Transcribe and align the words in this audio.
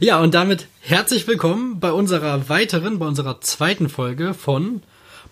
Ja, 0.00 0.20
und 0.20 0.34
damit 0.34 0.66
herzlich 0.80 1.26
willkommen 1.26 1.78
bei 1.80 1.92
unserer 1.92 2.48
weiteren, 2.48 2.98
bei 2.98 3.06
unserer 3.06 3.40
zweiten 3.40 3.88
Folge 3.88 4.34
von 4.34 4.82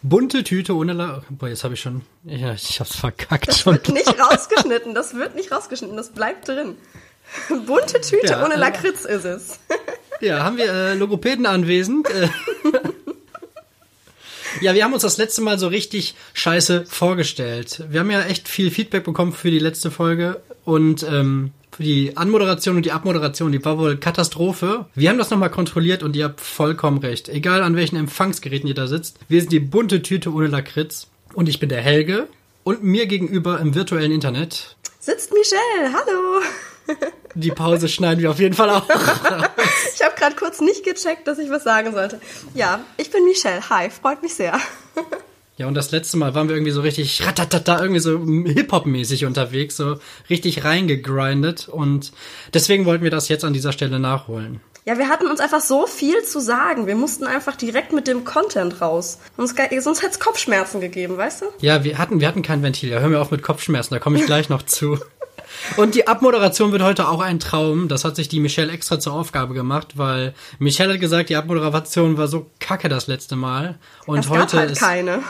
Bunte 0.02 0.44
Tüte 0.44 0.74
ohne 0.76 0.92
La 0.92 1.22
Boah, 1.30 1.48
jetzt 1.48 1.64
habe 1.64 1.74
ich 1.74 1.80
schon. 1.80 2.02
Ja, 2.24 2.52
ich 2.54 2.78
hab's 2.80 2.96
verkackt 2.96 3.48
Das 3.48 3.60
schon. 3.60 3.74
wird 3.74 3.88
nicht 3.88 4.14
rausgeschnitten. 4.18 4.94
Das 4.94 5.14
wird 5.14 5.34
nicht 5.34 5.50
rausgeschnitten. 5.52 5.96
Das 5.96 6.10
bleibt 6.10 6.48
drin. 6.48 6.76
Bunte 7.66 8.00
Tüte 8.00 8.26
Ja, 8.26 8.44
ohne 8.44 8.54
äh, 8.54 8.58
Lakritz 8.58 9.04
ist 9.04 9.24
es. 9.24 9.58
Ja, 10.22 10.44
haben 10.44 10.58
wir 10.58 10.70
äh, 10.70 10.94
Logopäden 10.96 11.46
anwesend. 11.46 12.06
Äh, 12.10 12.28
ja, 14.60 14.74
wir 14.74 14.84
haben 14.84 14.92
uns 14.92 15.00
das 15.02 15.16
letzte 15.16 15.40
Mal 15.40 15.58
so 15.58 15.68
richtig 15.68 16.14
scheiße 16.34 16.84
vorgestellt. 16.84 17.84
Wir 17.88 18.00
haben 18.00 18.10
ja 18.10 18.20
echt 18.24 18.46
viel 18.46 18.70
Feedback 18.70 19.04
bekommen 19.04 19.32
für 19.32 19.50
die 19.50 19.58
letzte 19.58 19.90
Folge 19.90 20.42
und 20.66 21.04
ähm, 21.04 21.52
die 21.80 22.16
Anmoderation 22.16 22.76
und 22.76 22.86
die 22.86 22.92
Abmoderation, 22.92 23.52
die 23.52 23.64
war 23.64 23.78
wohl 23.78 23.96
Katastrophe. 23.96 24.86
Wir 24.94 25.10
haben 25.10 25.18
das 25.18 25.30
nochmal 25.30 25.50
kontrolliert 25.50 26.02
und 26.02 26.14
ihr 26.14 26.24
habt 26.24 26.40
vollkommen 26.40 26.98
recht. 26.98 27.28
Egal 27.28 27.62
an 27.62 27.76
welchen 27.76 27.96
Empfangsgeräten 27.96 28.68
ihr 28.68 28.74
da 28.74 28.86
sitzt, 28.86 29.18
wir 29.28 29.40
sind 29.40 29.52
die 29.52 29.60
bunte 29.60 30.02
Tüte 30.02 30.32
ohne 30.32 30.46
Lakritz 30.46 31.08
und 31.34 31.48
ich 31.48 31.58
bin 31.58 31.68
der 31.68 31.80
Helge 31.80 32.28
und 32.64 32.82
mir 32.82 33.06
gegenüber 33.06 33.58
im 33.60 33.74
virtuellen 33.74 34.12
Internet. 34.12 34.76
Sitzt 34.98 35.32
Michelle. 35.32 35.92
Hallo. 35.94 36.42
Die 37.34 37.52
Pause 37.52 37.88
schneiden 37.88 38.20
wir 38.20 38.30
auf 38.30 38.40
jeden 38.40 38.54
Fall 38.54 38.70
auch. 38.70 38.86
Ich 39.94 40.02
habe 40.02 40.16
gerade 40.16 40.34
kurz 40.34 40.60
nicht 40.60 40.82
gecheckt, 40.82 41.28
dass 41.28 41.38
ich 41.38 41.50
was 41.50 41.62
sagen 41.62 41.92
sollte. 41.92 42.20
Ja, 42.54 42.80
ich 42.96 43.10
bin 43.10 43.24
Michelle. 43.24 43.68
Hi, 43.68 43.90
freut 43.90 44.22
mich 44.22 44.34
sehr. 44.34 44.58
Ja, 45.60 45.66
und 45.66 45.74
das 45.74 45.90
letzte 45.90 46.16
Mal 46.16 46.34
waren 46.34 46.48
wir 46.48 46.56
irgendwie 46.56 46.72
so 46.72 46.80
richtig 46.80 47.22
ratatata, 47.26 47.82
irgendwie 47.82 48.00
so 48.00 48.18
Hip-Hop-mäßig 48.18 49.26
unterwegs, 49.26 49.76
so 49.76 49.98
richtig 50.30 50.64
reingegrindet. 50.64 51.68
Und 51.68 52.12
deswegen 52.54 52.86
wollten 52.86 53.04
wir 53.04 53.10
das 53.10 53.28
jetzt 53.28 53.44
an 53.44 53.52
dieser 53.52 53.72
Stelle 53.72 54.00
nachholen. 54.00 54.62
Ja, 54.86 54.96
wir 54.96 55.10
hatten 55.10 55.26
uns 55.26 55.38
einfach 55.38 55.60
so 55.60 55.86
viel 55.86 56.22
zu 56.22 56.40
sagen. 56.40 56.86
Wir 56.86 56.94
mussten 56.94 57.26
einfach 57.26 57.56
direkt 57.56 57.92
mit 57.92 58.08
dem 58.08 58.24
Content 58.24 58.80
raus. 58.80 59.18
Sonst, 59.36 59.54
sonst 59.80 60.00
hätte 60.00 60.12
es 60.12 60.18
Kopfschmerzen 60.18 60.80
gegeben, 60.80 61.18
weißt 61.18 61.42
du? 61.42 61.46
Ja, 61.60 61.84
wir 61.84 61.98
hatten, 61.98 62.20
wir 62.20 62.28
hatten 62.28 62.40
kein 62.40 62.62
Ventil. 62.62 62.88
Ja, 62.88 63.00
hör 63.00 63.10
mir 63.10 63.20
auf 63.20 63.30
mit 63.30 63.42
Kopfschmerzen, 63.42 63.92
da 63.92 64.00
komme 64.00 64.18
ich 64.18 64.24
gleich 64.24 64.48
noch 64.48 64.62
zu. 64.62 64.98
Und 65.76 65.94
die 65.94 66.06
Abmoderation 66.06 66.72
wird 66.72 66.80
heute 66.80 67.06
auch 67.06 67.20
ein 67.20 67.38
Traum. 67.38 67.88
Das 67.88 68.06
hat 68.06 68.16
sich 68.16 68.28
die 68.30 68.40
Michelle 68.40 68.72
extra 68.72 68.98
zur 68.98 69.12
Aufgabe 69.12 69.52
gemacht, 69.52 69.98
weil 69.98 70.32
Michelle 70.58 70.94
hat 70.94 71.00
gesagt, 71.00 71.28
die 71.28 71.36
Abmoderation 71.36 72.16
war 72.16 72.28
so 72.28 72.46
kacke 72.60 72.88
das 72.88 73.08
letzte 73.08 73.36
Mal. 73.36 73.78
Und 74.06 74.20
Es 74.20 74.30
heute 74.30 74.40
gab 74.40 74.52
halt 74.54 74.70
ist. 74.70 74.80
keine. 74.80 75.22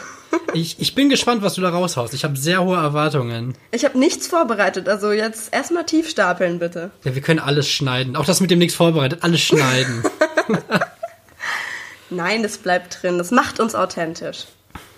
Ich, 0.53 0.81
ich 0.81 0.95
bin 0.95 1.09
gespannt, 1.09 1.43
was 1.43 1.55
du 1.55 1.61
da 1.61 1.71
raushaust. 1.71 2.13
Ich 2.15 2.25
habe 2.25 2.37
sehr 2.37 2.63
hohe 2.63 2.77
Erwartungen. 2.77 3.55
Ich 3.71 3.85
habe 3.85 3.99
nichts 3.99 4.27
vorbereitet. 4.27 4.89
Also 4.89 5.13
jetzt 5.13 5.53
erstmal 5.55 5.87
tief 5.87 6.09
stapeln, 6.09 6.59
bitte. 6.59 6.91
Ja, 7.05 7.15
wir 7.15 7.23
können 7.23 7.39
alles 7.39 7.69
schneiden. 7.69 8.17
Auch 8.17 8.25
das 8.25 8.41
mit 8.41 8.51
dem 8.51 8.59
nichts 8.59 8.75
vorbereitet. 8.75 9.23
Alles 9.23 9.41
schneiden. 9.41 10.03
Nein, 12.11 12.43
das 12.43 12.59
bleibt 12.59 13.03
drin. 13.03 13.19
Das 13.19 13.31
macht 13.31 13.61
uns 13.61 13.75
authentisch. 13.75 14.47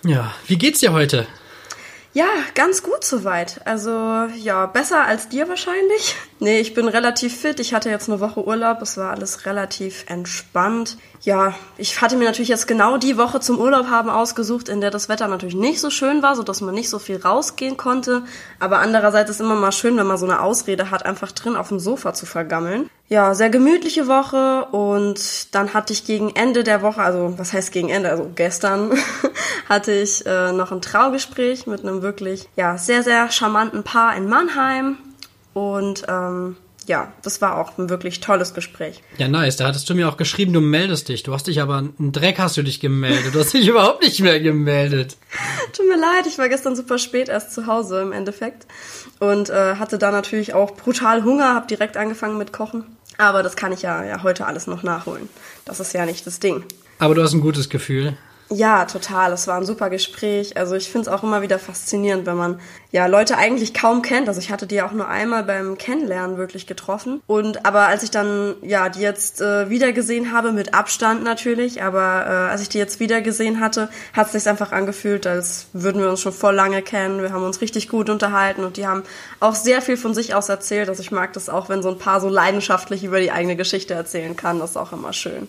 Ja, 0.05 0.35
wie 0.47 0.57
geht's 0.57 0.81
dir 0.81 0.93
heute? 0.93 1.27
Ja, 2.15 2.29
ganz 2.55 2.83
gut 2.83 3.05
soweit. 3.05 3.61
Also, 3.67 4.27
ja, 4.37 4.67
besser 4.67 5.05
als 5.05 5.29
dir 5.29 5.49
wahrscheinlich. 5.49 6.15
Nee, 6.43 6.59
ich 6.59 6.75
bin 6.75 6.89
relativ 6.89 7.37
fit. 7.37 7.61
Ich 7.61 7.73
hatte 7.73 7.89
jetzt 7.89 8.09
eine 8.09 8.19
Woche 8.19 8.45
Urlaub. 8.45 8.83
Es 8.83 8.97
war 8.97 9.13
alles 9.13 9.47
relativ 9.47 10.05
entspannt. 10.09 10.97
Ja, 11.21 11.55
ich 11.79 12.01
hatte 12.01 12.17
mir 12.17 12.25
natürlich 12.25 12.49
jetzt 12.49 12.67
genau 12.67 12.97
die 12.97 13.17
Woche 13.17 13.39
zum 13.39 13.61
Urlaub 13.61 13.87
haben 13.87 14.11
ausgesucht, 14.11 14.69
in 14.69 14.81
der 14.81 14.91
das 14.91 15.09
Wetter 15.09 15.29
natürlich 15.29 15.55
nicht 15.55 15.81
so 15.81 15.89
schön 15.89 16.21
war, 16.21 16.35
so 16.35 16.43
dass 16.43 16.61
man 16.61 16.75
nicht 16.75 16.91
so 16.91 16.99
viel 16.99 17.19
rausgehen 17.19 17.77
konnte. 17.77 18.25
Aber 18.59 18.81
andererseits 18.81 19.31
ist 19.31 19.41
immer 19.41 19.55
mal 19.55 19.71
schön, 19.71 19.97
wenn 19.97 20.09
man 20.09 20.19
so 20.19 20.27
eine 20.27 20.41
Ausrede 20.41 20.91
hat, 20.91 21.07
einfach 21.07 21.31
drin 21.31 21.55
auf 21.55 21.69
dem 21.69 21.79
Sofa 21.79 22.13
zu 22.13 22.27
vergammeln. 22.27 22.91
Ja, 23.09 23.35
sehr 23.35 23.51
gemütliche 23.51 24.09
Woche 24.09 24.65
und 24.73 25.55
dann 25.55 25.75
hatte 25.75 25.93
ich 25.93 26.07
gegen 26.07 26.35
Ende 26.35 26.65
der 26.65 26.83
Woche, 26.83 27.03
also 27.03 27.35
was 27.37 27.53
heißt 27.53 27.71
gegen 27.71 27.89
Ende, 27.89 28.11
also 28.11 28.29
gestern 28.35 28.91
hatte 29.69 29.93
ich 29.93 30.27
äh, 30.27 30.51
noch 30.51 30.73
ein 30.73 30.83
Traugespräch 30.83 31.69
mit 31.69 31.83
einem 31.83 32.03
wirklich 32.03 32.49
ja 32.57 32.79
sehr 32.79 33.05
sehr 33.05 33.31
charmanten 33.31 33.85
Paar 33.85 34.17
in 34.17 34.29
Mannheim 34.29 34.97
und 35.55 36.05
ähm, 36.09 36.57
ja, 36.87 37.13
das 37.23 37.41
war 37.41 37.59
auch 37.59 37.79
ein 37.79 37.89
wirklich 37.89 38.21
tolles 38.21 38.55
Gespräch. 38.55 39.03
Ja, 39.19 39.29
nice. 39.29 39.57
Da 39.57 39.67
hattest 39.67 39.89
du 39.89 39.95
mir 39.95 40.09
auch 40.09 40.17
geschrieben, 40.17 40.53
du 40.53 40.61
meldest 40.61 41.09
dich. 41.09 41.23
Du 41.23 41.33
hast 41.33 41.47
dich 41.47 41.61
aber, 41.61 41.79
einen 41.79 42.13
Dreck 42.13 42.39
hast 42.39 42.57
du 42.57 42.63
dich 42.63 42.81
gemeldet. 42.81 43.35
Du 43.35 43.41
hast 43.41 43.53
dich 43.53 43.69
überhaupt 43.69 44.03
nicht 44.03 44.21
mehr 44.21 44.41
gemeldet. 44.41 45.17
Tut 45.73 45.87
mir 45.87 45.99
leid, 45.99 46.27
ich 46.27 46.39
war 46.39 46.49
gestern 46.49 46.77
super 46.77 46.99
spät 46.99 47.29
erst 47.29 47.53
zu 47.53 47.67
Hause 47.67 48.03
im 48.03 48.13
Endeffekt 48.13 48.67
und 49.21 49.51
äh, 49.51 49.77
hatte 49.77 49.99
da 49.99 50.11
natürlich 50.11 50.55
auch 50.55 50.73
brutal 50.73 51.25
Hunger, 51.25 51.55
habe 51.55 51.67
direkt 51.67 51.97
angefangen 51.97 52.39
mit 52.39 52.53
Kochen. 52.53 52.85
Aber 53.19 53.43
das 53.43 53.57
kann 53.57 53.73
ich 53.73 53.83
ja, 53.83 54.05
ja 54.05 54.23
heute 54.23 54.47
alles 54.47 54.67
noch 54.67 54.83
nachholen. 54.83 55.29
Das 55.65 55.81
ist 55.81 55.93
ja 55.93 56.07
nicht 56.07 56.27
das 56.27 56.41
Ding. 56.41 56.65
Aber 56.99 57.15
du 57.15 57.23
hast 57.23 57.33
ein 57.33 57.41
gutes 57.41 57.69
Gefühl. 57.69 58.17
Ja, 58.55 58.85
total. 58.85 59.33
Es 59.33 59.47
war 59.47 59.57
ein 59.57 59.65
super 59.65 59.89
Gespräch. 59.89 60.59
Also 60.59 60.75
ich 60.75 60.91
finde 60.91 61.09
es 61.09 61.15
auch 61.17 61.23
immer 61.23 61.41
wieder 61.41 61.59
faszinierend, 61.59 62.27
wenn 62.27 62.37
man 62.37 62.61
ja 62.91 63.07
Leute 63.07 63.39
eigentlich 63.39 63.73
kaum 63.73 64.03
kennt. 64.03 64.29
Also 64.29 64.41
ich 64.41 64.51
hatte 64.51 64.67
die 64.67 64.83
auch 64.83 64.93
nur 64.93 65.09
einmal 65.09 65.43
beim 65.43 65.79
Kennenlernen 65.79 66.37
wirklich 66.37 66.67
getroffen. 66.67 67.23
Und 67.27 67.65
aber 67.65 67.87
als 67.87 68.03
ich 68.03 68.11
dann 68.11 68.57
ja 68.61 68.91
die 68.91 69.01
jetzt 69.01 69.41
äh, 69.41 69.71
wieder 69.71 69.93
gesehen 69.93 70.33
habe, 70.33 70.53
mit 70.53 70.75
Abstand 70.75 71.25
natürlich, 71.25 71.83
aber 71.83 72.27
äh, 72.27 72.51
als 72.51 72.61
ich 72.61 72.69
die 72.69 72.77
jetzt 72.77 73.01
wieder 73.01 73.23
gesehen 73.23 73.59
hatte, 73.59 73.89
hat 74.13 74.27
es 74.27 74.33
sich 74.33 74.47
einfach 74.47 74.71
angefühlt, 74.71 75.27
als 75.27 75.69
würden 75.73 76.03
wir 76.03 76.11
uns 76.11 76.21
schon 76.21 76.35
voll 76.35 76.55
lange 76.55 76.83
kennen. 76.83 77.23
Wir 77.23 77.33
haben 77.33 77.45
uns 77.45 77.63
richtig 77.63 77.89
gut 77.89 78.11
unterhalten 78.11 78.65
und 78.65 78.77
die 78.77 78.87
haben 78.87 79.03
auch 79.41 79.55
sehr 79.55 79.81
viel 79.81 79.97
von 79.97 80.13
sich 80.13 80.35
aus 80.35 80.51
erzählt. 80.51 80.91
Also 80.91 81.01
ich 81.01 81.11
mag 81.11 81.33
das 81.33 81.49
auch, 81.49 81.71
wenn 81.71 81.83
so 81.83 81.89
ein 81.89 81.99
Paar 81.99 82.21
so 82.21 82.29
leidenschaftlich 82.29 83.03
über 83.03 83.19
die 83.19 83.33
eigene 83.33 83.57
Geschichte 83.57 83.95
erzählen 83.95 84.37
kann. 84.37 84.59
Das 84.59 84.73
ist 84.73 84.77
auch 84.77 84.93
immer 84.93 85.15
schön. 85.15 85.49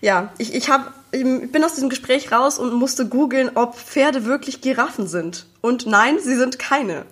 Ja, 0.00 0.32
ich, 0.38 0.54
ich, 0.54 0.70
hab, 0.70 0.94
ich 1.12 1.22
bin 1.22 1.64
aus 1.64 1.74
diesem 1.74 1.90
Gespräch 1.90 2.32
raus 2.32 2.58
und 2.58 2.72
musste 2.72 3.06
googeln, 3.06 3.50
ob 3.54 3.76
Pferde 3.76 4.24
wirklich 4.24 4.60
Giraffen 4.60 5.06
sind. 5.06 5.46
Und 5.60 5.86
nein, 5.86 6.18
sie 6.20 6.36
sind 6.36 6.58
keine. 6.58 7.04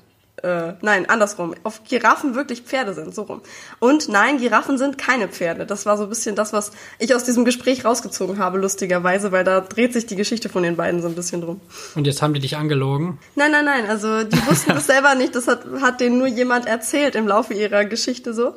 Äh, 0.43 0.75
nein, 0.83 1.09
andersrum. 1.09 1.55
Ob 1.65 1.85
Giraffen 1.87 2.35
wirklich 2.35 2.63
Pferde 2.63 2.95
sind, 2.95 3.15
so 3.15 3.23
rum. 3.23 3.43
Und 3.81 4.09
nein, 4.09 4.39
Giraffen 4.39 4.79
sind 4.79 4.97
keine 4.97 5.29
Pferde. 5.29 5.67
Das 5.67 5.85
war 5.85 5.97
so 5.97 6.05
ein 6.05 6.09
bisschen 6.09 6.37
das, 6.37 6.53
was 6.53 6.71
ich 6.99 7.15
aus 7.15 7.25
diesem 7.25 7.45
Gespräch 7.45 7.85
rausgezogen 7.85 8.39
habe, 8.39 8.59
lustigerweise, 8.59 9.33
weil 9.33 9.45
da 9.45 9.61
dreht 9.61 9.93
sich 9.93 10.07
die 10.07 10.17
Geschichte 10.17 10.49
von 10.49 10.63
den 10.63 10.77
beiden 10.77 11.03
so 11.03 11.09
ein 11.09 11.15
bisschen 11.15 11.41
drum. 11.41 11.61
Und 11.95 12.07
jetzt 12.07 12.23
haben 12.23 12.35
die 12.35 12.41
dich 12.41 12.57
angelogen. 12.57 13.19
Nein, 13.35 13.51
nein, 13.51 13.65
nein. 13.65 13.87
Also 13.89 14.23
die 14.23 14.47
wussten 14.47 14.71
das 14.75 14.87
selber 14.87 15.15
nicht. 15.15 15.35
Das 15.35 15.49
hat, 15.49 15.65
hat 15.81 16.01
denen 16.01 16.19
nur 16.19 16.29
jemand 16.29 16.67
erzählt 16.67 17.17
im 17.17 17.27
Laufe 17.27 17.55
ihrer 17.55 17.85
Geschichte 17.85 18.33
so. 18.33 18.55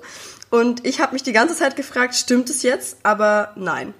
Und 0.51 0.85
ich 0.85 0.99
habe 0.99 1.13
mich 1.13 1.23
die 1.23 1.33
ganze 1.33 1.55
Zeit 1.55 1.75
gefragt, 1.75 2.13
stimmt 2.13 2.49
es 2.49 2.61
jetzt? 2.61 2.97
Aber 3.03 3.53
nein. 3.55 3.93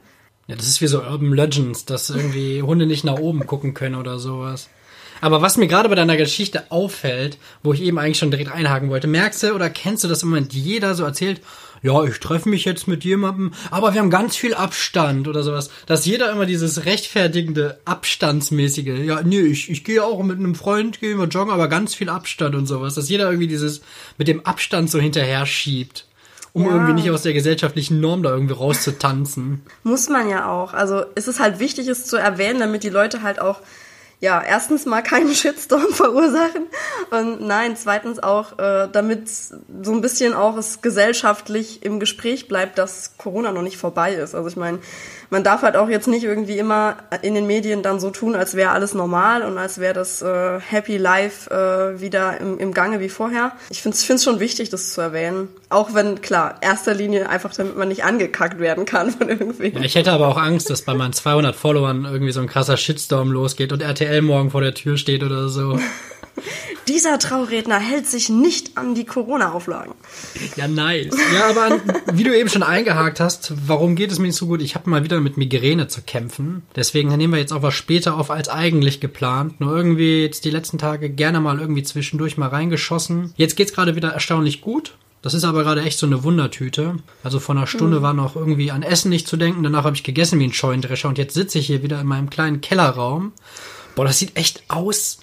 Ja, 0.51 0.57
das 0.57 0.67
ist 0.67 0.81
wie 0.81 0.87
so 0.87 1.01
Urban 1.01 1.31
Legends, 1.31 1.85
dass 1.85 2.09
irgendwie 2.09 2.61
Hunde 2.61 2.85
nicht 2.85 3.05
nach 3.05 3.17
oben 3.19 3.47
gucken 3.47 3.73
können 3.73 3.95
oder 3.95 4.19
sowas. 4.19 4.67
Aber 5.21 5.41
was 5.41 5.55
mir 5.55 5.67
gerade 5.67 5.87
bei 5.87 5.95
deiner 5.95 6.17
Geschichte 6.17 6.69
auffällt, 6.69 7.37
wo 7.63 7.71
ich 7.71 7.81
eben 7.81 7.97
eigentlich 7.97 8.17
schon 8.17 8.31
direkt 8.31 8.51
einhaken 8.51 8.89
wollte, 8.89 9.07
merkst 9.07 9.43
du 9.43 9.53
oder 9.53 9.69
kennst 9.69 10.03
du 10.03 10.09
das 10.09 10.23
im 10.23 10.29
Moment 10.29 10.51
jeder 10.51 10.93
so 10.93 11.05
erzählt, 11.05 11.39
ja, 11.81 12.03
ich 12.03 12.19
treffe 12.19 12.49
mich 12.49 12.65
jetzt 12.65 12.85
mit 12.85 13.05
jemandem, 13.05 13.53
aber 13.69 13.93
wir 13.93 14.01
haben 14.01 14.09
ganz 14.09 14.35
viel 14.35 14.53
Abstand 14.53 15.29
oder 15.29 15.41
sowas. 15.41 15.69
Dass 15.85 16.05
jeder 16.05 16.29
immer 16.33 16.45
dieses 16.45 16.83
rechtfertigende, 16.83 17.79
abstandsmäßige, 17.85 19.05
ja, 19.05 19.21
nee, 19.23 19.39
ich, 19.39 19.69
ich 19.69 19.85
gehe 19.85 20.03
auch 20.03 20.21
mit 20.21 20.37
einem 20.37 20.55
Freund, 20.55 20.99
gehen 20.99 21.17
wir 21.17 21.27
joggen, 21.27 21.53
aber 21.53 21.69
ganz 21.69 21.95
viel 21.95 22.09
Abstand 22.09 22.55
und 22.55 22.65
sowas. 22.65 22.95
Dass 22.95 23.07
jeder 23.07 23.27
irgendwie 23.27 23.47
dieses 23.47 23.83
mit 24.17 24.27
dem 24.27 24.45
Abstand 24.45 24.91
so 24.91 24.99
hinterher 24.99 25.45
schiebt, 25.45 26.07
um 26.53 26.65
Ja. 26.65 26.71
irgendwie 26.71 26.93
nicht 26.93 27.09
aus 27.11 27.23
der 27.23 27.33
gesellschaftlichen 27.33 27.99
Norm 28.01 28.23
da 28.23 28.31
irgendwie 28.31 28.53
rauszutanzen. 28.53 29.61
Muss 29.83 30.09
man 30.09 30.29
ja 30.29 30.49
auch. 30.51 30.73
Also 30.73 31.03
es 31.15 31.27
ist 31.27 31.39
halt 31.39 31.59
wichtig, 31.59 31.87
es 31.87 32.05
zu 32.05 32.17
erwähnen, 32.17 32.59
damit 32.59 32.83
die 32.83 32.89
Leute 32.89 33.21
halt 33.21 33.39
auch, 33.39 33.59
ja, 34.19 34.39
erstens 34.41 34.85
mal 34.85 35.01
keinen 35.01 35.33
Shitstorm 35.33 35.87
verursachen 35.93 36.67
und 37.09 37.41
nein, 37.41 37.75
zweitens 37.75 38.19
auch, 38.21 38.59
äh, 38.59 38.87
damit 38.91 39.29
so 39.29 39.91
ein 39.91 40.01
bisschen 40.01 40.33
auch 40.33 40.57
es 40.57 40.81
gesellschaftlich 40.81 41.83
im 41.83 41.99
Gespräch 41.99 42.47
bleibt, 42.47 42.77
dass 42.77 43.17
Corona 43.17 43.51
noch 43.51 43.63
nicht 43.63 43.77
vorbei 43.77 44.13
ist. 44.13 44.35
Also 44.35 44.47
ich 44.47 44.57
meine, 44.57 44.79
man 45.31 45.45
darf 45.45 45.61
halt 45.61 45.77
auch 45.77 45.89
jetzt 45.89 46.07
nicht 46.07 46.25
irgendwie 46.25 46.57
immer 46.57 46.97
in 47.21 47.33
den 47.33 47.47
Medien 47.47 47.81
dann 47.83 48.01
so 48.01 48.09
tun, 48.09 48.35
als 48.35 48.53
wäre 48.53 48.71
alles 48.71 48.93
normal 48.93 49.43
und 49.43 49.57
als 49.57 49.79
wäre 49.79 49.93
das 49.93 50.21
äh, 50.21 50.59
Happy 50.59 50.97
Life 50.97 51.49
äh, 51.49 52.01
wieder 52.01 52.39
im, 52.41 52.59
im 52.59 52.73
Gange 52.73 52.99
wie 52.99 53.07
vorher. 53.07 53.53
Ich 53.69 53.81
finde 53.81 53.95
es 53.95 54.23
schon 54.23 54.41
wichtig, 54.41 54.69
das 54.69 54.93
zu 54.93 54.99
erwähnen. 54.99 55.47
Auch 55.69 55.93
wenn, 55.93 56.21
klar, 56.21 56.55
erster 56.59 56.93
Linie 56.93 57.29
einfach, 57.29 57.53
damit 57.55 57.77
man 57.77 57.87
nicht 57.87 58.03
angekackt 58.03 58.59
werden 58.59 58.83
kann 58.83 59.11
von 59.11 59.29
irgendwem. 59.29 59.81
Ich 59.81 59.95
hätte 59.95 60.11
aber 60.11 60.27
auch 60.27 60.37
Angst, 60.37 60.69
dass 60.69 60.81
bei 60.81 60.93
meinen 60.93 61.13
200 61.13 61.55
Followern 61.55 62.03
irgendwie 62.03 62.33
so 62.33 62.41
ein 62.41 62.47
krasser 62.47 62.75
Shitstorm 62.75 63.31
losgeht 63.31 63.71
und 63.71 63.81
RTL 63.81 64.21
morgen 64.21 64.51
vor 64.51 64.61
der 64.61 64.73
Tür 64.73 64.97
steht 64.97 65.23
oder 65.23 65.47
so. 65.47 65.79
Dieser 66.87 67.19
Trauredner 67.19 67.79
hält 67.79 68.07
sich 68.07 68.29
nicht 68.29 68.77
an 68.77 68.95
die 68.95 69.05
Corona-Auflagen. 69.05 69.93
Ja, 70.55 70.67
nice. 70.67 71.15
Ja, 71.33 71.49
aber 71.49 71.79
wie 72.13 72.23
du 72.23 72.37
eben 72.37 72.49
schon 72.49 72.63
eingehakt 72.63 73.19
hast, 73.19 73.53
warum 73.67 73.95
geht 73.95 74.11
es 74.11 74.19
mir 74.19 74.27
nicht 74.27 74.35
so 74.37 74.47
gut? 74.47 74.61
Ich 74.61 74.75
habe 74.75 74.89
mal 74.89 75.03
wieder 75.03 75.19
mit 75.21 75.37
Migräne 75.37 75.87
zu 75.87 76.01
kämpfen. 76.01 76.63
Deswegen 76.75 77.09
nehmen 77.15 77.33
wir 77.33 77.39
jetzt 77.39 77.53
auch 77.53 77.61
was 77.63 77.73
später 77.73 78.17
auf 78.17 78.31
als 78.31 78.49
eigentlich 78.49 78.99
geplant. 78.99 79.59
Nur 79.61 79.75
irgendwie 79.75 80.21
jetzt 80.23 80.45
die 80.45 80.49
letzten 80.51 80.77
Tage 80.77 81.09
gerne 81.09 81.39
mal 81.39 81.59
irgendwie 81.59 81.83
zwischendurch 81.83 82.37
mal 82.37 82.49
reingeschossen. 82.49 83.33
Jetzt 83.37 83.55
geht's 83.55 83.73
gerade 83.73 83.95
wieder 83.95 84.09
erstaunlich 84.09 84.61
gut. 84.61 84.95
Das 85.21 85.35
ist 85.35 85.43
aber 85.43 85.61
gerade 85.63 85.83
echt 85.83 85.99
so 85.99 86.07
eine 86.07 86.23
Wundertüte. 86.23 86.95
Also 87.23 87.39
vor 87.39 87.55
einer 87.55 87.67
Stunde 87.67 87.99
Mhm. 87.99 88.01
war 88.01 88.13
noch 88.13 88.35
irgendwie 88.35 88.71
an 88.71 88.81
Essen 88.81 89.09
nicht 89.09 89.27
zu 89.27 89.37
denken. 89.37 89.61
Danach 89.61 89.83
habe 89.83 89.95
ich 89.95 90.03
gegessen 90.03 90.39
wie 90.39 90.45
ein 90.45 90.53
Scheunendrescher 90.53 91.09
und 91.09 91.19
jetzt 91.19 91.35
sitze 91.35 91.59
ich 91.59 91.67
hier 91.67 91.83
wieder 91.83 92.01
in 92.01 92.07
meinem 92.07 92.31
kleinen 92.31 92.59
Kellerraum. 92.61 93.31
Boah, 93.95 94.05
das 94.05 94.17
sieht 94.17 94.35
echt 94.35 94.63
aus. 94.67 95.19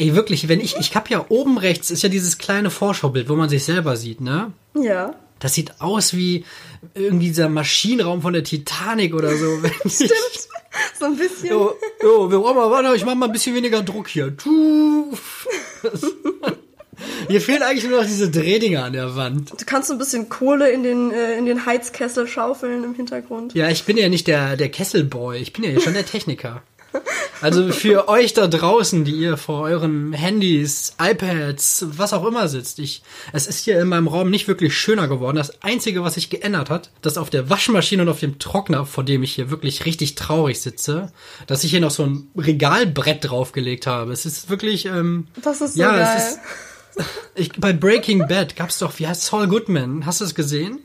Ey, 0.00 0.14
wirklich, 0.14 0.48
wenn 0.48 0.60
ich, 0.60 0.76
ich 0.78 0.96
hab 0.96 1.10
ja 1.10 1.26
oben 1.28 1.58
rechts 1.58 1.90
ist 1.90 2.02
ja 2.02 2.08
dieses 2.08 2.38
kleine 2.38 2.70
Vorschaubild, 2.70 3.28
wo 3.28 3.36
man 3.36 3.50
sich 3.50 3.64
selber 3.64 3.96
sieht, 3.96 4.22
ne? 4.22 4.50
Ja. 4.74 5.14
Das 5.40 5.52
sieht 5.52 5.78
aus 5.78 6.14
wie 6.14 6.46
irgendwie 6.94 7.26
dieser 7.26 7.50
Maschinenraum 7.50 8.22
von 8.22 8.32
der 8.32 8.42
Titanic 8.42 9.14
oder 9.14 9.36
so. 9.36 9.58
Stimmt. 9.86 10.48
So 10.98 11.04
ein 11.04 11.16
bisschen. 11.16 11.50
Jo, 11.50 11.74
jo, 12.02 12.30
wir 12.30 12.38
brauchen 12.38 12.56
mal, 12.56 12.70
warte, 12.70 12.96
ich 12.96 13.04
mach 13.04 13.14
mal 13.14 13.26
ein 13.26 13.32
bisschen 13.32 13.54
weniger 13.54 13.82
Druck 13.82 14.08
hier. 14.08 14.34
Hier 17.28 17.40
fehlen 17.42 17.62
eigentlich 17.62 17.88
nur 17.88 18.00
noch 18.00 18.06
diese 18.06 18.30
Drehdinger 18.30 18.84
an 18.84 18.94
der 18.94 19.16
Wand. 19.16 19.50
Du 19.50 19.64
kannst 19.66 19.88
so 19.88 19.94
ein 19.94 19.98
bisschen 19.98 20.30
Kohle 20.30 20.70
in 20.70 20.82
den, 20.82 21.10
äh, 21.10 21.36
in 21.36 21.44
den 21.44 21.66
Heizkessel 21.66 22.26
schaufeln 22.26 22.84
im 22.84 22.94
Hintergrund. 22.94 23.52
Ja, 23.54 23.68
ich 23.68 23.84
bin 23.84 23.98
ja 23.98 24.08
nicht 24.08 24.26
der, 24.28 24.56
der 24.56 24.70
Kesselboy, 24.70 25.36
ich 25.38 25.52
bin 25.52 25.64
ja 25.64 25.78
schon 25.78 25.92
der 25.92 26.06
Techniker. 26.06 26.62
Also 27.42 27.72
für 27.72 28.08
euch 28.08 28.34
da 28.34 28.46
draußen, 28.48 29.04
die 29.04 29.12
ihr 29.12 29.36
vor 29.38 29.62
euren 29.62 30.12
Handys, 30.12 30.94
iPads, 31.00 31.86
was 31.88 32.12
auch 32.12 32.26
immer 32.26 32.48
sitzt, 32.48 32.78
ich, 32.78 33.02
es 33.32 33.46
ist 33.46 33.64
hier 33.64 33.80
in 33.80 33.88
meinem 33.88 34.08
Raum 34.08 34.28
nicht 34.28 34.46
wirklich 34.46 34.76
schöner 34.76 35.08
geworden. 35.08 35.36
Das 35.36 35.62
Einzige, 35.62 36.02
was 36.04 36.14
sich 36.14 36.28
geändert 36.28 36.68
hat, 36.68 36.90
dass 37.00 37.16
auf 37.16 37.30
der 37.30 37.48
Waschmaschine 37.48 38.02
und 38.02 38.08
auf 38.10 38.20
dem 38.20 38.38
Trockner, 38.38 38.84
vor 38.84 39.04
dem 39.04 39.22
ich 39.22 39.32
hier 39.34 39.50
wirklich 39.50 39.86
richtig 39.86 40.16
traurig 40.16 40.60
sitze, 40.60 41.12
dass 41.46 41.64
ich 41.64 41.70
hier 41.70 41.80
noch 41.80 41.90
so 41.90 42.04
ein 42.04 42.28
Regalbrett 42.36 43.24
draufgelegt 43.30 43.86
habe. 43.86 44.12
Es 44.12 44.26
ist 44.26 44.50
wirklich, 44.50 44.84
ähm, 44.84 45.26
Das 45.42 45.60
ist 45.62 45.74
so 45.74 45.80
ja, 45.80 45.92
geil. 45.92 46.14
es 46.16 46.24
ist, 46.32 46.38
ich, 47.34 47.52
bei 47.58 47.72
Breaking 47.72 48.26
Bad 48.28 48.56
gab's 48.56 48.78
doch, 48.80 48.98
wie 48.98 49.06
heißt 49.06 49.22
Saul 49.24 49.48
Goodman? 49.48 50.04
Hast 50.04 50.20
du 50.20 50.24
es 50.26 50.34
gesehen? 50.34 50.80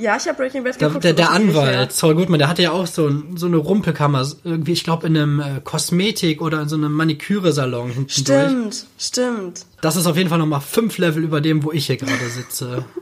Ja, 0.00 0.16
ich 0.16 0.26
habe 0.26 0.36
Breaking 0.36 0.64
Bad 0.64 0.80
Der, 0.80 0.88
geguckt. 0.88 1.04
der, 1.04 1.12
der 1.12 1.26
her. 1.26 1.34
Anwalt, 1.34 1.92
Saul 1.92 2.14
Goodman, 2.14 2.38
der 2.38 2.48
hatte 2.48 2.62
ja 2.62 2.72
auch 2.72 2.86
so, 2.86 3.06
ein, 3.06 3.36
so 3.36 3.46
eine 3.46 3.56
Rumpelkammer, 3.58 4.26
irgendwie, 4.44 4.72
ich 4.72 4.84
glaube, 4.84 5.06
in 5.06 5.16
einem 5.16 5.40
äh, 5.40 5.60
Kosmetik- 5.62 6.40
oder 6.40 6.62
in 6.62 6.68
so 6.68 6.76
einem 6.76 6.92
Maniküre-Salon 6.92 7.90
hinten 7.90 8.24
durch. 8.24 8.38
Stimmt, 8.48 8.86
stimmt. 8.98 9.66
Das 9.80 9.96
ist 9.96 10.06
auf 10.06 10.16
jeden 10.16 10.28
Fall 10.28 10.38
nochmal 10.38 10.60
fünf 10.60 10.98
Level 10.98 11.22
über 11.22 11.40
dem, 11.40 11.62
wo 11.64 11.72
ich 11.72 11.86
hier 11.86 11.96
gerade 11.96 12.28
sitze. 12.28 12.84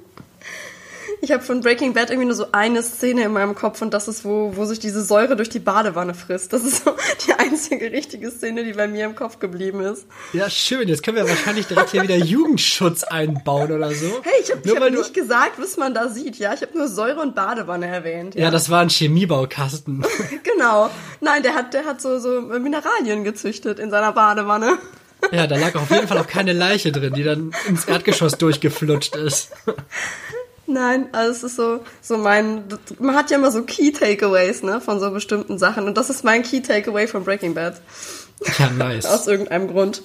Ich 1.20 1.32
habe 1.32 1.42
von 1.42 1.60
Breaking 1.60 1.94
Bad 1.94 2.10
irgendwie 2.10 2.26
nur 2.26 2.36
so 2.36 2.46
eine 2.52 2.82
Szene 2.82 3.24
in 3.24 3.32
meinem 3.32 3.54
Kopf 3.54 3.82
und 3.82 3.92
das 3.92 4.06
ist, 4.06 4.24
wo, 4.24 4.52
wo 4.54 4.64
sich 4.64 4.78
diese 4.78 5.02
Säure 5.02 5.34
durch 5.34 5.48
die 5.48 5.58
Badewanne 5.58 6.14
frisst. 6.14 6.52
Das 6.52 6.62
ist 6.62 6.84
so 6.84 6.94
die 7.26 7.32
einzige 7.32 7.90
richtige 7.90 8.30
Szene, 8.30 8.64
die 8.64 8.72
bei 8.72 8.86
mir 8.86 9.04
im 9.04 9.16
Kopf 9.16 9.38
geblieben 9.38 9.80
ist. 9.80 10.06
Ja, 10.32 10.48
schön. 10.48 10.88
Jetzt 10.88 11.02
können 11.02 11.16
wir 11.16 11.28
wahrscheinlich 11.28 11.66
direkt 11.66 11.90
hier 11.90 12.02
wieder 12.02 12.16
Jugendschutz 12.16 13.02
einbauen 13.02 13.72
oder 13.72 13.90
so. 13.92 14.06
Hey, 14.22 14.32
ich 14.42 14.52
habe 14.52 14.84
hab 14.84 14.90
nicht 14.92 15.14
gesagt, 15.14 15.58
was 15.58 15.76
man 15.76 15.92
da 15.92 16.08
sieht. 16.08 16.38
Ja, 16.38 16.54
ich 16.54 16.62
habe 16.62 16.76
nur 16.76 16.88
Säure 16.88 17.20
und 17.20 17.34
Badewanne 17.34 17.86
erwähnt. 17.86 18.36
Ja, 18.36 18.50
das 18.50 18.70
war 18.70 18.80
ein 18.80 18.90
Chemiebaukasten. 18.90 20.04
Genau. 20.42 20.90
Nein, 21.20 21.42
der 21.44 21.54
hat, 21.54 21.72
der 21.72 21.84
hat 21.84 22.00
so, 22.00 22.18
so 22.18 22.40
Mineralien 22.40 23.22
gezüchtet 23.22 23.78
in 23.78 23.90
seiner 23.90 24.12
Badewanne. 24.12 24.78
Ja, 25.30 25.46
da 25.46 25.56
lag 25.56 25.74
auf 25.76 25.90
jeden 25.90 26.08
Fall 26.08 26.18
auch 26.18 26.26
keine 26.26 26.52
Leiche 26.52 26.90
drin, 26.90 27.12
die 27.14 27.22
dann 27.22 27.52
ins 27.68 27.84
Erdgeschoss 27.84 28.38
durchgeflutscht 28.38 29.14
ist. 29.14 29.52
Nein, 30.70 31.08
also 31.12 31.30
es 31.32 31.42
ist 31.42 31.56
so, 31.56 31.80
so 32.02 32.18
mein, 32.18 32.64
man 32.98 33.14
hat 33.14 33.30
ja 33.30 33.38
immer 33.38 33.50
so 33.50 33.62
Key 33.62 33.90
Takeaways, 33.90 34.62
ne, 34.62 34.82
von 34.82 35.00
so 35.00 35.10
bestimmten 35.10 35.58
Sachen. 35.58 35.84
Und 35.84 35.96
das 35.96 36.10
ist 36.10 36.24
mein 36.24 36.42
Key 36.42 36.60
Takeaway 36.60 37.06
von 37.06 37.24
Breaking 37.24 37.54
Bad. 37.54 37.80
Ja, 38.58 38.68
nice. 38.70 39.06
Aus 39.06 39.26
irgendeinem 39.26 39.68
Grund. 39.68 40.02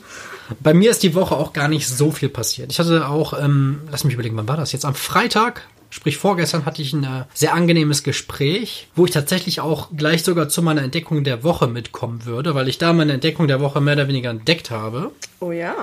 Bei 0.62 0.74
mir 0.74 0.92
ist 0.92 1.04
die 1.04 1.16
Woche 1.16 1.36
auch 1.36 1.52
gar 1.52 1.68
nicht 1.68 1.90
so 1.90 2.12
viel 2.12 2.30
passiert. 2.30 2.72
Ich 2.72 2.80
hatte 2.80 3.10
auch, 3.10 3.38
ähm, 3.38 3.82
lass 3.92 4.06
mich 4.06 4.14
überlegen, 4.14 4.38
wann 4.38 4.48
war 4.48 4.56
das 4.56 4.72
jetzt? 4.72 4.86
Am 4.86 4.96
Freitag, 4.96 5.68
sprich 5.94 6.18
vorgestern, 6.18 6.66
hatte 6.66 6.82
ich 6.82 6.92
ein 6.94 7.04
äh, 7.04 7.26
sehr 7.36 7.54
angenehmes 7.54 8.02
Gespräch, 8.04 8.88
wo 8.96 9.06
ich 9.06 9.12
tatsächlich 9.12 9.62
auch 9.62 9.90
gleich 9.96 10.24
sogar 10.24 10.50
zu 10.50 10.64
meiner 10.64 10.82
Entdeckung 10.82 11.24
der 11.24 11.44
Woche 11.44 11.68
mitkommen 11.68 12.26
würde, 12.26 12.56
weil 12.56 12.68
ich 12.68 12.80
da 12.80 12.94
meine 12.94 13.14
Entdeckung 13.14 13.48
der 13.48 13.60
Woche 13.62 13.80
mehr 13.80 13.94
oder 13.94 14.08
weniger 14.08 14.32
entdeckt 14.32 14.72
habe. 14.72 15.12
Oh 15.40 15.52
ja. 15.52 15.76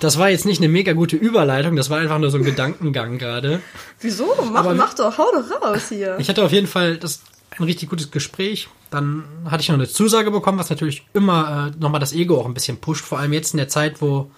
Das 0.00 0.18
war 0.18 0.30
jetzt 0.30 0.46
nicht 0.46 0.60
eine 0.62 0.68
mega 0.68 0.94
gute 0.94 1.16
Überleitung, 1.16 1.76
das 1.76 1.90
war 1.90 1.98
einfach 1.98 2.18
nur 2.18 2.30
so 2.30 2.38
ein 2.38 2.44
Gedankengang 2.44 3.18
gerade. 3.18 3.60
Wieso? 4.00 4.34
Mach, 4.50 4.60
Aber- 4.60 4.74
mach 4.74 4.94
doch, 4.94 5.18
hau 5.18 5.26
doch 5.32 5.62
raus 5.62 5.88
hier. 5.90 6.16
Ich 6.18 6.28
hatte 6.30 6.42
auf 6.42 6.52
jeden 6.52 6.66
Fall 6.66 6.96
das 6.96 7.20
ein 7.58 7.64
richtig 7.64 7.90
gutes 7.90 8.10
Gespräch. 8.10 8.68
Dann 8.90 9.24
hatte 9.44 9.60
ich 9.62 9.68
noch 9.68 9.74
eine 9.76 9.88
Zusage 9.88 10.30
bekommen, 10.30 10.58
was 10.58 10.70
natürlich 10.70 11.04
immer 11.12 11.70
äh, 11.76 11.78
nochmal 11.80 12.00
das 12.00 12.12
Ego 12.14 12.40
auch 12.40 12.46
ein 12.46 12.54
bisschen 12.54 12.78
pusht. 12.78 13.04
Vor 13.04 13.18
allem 13.18 13.32
jetzt 13.34 13.52
in 13.52 13.58
der 13.58 13.68
Zeit, 13.68 14.00
wo 14.00 14.30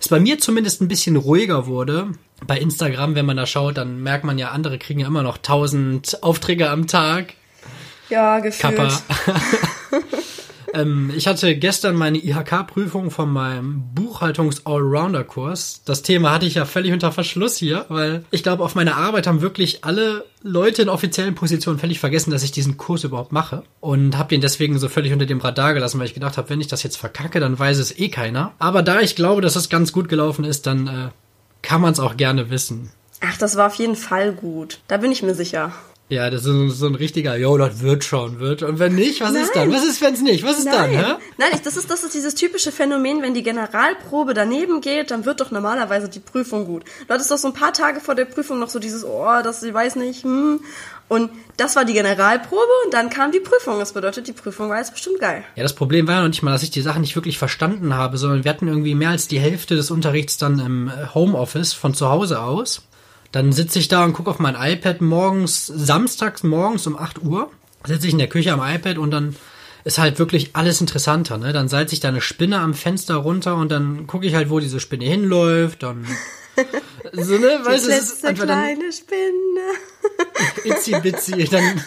es 0.00 0.08
bei 0.08 0.20
mir 0.20 0.38
zumindest 0.38 0.80
ein 0.80 0.88
bisschen 0.88 1.16
ruhiger 1.16 1.66
wurde. 1.66 2.12
Bei 2.46 2.58
Instagram, 2.58 3.14
wenn 3.14 3.26
man 3.26 3.36
da 3.36 3.46
schaut, 3.46 3.76
dann 3.76 4.02
merkt 4.02 4.24
man 4.24 4.38
ja, 4.38 4.50
andere 4.50 4.78
kriegen 4.78 5.00
ja 5.00 5.06
immer 5.06 5.22
noch 5.22 5.38
1000 5.38 6.22
Aufträge 6.22 6.70
am 6.70 6.86
Tag. 6.86 7.34
ja, 8.08 8.38
gefühlt. 8.38 8.76
Kappa. 8.76 9.02
ähm, 10.78 11.12
ich 11.14 11.26
hatte 11.26 11.56
gestern 11.56 11.96
meine 11.96 12.18
IHK-Prüfung 12.18 13.10
von 13.10 13.30
meinem 13.30 13.82
Buchhaltungs-Allrounder-Kurs. 13.94 15.82
Das 15.84 16.02
Thema 16.02 16.32
hatte 16.32 16.46
ich 16.46 16.54
ja 16.54 16.64
völlig 16.64 16.92
unter 16.92 17.12
Verschluss 17.12 17.56
hier, 17.56 17.86
weil 17.88 18.24
ich 18.30 18.42
glaube, 18.42 18.64
auf 18.64 18.74
meiner 18.74 18.96
Arbeit 18.96 19.26
haben 19.26 19.40
wirklich 19.40 19.84
alle 19.84 20.24
Leute 20.42 20.82
in 20.82 20.88
offiziellen 20.88 21.34
Positionen 21.34 21.78
völlig 21.78 21.98
vergessen, 21.98 22.30
dass 22.30 22.42
ich 22.42 22.52
diesen 22.52 22.76
Kurs 22.76 23.04
überhaupt 23.04 23.32
mache. 23.32 23.64
Und 23.80 24.16
habe 24.16 24.28
den 24.28 24.40
deswegen 24.40 24.78
so 24.78 24.88
völlig 24.88 25.12
unter 25.12 25.26
dem 25.26 25.40
Radar 25.40 25.74
gelassen, 25.74 25.98
weil 25.98 26.06
ich 26.06 26.14
gedacht 26.14 26.38
habe, 26.38 26.50
wenn 26.50 26.60
ich 26.60 26.68
das 26.68 26.82
jetzt 26.82 26.96
verkacke, 26.96 27.40
dann 27.40 27.58
weiß 27.58 27.78
es 27.78 27.98
eh 27.98 28.08
keiner. 28.08 28.52
Aber 28.58 28.82
da 28.82 29.00
ich 29.00 29.16
glaube, 29.16 29.40
dass 29.40 29.56
es 29.56 29.68
ganz 29.68 29.92
gut 29.92 30.08
gelaufen 30.08 30.44
ist, 30.44 30.66
dann 30.66 30.86
äh, 30.86 31.08
kann 31.62 31.80
man 31.80 31.92
es 31.92 32.00
auch 32.00 32.16
gerne 32.16 32.50
wissen. 32.50 32.90
Ach, 33.20 33.36
das 33.36 33.56
war 33.56 33.66
auf 33.66 33.74
jeden 33.74 33.96
Fall 33.96 34.32
gut. 34.32 34.78
Da 34.86 34.98
bin 34.98 35.10
ich 35.10 35.22
mir 35.22 35.34
sicher. 35.34 35.72
Ja, 36.10 36.30
das 36.30 36.46
ist 36.46 36.78
so, 36.78 36.86
ein 36.86 36.94
richtiger, 36.94 37.36
jo, 37.36 37.58
das 37.58 37.80
wird 37.80 38.02
schon, 38.02 38.40
wird. 38.40 38.62
Und 38.62 38.78
wenn 38.78 38.94
nicht, 38.94 39.20
was 39.20 39.32
ist 39.32 39.54
dann? 39.54 39.68
Nein. 39.68 39.78
Was 39.78 39.86
ist, 39.86 40.00
wenn 40.00 40.14
es 40.14 40.22
nicht? 40.22 40.42
Was 40.42 40.58
ist 40.58 40.66
dann, 40.66 40.88
hä? 40.90 41.14
Nein, 41.36 41.50
ich, 41.52 41.60
das 41.60 41.76
ist, 41.76 41.90
das 41.90 42.02
ist 42.02 42.14
dieses 42.14 42.34
typische 42.34 42.72
Phänomen, 42.72 43.20
wenn 43.20 43.34
die 43.34 43.42
Generalprobe 43.42 44.32
daneben 44.32 44.80
geht, 44.80 45.10
dann 45.10 45.26
wird 45.26 45.40
doch 45.40 45.50
normalerweise 45.50 46.08
die 46.08 46.20
Prüfung 46.20 46.64
gut. 46.64 46.84
Du 47.06 47.12
hattest 47.12 47.30
doch 47.30 47.36
so 47.36 47.48
ein 47.48 47.54
paar 47.54 47.74
Tage 47.74 48.00
vor 48.00 48.14
der 48.14 48.24
Prüfung 48.24 48.58
noch 48.58 48.70
so 48.70 48.78
dieses, 48.78 49.04
oh, 49.04 49.42
das, 49.44 49.62
ich 49.62 49.74
weiß 49.74 49.96
nicht, 49.96 50.24
hm. 50.24 50.60
Und 51.08 51.30
das 51.56 51.74
war 51.74 51.84
die 51.84 51.94
Generalprobe 51.94 52.62
und 52.84 52.92
dann 52.92 53.08
kam 53.08 53.32
die 53.32 53.40
Prüfung. 53.40 53.78
Das 53.78 53.92
bedeutet, 53.92 54.28
die 54.28 54.32
Prüfung 54.32 54.68
war 54.68 54.78
jetzt 54.78 54.92
bestimmt 54.92 55.20
geil. 55.20 55.42
Ja, 55.56 55.62
das 55.62 55.74
Problem 55.74 56.06
war 56.06 56.16
ja 56.16 56.20
noch 56.20 56.28
nicht 56.28 56.42
mal, 56.42 56.52
dass 56.52 56.62
ich 56.62 56.70
die 56.70 56.82
Sachen 56.82 57.00
nicht 57.00 57.16
wirklich 57.16 57.38
verstanden 57.38 57.94
habe, 57.94 58.18
sondern 58.18 58.44
wir 58.44 58.50
hatten 58.50 58.68
irgendwie 58.68 58.94
mehr 58.94 59.10
als 59.10 59.26
die 59.26 59.40
Hälfte 59.40 59.74
des 59.74 59.90
Unterrichts 59.90 60.36
dann 60.36 60.58
im 60.58 60.88
äh, 60.88 61.14
Homeoffice 61.14 61.72
von 61.72 61.94
zu 61.94 62.10
Hause 62.10 62.40
aus. 62.40 62.82
Dann 63.32 63.52
sitze 63.52 63.78
ich 63.78 63.88
da 63.88 64.04
und 64.04 64.14
gucke 64.14 64.30
auf 64.30 64.38
mein 64.38 64.56
iPad 64.58 65.00
morgens, 65.00 65.66
samstags 65.66 66.42
morgens 66.42 66.86
um 66.86 66.96
8 66.96 67.22
Uhr, 67.22 67.50
sitze 67.84 68.06
ich 68.06 68.12
in 68.12 68.18
der 68.18 68.28
Küche 68.28 68.52
am 68.52 68.62
iPad 68.62 68.98
und 68.98 69.10
dann 69.10 69.36
ist 69.84 69.98
halt 69.98 70.18
wirklich 70.18 70.50
alles 70.54 70.80
interessanter, 70.80 71.38
ne? 71.38 71.52
Dann 71.52 71.68
salze 71.68 71.94
ich 71.94 72.00
da 72.00 72.08
eine 72.08 72.20
Spinne 72.20 72.58
am 72.58 72.74
Fenster 72.74 73.16
runter 73.16 73.56
und 73.56 73.70
dann 73.70 74.06
gucke 74.06 74.26
ich 74.26 74.34
halt, 74.34 74.50
wo 74.50 74.60
diese 74.60 74.80
Spinne 74.80 75.04
hinläuft, 75.04 75.82
dann 75.82 76.06
so, 77.12 77.38
ne, 77.38 77.60
weißt 77.62 77.86
du, 77.86 77.90
es 77.92 78.12
ist 78.12 78.26
einfach 78.26 78.46
dann 78.46 78.58
kleine 78.58 78.92
Spinne. 78.92 79.60
itzi 80.64 81.00
bitzi. 81.00 81.48
Dann 81.50 81.82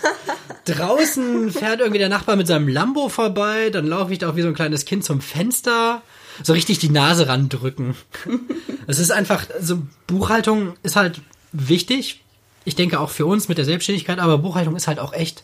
draußen 0.65 1.51
fährt 1.51 1.79
irgendwie 1.79 1.99
der 1.99 2.09
Nachbar 2.09 2.35
mit 2.35 2.47
seinem 2.47 2.67
Lambo 2.67 3.09
vorbei, 3.09 3.69
dann 3.69 3.87
laufe 3.87 4.13
ich 4.13 4.19
da 4.19 4.29
auch 4.29 4.35
wie 4.35 4.41
so 4.41 4.47
ein 4.47 4.53
kleines 4.53 4.85
Kind 4.85 5.03
zum 5.03 5.21
Fenster, 5.21 6.01
so 6.43 6.53
richtig 6.53 6.79
die 6.79 6.89
Nase 6.89 7.27
randrücken. 7.27 7.95
Es 8.87 8.99
ist 8.99 9.11
einfach, 9.11 9.45
so 9.61 9.83
Buchhaltung 10.07 10.73
ist 10.83 10.95
halt 10.95 11.21
wichtig. 11.51 12.21
Ich 12.63 12.75
denke 12.75 12.99
auch 12.99 13.09
für 13.09 13.25
uns 13.25 13.49
mit 13.49 13.57
der 13.57 13.65
Selbstständigkeit, 13.65 14.19
aber 14.19 14.37
Buchhaltung 14.37 14.75
ist 14.75 14.87
halt 14.87 14.99
auch 14.99 15.13
echt 15.13 15.43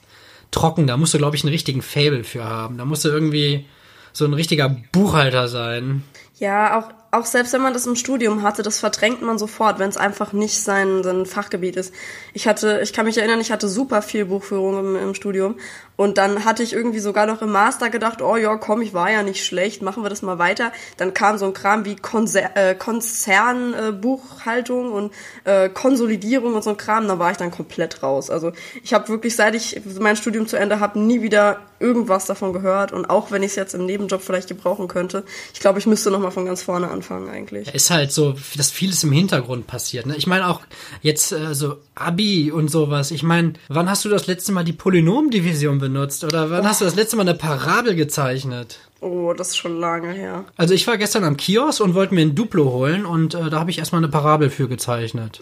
trocken. 0.52 0.88
Da 0.88 0.98
musst 0.98 1.14
du, 1.14 1.18
glaube 1.18 1.36
ich, 1.36 1.44
einen 1.44 1.52
richtigen 1.52 1.82
Fable 1.82 2.24
für 2.24 2.44
haben. 2.44 2.78
Da 2.78 2.86
musst 2.86 3.06
du 3.06 3.10
irgendwie 3.10 3.66
so 4.14 4.26
ein 4.26 4.34
richtiger 4.34 4.70
Buchhalter 4.92 5.48
sein. 5.48 6.04
Ja, 6.40 6.80
auch, 6.80 6.90
auch 7.12 7.26
selbst 7.26 7.54
wenn 7.54 7.62
man 7.62 7.74
das 7.74 7.88
im 7.88 7.96
Studium 7.96 8.44
hatte, 8.44 8.64
das 8.64 8.80
verdrängt 8.80 9.22
man 9.22 9.38
sofort, 9.38 9.80
wenn 9.80 9.90
es 9.90 9.98
einfach 9.98 10.34
nicht 10.34 10.62
sein, 10.62 11.04
sein 11.04 11.26
Fachgebiet 11.26 11.78
ist. 11.78 11.94
Ich 12.34 12.48
hatte, 12.48 12.82
ich 12.84 12.92
kann 12.92 13.06
mich 13.06 13.18
erinnern, 13.18 13.40
ich 13.40 13.52
hatte 13.52 13.70
super 13.70 14.02
viel 14.02 14.26
Buchführung 14.26 14.78
im, 14.78 14.96
im 14.96 15.14
Studium 15.14 15.56
und 15.96 16.18
dann 16.18 16.44
hatte 16.44 16.64
ich 16.64 16.74
irgendwie 16.74 17.00
sogar 17.00 17.26
noch 17.26 17.42
im 17.42 17.52
Master 17.52 17.90
gedacht, 17.90 18.22
oh 18.22 18.36
ja, 18.36 18.58
komm, 18.58 18.82
ich 18.82 18.94
war 18.94 19.10
ja 19.10 19.24
nicht 19.24 19.46
schlecht, 19.46 19.82
machen 19.82 20.04
wir 20.04 20.10
das 20.10 20.22
mal 20.22 20.38
weiter. 20.38 20.74
Dann 20.98 21.14
kam 21.14 21.38
so 21.38 21.46
ein 21.46 21.54
Kram 21.54 21.86
wie 21.86 21.96
Konzer 21.96 22.56
äh, 22.56 22.76
Konzernbuchhaltung 22.76 24.88
äh, 24.88 24.92
und 24.92 25.14
äh, 25.46 25.70
Konsolidierung 25.70 26.56
und 26.56 26.64
so 26.64 26.72
ein 26.72 26.78
Kram, 26.78 27.08
da 27.08 27.20
war 27.20 27.32
ich 27.32 27.38
dann 27.38 27.52
komplett 27.52 28.04
raus. 28.04 28.30
Also 28.30 28.52
ich 28.84 28.94
habe 28.94 29.08
wirklich, 29.08 29.36
seit 29.36 29.56
ich 29.56 29.82
mein 30.00 30.18
Studium 30.18 30.46
zu 30.46 30.58
Ende 30.58 30.82
habe, 30.82 31.00
nie 31.00 31.22
wieder 31.22 31.62
irgendwas 31.79 32.25
davon 32.25 32.53
gehört 32.53 32.91
und 32.91 33.10
auch 33.10 33.31
wenn 33.31 33.43
ich 33.43 33.51
es 33.51 33.55
jetzt 33.55 33.74
im 33.75 33.86
Nebenjob 33.86 34.22
vielleicht 34.22 34.48
gebrauchen 34.48 34.88
könnte, 34.88 35.24
ich 35.53 35.60
glaube, 35.60 35.79
ich 35.79 35.86
müsste 35.86 36.12
noch 36.12 36.19
mal 36.19 36.31
von 36.31 36.46
ganz 36.46 36.63
vorne 36.63 36.89
anfangen 36.89 37.29
eigentlich. 37.29 37.74
Ist 37.74 37.91
halt 37.91 38.12
so, 38.12 38.36
dass 38.55 38.72
vieles 38.72 39.03
im 39.03 39.12
Hintergrund 39.12 39.67
passiert. 39.67 40.05
Ne? 40.05 40.15
Ich 40.15 40.27
meine 40.27 40.48
auch 40.48 40.62
jetzt 41.01 41.31
äh, 41.31 41.53
so 41.53 41.77
Abi 41.96 42.51
und 42.51 42.69
sowas. 42.69 43.12
Ich 43.12 43.24
meine, 43.24 43.53
wann 43.67 43.89
hast 43.89 44.05
du 44.05 44.10
das 44.10 44.27
letzte 44.27 44.51
Mal 44.51 44.63
die 44.63 44.74
Polynomdivision 44.74 45.79
benutzt 45.79 46.24
oder 46.24 46.50
wann 46.50 46.65
oh. 46.65 46.67
hast 46.67 46.81
du 46.81 46.86
das 46.86 46.96
letzte 46.96 47.15
Mal 47.15 47.24
eine 47.24 47.36
Parabel 47.36 47.96
gezeichnet? 47.96 48.79
Oh, 49.00 49.34
das 49.34 49.50
ist 49.50 49.57
schon 49.57 49.79
lange 49.79 50.12
her. 50.12 50.46
Also 50.55 50.74
ich 50.74 50.88
war 50.88 50.98
gestern 50.98 51.24
am 51.24 51.38
Kiosk 51.38 51.81
und 51.81 51.93
wollte 51.93 52.15
mir 52.15 52.22
ein 52.22 52.34
Duplo 52.34 52.72
holen 52.72 53.05
und 53.05 53.36
äh, 53.36 53.50
da 53.50 53.60
habe 53.60 53.69
ich 53.69 53.77
erstmal 53.77 54.00
eine 54.00 54.10
Parabel 54.10 54.50
für 54.50 54.67
gezeichnet. 54.67 55.39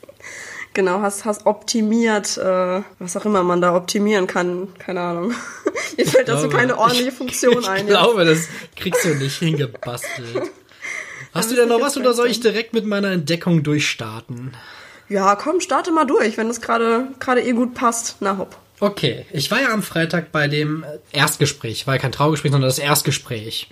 genau, 0.75 1.01
hast, 1.01 1.25
hast 1.25 1.47
optimiert, 1.47 2.37
äh, 2.37 2.83
was 2.99 3.17
auch 3.17 3.25
immer 3.25 3.41
man 3.41 3.61
da 3.61 3.75
optimieren 3.75 4.27
kann, 4.27 4.67
keine 4.77 5.01
Ahnung. 5.01 5.33
Mir 5.97 6.05
fällt 6.05 6.27
dazu 6.27 6.49
keine 6.49 6.77
ordentliche 6.77 7.11
Funktion 7.11 7.59
ich, 7.59 7.67
ein. 7.67 7.85
Ich 7.85 7.87
glaube, 7.87 8.25
das 8.25 8.47
kriegst 8.75 9.03
du 9.03 9.15
nicht 9.15 9.39
hingebastelt. 9.39 10.51
Hast 11.33 11.51
du 11.51 11.55
denn 11.55 11.67
noch 11.67 11.81
was 11.81 11.97
oder 11.97 12.13
soll 12.13 12.27
ich 12.27 12.39
direkt 12.39 12.73
mit 12.73 12.85
meiner 12.85 13.11
Entdeckung 13.11 13.63
durchstarten? 13.63 14.51
Ja, 15.09 15.35
komm, 15.35 15.59
starte 15.59 15.91
mal 15.91 16.05
durch, 16.05 16.37
wenn 16.37 16.49
es 16.49 16.61
gerade 16.61 17.07
gerade 17.19 17.41
eh 17.41 17.51
gut 17.51 17.73
passt. 17.73 18.17
Na 18.19 18.37
hopp. 18.37 18.55
Okay, 18.79 19.25
ich 19.31 19.51
war 19.51 19.61
ja 19.61 19.73
am 19.73 19.83
Freitag 19.83 20.31
bei 20.31 20.47
dem 20.47 20.85
Erstgespräch, 21.11 21.87
war 21.87 21.95
ja 21.95 22.01
kein 22.01 22.11
Traugespräch, 22.11 22.51
sondern 22.51 22.69
das 22.69 22.79
Erstgespräch. 22.79 23.69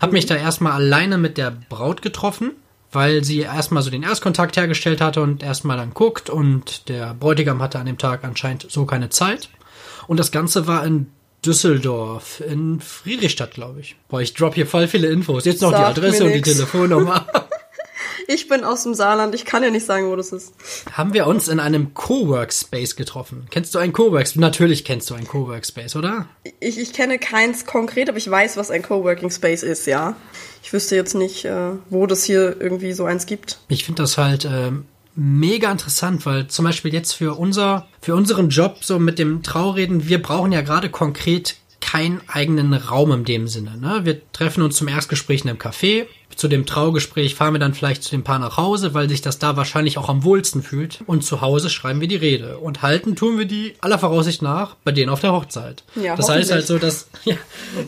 Hab 0.00 0.12
mich 0.12 0.26
da 0.26 0.36
erstmal 0.36 0.72
alleine 0.72 1.18
mit 1.18 1.38
der 1.38 1.50
Braut 1.68 2.02
getroffen, 2.02 2.52
weil 2.94 3.24
sie 3.24 3.40
erstmal 3.40 3.82
so 3.82 3.90
den 3.90 4.02
Erstkontakt 4.02 4.56
hergestellt 4.56 5.00
hatte 5.00 5.20
und 5.20 5.42
erstmal 5.42 5.76
dann 5.76 5.94
guckt 5.94 6.30
und 6.30 6.88
der 6.88 7.14
Bräutigam 7.14 7.60
hatte 7.60 7.78
an 7.78 7.86
dem 7.86 7.98
Tag 7.98 8.24
anscheinend 8.24 8.66
so 8.70 8.86
keine 8.86 9.10
Zeit. 9.10 9.48
Und 10.06 10.20
das 10.20 10.30
Ganze 10.30 10.66
war 10.66 10.84
in 10.84 11.06
Düsseldorf, 11.44 12.40
in 12.40 12.80
Friedrichstadt, 12.80 13.52
glaube 13.52 13.80
ich. 13.80 13.96
Boah, 14.08 14.20
ich 14.20 14.34
drop 14.34 14.54
hier 14.54 14.66
voll 14.66 14.88
viele 14.88 15.08
Infos. 15.08 15.44
Jetzt 15.44 15.62
noch 15.62 15.72
Sag 15.72 15.80
die 15.80 16.00
Adresse 16.00 16.24
und 16.24 16.32
die 16.32 16.42
Telefonnummer. 16.42 17.26
Ich 18.28 18.48
bin 18.48 18.64
aus 18.64 18.82
dem 18.82 18.94
Saarland, 18.94 19.34
ich 19.34 19.44
kann 19.44 19.62
ja 19.62 19.70
nicht 19.70 19.86
sagen, 19.86 20.10
wo 20.10 20.16
das 20.16 20.32
ist. 20.32 20.54
Haben 20.92 21.14
wir 21.14 21.26
uns 21.26 21.48
in 21.48 21.60
einem 21.60 21.94
Coworkspace 21.94 22.96
getroffen? 22.96 23.46
Kennst 23.50 23.74
du 23.74 23.78
einen 23.78 23.92
Coworkspace? 23.92 24.40
Natürlich 24.40 24.84
kennst 24.84 25.10
du 25.10 25.14
einen 25.14 25.26
Coworkspace, 25.26 25.96
oder? 25.96 26.26
Ich, 26.60 26.78
ich 26.78 26.92
kenne 26.92 27.18
keins 27.18 27.66
konkret, 27.66 28.08
aber 28.08 28.18
ich 28.18 28.30
weiß, 28.30 28.56
was 28.56 28.70
ein 28.70 28.82
Coworking 28.82 29.30
Space 29.30 29.62
ist, 29.62 29.86
ja. 29.86 30.16
Ich 30.62 30.72
wüsste 30.72 30.96
jetzt 30.96 31.14
nicht, 31.14 31.44
äh, 31.44 31.72
wo 31.90 32.06
das 32.06 32.24
hier 32.24 32.60
irgendwie 32.60 32.92
so 32.92 33.04
eins 33.04 33.26
gibt. 33.26 33.58
Ich 33.68 33.84
finde 33.84 34.02
das 34.02 34.16
halt 34.16 34.44
äh, 34.44 34.72
mega 35.14 35.70
interessant, 35.70 36.26
weil 36.26 36.46
zum 36.48 36.64
Beispiel 36.64 36.92
jetzt 36.92 37.12
für 37.12 37.38
unser, 37.38 37.86
für 38.00 38.14
unseren 38.14 38.48
Job 38.48 38.78
so 38.82 38.98
mit 38.98 39.18
dem 39.18 39.42
Traureden, 39.42 40.08
wir 40.08 40.22
brauchen 40.22 40.52
ja 40.52 40.62
gerade 40.62 40.90
konkret 40.90 41.56
keinen 41.84 42.22
eigenen 42.28 42.72
Raum 42.72 43.12
in 43.12 43.24
dem 43.24 43.46
Sinne. 43.46 43.76
Ne? 43.76 44.00
Wir 44.04 44.20
treffen 44.32 44.62
uns 44.62 44.76
zum 44.76 44.88
Erstgespräch 44.88 45.42
in 45.42 45.50
einem 45.50 45.58
Café, 45.58 46.06
zu 46.36 46.48
dem 46.48 46.66
Traugespräch 46.66 47.34
fahren 47.34 47.54
wir 47.54 47.60
dann 47.60 47.74
vielleicht 47.74 48.02
zu 48.02 48.10
dem 48.10 48.24
Paar 48.24 48.38
nach 48.38 48.56
Hause, 48.56 48.94
weil 48.94 49.08
sich 49.08 49.22
das 49.22 49.38
da 49.38 49.56
wahrscheinlich 49.56 49.98
auch 49.98 50.08
am 50.08 50.24
wohlsten 50.24 50.62
fühlt. 50.62 51.00
Und 51.06 51.24
zu 51.24 51.40
Hause 51.40 51.70
schreiben 51.70 52.00
wir 52.00 52.08
die 52.08 52.16
Rede. 52.16 52.58
Und 52.58 52.82
halten 52.82 53.16
tun 53.16 53.38
wir 53.38 53.44
die 53.44 53.74
aller 53.80 53.98
Voraussicht 53.98 54.42
nach 54.42 54.76
bei 54.84 54.92
denen 54.92 55.10
auf 55.10 55.20
der 55.20 55.32
Hochzeit. 55.32 55.84
Ja, 55.94 56.16
das 56.16 56.28
heißt 56.28 56.50
halt 56.50 56.66
so, 56.66 56.78
dass, 56.78 57.08
ja, 57.24 57.36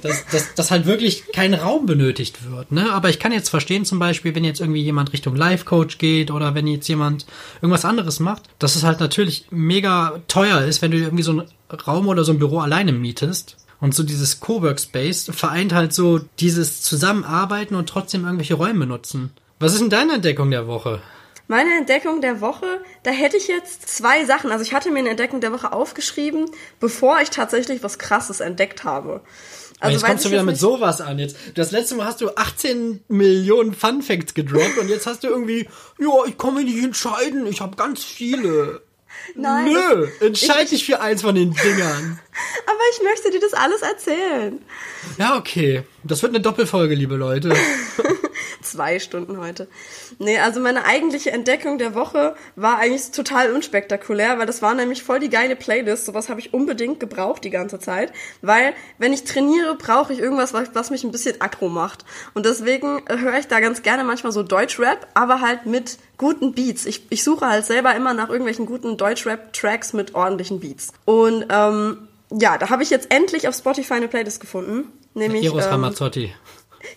dass, 0.02 0.26
dass, 0.26 0.54
dass 0.54 0.70
halt 0.70 0.86
wirklich 0.86 1.24
kein 1.32 1.54
Raum 1.54 1.86
benötigt 1.86 2.50
wird. 2.50 2.72
Ne? 2.72 2.92
Aber 2.92 3.08
ich 3.08 3.18
kann 3.18 3.32
jetzt 3.32 3.48
verstehen 3.48 3.84
zum 3.84 3.98
Beispiel, 3.98 4.34
wenn 4.34 4.44
jetzt 4.44 4.60
irgendwie 4.60 4.82
jemand 4.82 5.12
Richtung 5.12 5.34
Life-Coach 5.34 5.98
geht 5.98 6.30
oder 6.30 6.54
wenn 6.54 6.66
jetzt 6.66 6.88
jemand 6.88 7.26
irgendwas 7.60 7.84
anderes 7.84 8.20
macht, 8.20 8.44
dass 8.58 8.76
es 8.76 8.84
halt 8.84 9.00
natürlich 9.00 9.46
mega 9.50 10.20
teuer 10.28 10.62
ist, 10.62 10.82
wenn 10.82 10.90
du 10.90 10.98
irgendwie 10.98 11.24
so 11.24 11.32
einen 11.32 11.44
Raum 11.86 12.06
oder 12.08 12.22
so 12.22 12.32
ein 12.32 12.38
Büro 12.38 12.60
alleine 12.60 12.92
mietest 12.92 13.56
und 13.80 13.94
so 13.94 14.02
dieses 14.02 14.40
Coworkspace 14.40 15.30
vereint 15.32 15.72
halt 15.72 15.92
so 15.92 16.20
dieses 16.38 16.82
Zusammenarbeiten 16.82 17.74
und 17.74 17.88
trotzdem 17.88 18.24
irgendwelche 18.24 18.54
Räume 18.54 18.86
nutzen. 18.86 19.30
Was 19.58 19.72
ist 19.72 19.80
denn 19.80 19.90
deine 19.90 20.14
Entdeckung 20.14 20.50
der 20.50 20.66
Woche? 20.66 21.00
Meine 21.48 21.76
Entdeckung 21.78 22.20
der 22.20 22.40
Woche, 22.40 22.66
da 23.04 23.12
hätte 23.12 23.36
ich 23.36 23.46
jetzt 23.46 23.88
zwei 23.88 24.24
Sachen. 24.24 24.50
Also 24.50 24.64
ich 24.64 24.74
hatte 24.74 24.90
mir 24.90 24.98
eine 24.98 25.10
Entdeckung 25.10 25.40
der 25.40 25.52
Woche 25.52 25.72
aufgeschrieben, 25.72 26.46
bevor 26.80 27.20
ich 27.20 27.30
tatsächlich 27.30 27.84
was 27.84 27.98
Krasses 27.98 28.40
entdeckt 28.40 28.82
habe. 28.82 29.20
Also 29.78 29.92
jetzt 29.92 30.04
kommst 30.04 30.24
du 30.24 30.30
wieder 30.30 30.42
mit 30.42 30.56
sowas 30.56 31.00
an. 31.00 31.18
Jetzt, 31.18 31.36
das 31.54 31.70
letzte 31.70 31.94
Mal 31.94 32.06
hast 32.06 32.20
du 32.20 32.30
18 32.34 33.04
Millionen 33.08 33.74
Fun 33.74 34.02
Facts 34.02 34.34
gedroppt 34.34 34.78
und 34.78 34.88
jetzt 34.88 35.06
hast 35.06 35.22
du 35.22 35.28
irgendwie, 35.28 35.68
ja, 35.98 36.24
ich 36.26 36.36
kann 36.36 36.54
mich 36.54 36.64
nicht 36.64 36.82
entscheiden, 36.82 37.46
ich 37.46 37.60
habe 37.60 37.76
ganz 37.76 38.02
viele. 38.02 38.82
Nein. 39.34 39.72
Nö, 39.72 40.08
entscheide 40.20 40.70
dich 40.70 40.84
für 40.84 41.00
eins 41.00 41.22
von 41.22 41.34
den 41.34 41.52
Dingern. 41.52 42.18
Aber 42.66 42.78
ich 42.92 43.02
möchte 43.02 43.30
dir 43.30 43.40
das 43.40 43.54
alles 43.54 43.82
erzählen. 43.82 44.60
Ja, 45.18 45.36
okay. 45.36 45.82
Das 46.04 46.22
wird 46.22 46.30
eine 46.30 46.40
Doppelfolge, 46.40 46.94
liebe 46.94 47.16
Leute. 47.16 47.54
Zwei 48.62 48.98
Stunden 48.98 49.38
heute. 49.38 49.68
Nee, 50.18 50.38
also 50.38 50.60
meine 50.60 50.84
eigentliche 50.84 51.30
Entdeckung 51.30 51.78
der 51.78 51.94
Woche 51.94 52.34
war 52.54 52.78
eigentlich 52.78 53.10
total 53.10 53.52
unspektakulär, 53.52 54.38
weil 54.38 54.46
das 54.46 54.62
war 54.62 54.74
nämlich 54.74 55.02
voll 55.02 55.20
die 55.20 55.30
geile 55.30 55.56
Playlist. 55.56 56.06
Sowas 56.06 56.28
habe 56.28 56.40
ich 56.40 56.54
unbedingt 56.54 57.00
gebraucht 57.00 57.44
die 57.44 57.50
ganze 57.50 57.78
Zeit. 57.78 58.12
Weil, 58.42 58.72
wenn 58.98 59.12
ich 59.12 59.24
trainiere, 59.24 59.74
brauche 59.76 60.12
ich 60.12 60.18
irgendwas, 60.18 60.54
was 60.54 60.90
mich 60.90 61.04
ein 61.04 61.12
bisschen 61.12 61.40
aggro 61.40 61.68
macht. 61.68 62.04
Und 62.34 62.46
deswegen 62.46 63.02
höre 63.08 63.38
ich 63.38 63.48
da 63.48 63.60
ganz 63.60 63.82
gerne 63.82 64.04
manchmal 64.04 64.32
so 64.32 64.42
Deutschrap, 64.42 65.06
aber 65.14 65.40
halt 65.40 65.66
mit 65.66 65.98
guten 66.18 66.52
Beats. 66.52 66.86
Ich, 66.86 67.06
ich 67.10 67.22
suche 67.24 67.46
halt 67.46 67.64
selber 67.66 67.94
immer 67.94 68.14
nach 68.14 68.28
irgendwelchen 68.28 68.66
guten 68.66 68.96
Deutschrap-Tracks 68.96 69.92
mit 69.92 70.14
ordentlichen 70.14 70.60
Beats. 70.60 70.92
Und 71.04 71.46
ähm, 71.50 72.08
ja, 72.30 72.58
da 72.58 72.70
habe 72.70 72.82
ich 72.82 72.90
jetzt 72.90 73.12
endlich 73.12 73.48
auf 73.48 73.54
Spotify 73.54 73.94
eine 73.94 74.08
Playlist 74.08 74.40
gefunden. 74.40 74.92
Nämlich. 75.14 75.44
Eros 75.44 75.64
ähm, 75.64 75.72
Ramazzotti. 75.72 76.34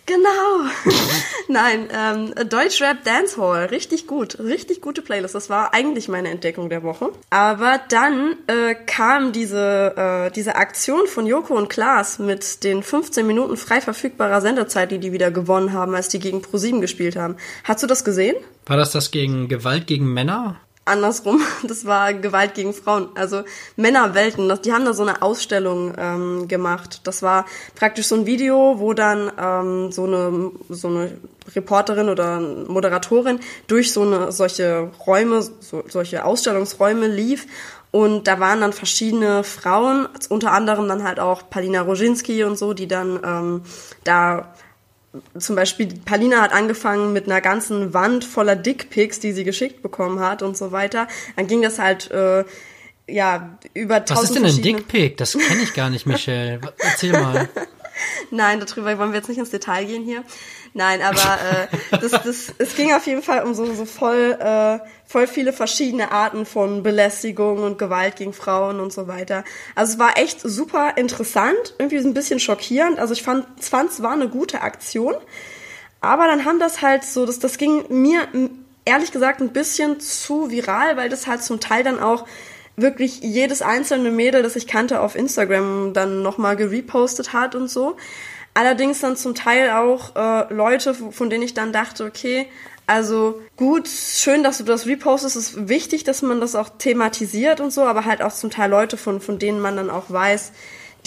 Genau. 0.06 0.70
Nein, 1.48 1.88
ähm, 1.92 2.48
Deutschrap 2.48 3.04
Dancehall, 3.04 3.66
richtig 3.66 4.06
gut, 4.06 4.38
richtig 4.38 4.80
gute 4.80 5.02
Playlist. 5.02 5.34
Das 5.34 5.50
war 5.50 5.74
eigentlich 5.74 6.08
meine 6.08 6.30
Entdeckung 6.30 6.68
der 6.68 6.82
Woche. 6.82 7.10
Aber 7.30 7.80
dann 7.88 8.36
äh, 8.46 8.74
kam 8.74 9.32
diese 9.32 9.94
äh, 9.96 10.30
diese 10.30 10.56
Aktion 10.56 11.06
von 11.06 11.26
Joko 11.26 11.54
und 11.54 11.68
Klaas 11.68 12.18
mit 12.18 12.64
den 12.64 12.82
15 12.82 13.26
Minuten 13.26 13.56
frei 13.56 13.80
verfügbarer 13.80 14.40
Sendezeit, 14.40 14.90
die 14.90 14.98
die 14.98 15.12
wieder 15.12 15.30
gewonnen 15.30 15.72
haben, 15.72 15.94
als 15.94 16.08
die 16.08 16.18
gegen 16.18 16.42
ProSieben 16.42 16.80
gespielt 16.80 17.16
haben. 17.16 17.36
Hast 17.64 17.82
du 17.82 17.86
das 17.86 18.04
gesehen? 18.04 18.36
War 18.66 18.76
das 18.76 18.92
das 18.92 19.10
gegen 19.10 19.48
Gewalt 19.48 19.86
gegen 19.86 20.12
Männer? 20.12 20.60
Andersrum, 20.90 21.40
das 21.66 21.86
war 21.86 22.12
Gewalt 22.12 22.54
gegen 22.54 22.74
Frauen. 22.74 23.08
Also 23.14 23.42
Männerwelten, 23.76 24.52
die 24.62 24.72
haben 24.72 24.84
da 24.84 24.92
so 24.92 25.02
eine 25.02 25.22
Ausstellung 25.22 25.94
ähm, 25.96 26.48
gemacht. 26.48 27.00
Das 27.04 27.22
war 27.22 27.46
praktisch 27.74 28.06
so 28.06 28.16
ein 28.16 28.26
Video, 28.26 28.78
wo 28.78 28.92
dann 28.92 29.32
ähm, 29.38 29.92
so 29.92 30.04
eine 30.04 30.50
so 30.68 30.88
eine 30.88 31.18
Reporterin 31.54 32.08
oder 32.08 32.40
Moderatorin 32.40 33.40
durch 33.66 33.92
so 33.92 34.02
eine 34.02 34.30
solche 34.30 34.90
Räume, 35.06 35.42
so, 35.42 35.82
solche 35.88 36.24
Ausstellungsräume 36.24 37.08
lief 37.08 37.46
und 37.90 38.28
da 38.28 38.38
waren 38.38 38.60
dann 38.60 38.72
verschiedene 38.72 39.42
Frauen, 39.42 40.08
unter 40.28 40.52
anderem 40.52 40.86
dann 40.88 41.02
halt 41.02 41.18
auch 41.18 41.50
Palina 41.50 41.82
Roginski 41.82 42.44
und 42.44 42.56
so, 42.56 42.72
die 42.72 42.86
dann 42.86 43.20
ähm, 43.24 43.62
da 44.04 44.54
zum 45.38 45.56
Beispiel 45.56 45.88
Palina 46.04 46.40
hat 46.40 46.52
angefangen 46.52 47.12
mit 47.12 47.26
einer 47.26 47.40
ganzen 47.40 47.92
Wand 47.94 48.24
voller 48.24 48.56
Dickpics, 48.56 49.18
die 49.18 49.32
sie 49.32 49.44
geschickt 49.44 49.82
bekommen 49.82 50.20
hat 50.20 50.42
und 50.42 50.56
so 50.56 50.72
weiter. 50.72 51.08
Dann 51.36 51.46
ging 51.46 51.62
das 51.62 51.78
halt 51.78 52.10
äh, 52.10 52.44
ja 53.08 53.58
über 53.74 54.04
tausend 54.04 54.18
Was 54.18 54.24
ist 54.24 54.34
denn 54.36 54.44
ein 54.44 54.62
Dickpic? 54.62 55.16
Das 55.16 55.32
kenne 55.32 55.62
ich 55.62 55.74
gar 55.74 55.90
nicht, 55.90 56.06
Michelle. 56.06 56.60
Erzähl 56.78 57.12
mal. 57.12 57.48
Nein, 58.30 58.60
darüber 58.60 58.96
wollen 58.98 59.10
wir 59.10 59.18
jetzt 59.18 59.28
nicht 59.28 59.38
ins 59.38 59.50
Detail 59.50 59.84
gehen 59.84 60.04
hier. 60.04 60.24
Nein, 60.72 61.02
aber 61.02 61.18
äh, 61.18 61.98
das, 61.98 62.12
das, 62.12 62.54
es 62.58 62.76
ging 62.76 62.92
auf 62.92 63.04
jeden 63.06 63.22
Fall 63.22 63.42
um 63.42 63.54
so, 63.54 63.74
so 63.74 63.84
voll, 63.84 64.36
äh, 64.38 64.78
voll 65.04 65.26
viele 65.26 65.52
verschiedene 65.52 66.12
Arten 66.12 66.46
von 66.46 66.84
Belästigung 66.84 67.64
und 67.64 67.76
Gewalt 67.76 68.16
gegen 68.16 68.32
Frauen 68.32 68.78
und 68.78 68.92
so 68.92 69.08
weiter. 69.08 69.42
Also 69.74 69.94
es 69.94 69.98
war 69.98 70.16
echt 70.16 70.40
super 70.40 70.96
interessant, 70.96 71.74
irgendwie 71.78 71.98
ein 71.98 72.14
bisschen 72.14 72.38
schockierend. 72.38 73.00
Also 73.00 73.14
ich 73.14 73.22
fand, 73.22 73.46
es 73.58 73.72
war 73.72 74.12
eine 74.12 74.28
gute 74.28 74.62
Aktion. 74.62 75.14
Aber 76.00 76.26
dann 76.26 76.44
haben 76.44 76.60
das 76.60 76.82
halt 76.82 77.04
so, 77.04 77.26
das, 77.26 77.40
das 77.40 77.58
ging 77.58 77.84
mir 77.88 78.28
ehrlich 78.84 79.10
gesagt 79.10 79.40
ein 79.40 79.52
bisschen 79.52 80.00
zu 80.00 80.50
viral, 80.50 80.96
weil 80.96 81.08
das 81.08 81.26
halt 81.26 81.42
zum 81.42 81.60
Teil 81.60 81.82
dann 81.82 81.98
auch 81.98 82.26
wirklich 82.76 83.20
jedes 83.20 83.60
einzelne 83.60 84.10
Mädel, 84.10 84.42
das 84.42 84.56
ich 84.56 84.66
kannte, 84.66 85.00
auf 85.00 85.16
Instagram 85.16 85.92
dann 85.92 86.22
nochmal 86.22 86.56
gerepostet 86.56 87.32
hat 87.32 87.54
und 87.54 87.68
so. 87.68 87.96
Allerdings 88.54 89.00
dann 89.00 89.16
zum 89.16 89.34
Teil 89.34 89.70
auch 89.70 90.16
äh, 90.16 90.52
Leute, 90.52 90.94
von 90.94 91.30
denen 91.30 91.44
ich 91.44 91.54
dann 91.54 91.72
dachte, 91.72 92.04
okay, 92.04 92.48
also 92.86 93.40
gut, 93.56 93.86
schön, 93.86 94.42
dass 94.42 94.58
du 94.58 94.64
das 94.64 94.86
repostest. 94.86 95.36
Es 95.36 95.50
ist 95.50 95.68
wichtig, 95.68 96.02
dass 96.02 96.22
man 96.22 96.40
das 96.40 96.56
auch 96.56 96.68
thematisiert 96.70 97.60
und 97.60 97.72
so, 97.72 97.82
aber 97.82 98.04
halt 98.04 98.20
auch 98.20 98.32
zum 98.32 98.50
Teil 98.50 98.68
Leute, 98.68 98.96
von, 98.96 99.20
von 99.20 99.38
denen 99.38 99.60
man 99.60 99.76
dann 99.76 99.90
auch 99.90 100.10
weiß, 100.10 100.50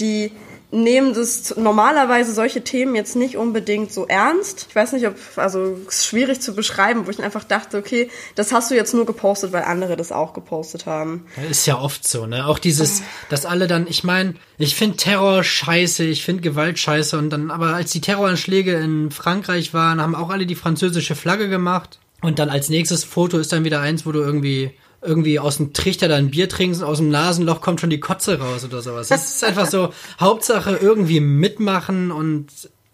die 0.00 0.32
nehmen 0.74 1.14
das 1.14 1.56
normalerweise 1.56 2.32
solche 2.32 2.64
Themen 2.64 2.94
jetzt 2.94 3.14
nicht 3.14 3.36
unbedingt 3.36 3.92
so 3.92 4.06
ernst. 4.06 4.66
Ich 4.68 4.74
weiß 4.74 4.92
nicht, 4.92 5.06
ob, 5.06 5.14
also 5.36 5.78
es 5.88 5.98
ist 5.98 6.06
schwierig 6.06 6.40
zu 6.40 6.54
beschreiben, 6.54 7.06
wo 7.06 7.10
ich 7.10 7.22
einfach 7.22 7.44
dachte, 7.44 7.78
okay, 7.78 8.10
das 8.34 8.52
hast 8.52 8.70
du 8.70 8.74
jetzt 8.74 8.92
nur 8.92 9.06
gepostet, 9.06 9.52
weil 9.52 9.62
andere 9.62 9.96
das 9.96 10.10
auch 10.10 10.32
gepostet 10.32 10.86
haben. 10.86 11.26
Ist 11.48 11.66
ja 11.66 11.78
oft 11.78 12.06
so, 12.06 12.26
ne? 12.26 12.46
Auch 12.46 12.58
dieses, 12.58 13.02
dass 13.28 13.46
alle 13.46 13.68
dann, 13.68 13.86
ich 13.86 14.02
meine, 14.04 14.34
ich 14.58 14.74
finde 14.74 14.96
Terror 14.96 15.44
scheiße, 15.44 16.04
ich 16.04 16.24
finde 16.24 16.42
Gewalt 16.42 16.78
scheiße 16.78 17.16
und 17.16 17.30
dann, 17.30 17.50
aber 17.50 17.74
als 17.74 17.92
die 17.92 18.00
Terroranschläge 18.00 18.74
in 18.74 19.10
Frankreich 19.10 19.72
waren, 19.74 20.00
haben 20.00 20.14
auch 20.14 20.30
alle 20.30 20.46
die 20.46 20.56
französische 20.56 21.14
Flagge 21.14 21.48
gemacht. 21.48 22.00
Und 22.20 22.38
dann 22.38 22.48
als 22.48 22.70
nächstes 22.70 23.04
Foto 23.04 23.38
ist 23.38 23.52
dann 23.52 23.64
wieder 23.64 23.80
eins, 23.80 24.06
wo 24.06 24.12
du 24.12 24.20
irgendwie 24.20 24.72
irgendwie 25.04 25.38
aus 25.38 25.58
dem 25.58 25.72
Trichter 25.72 26.08
da 26.08 26.16
ein 26.16 26.30
Bier 26.30 26.48
trinkst 26.48 26.80
und 26.82 26.88
aus 26.88 26.98
dem 26.98 27.10
Nasenloch 27.10 27.60
kommt 27.60 27.80
schon 27.80 27.90
die 27.90 28.00
Kotze 28.00 28.38
raus 28.38 28.64
oder 28.64 28.80
sowas. 28.82 29.08
Das 29.08 29.34
ist 29.36 29.44
einfach 29.44 29.66
so, 29.66 29.90
Hauptsache 30.18 30.76
irgendwie 30.80 31.20
mitmachen 31.20 32.10
und 32.10 32.46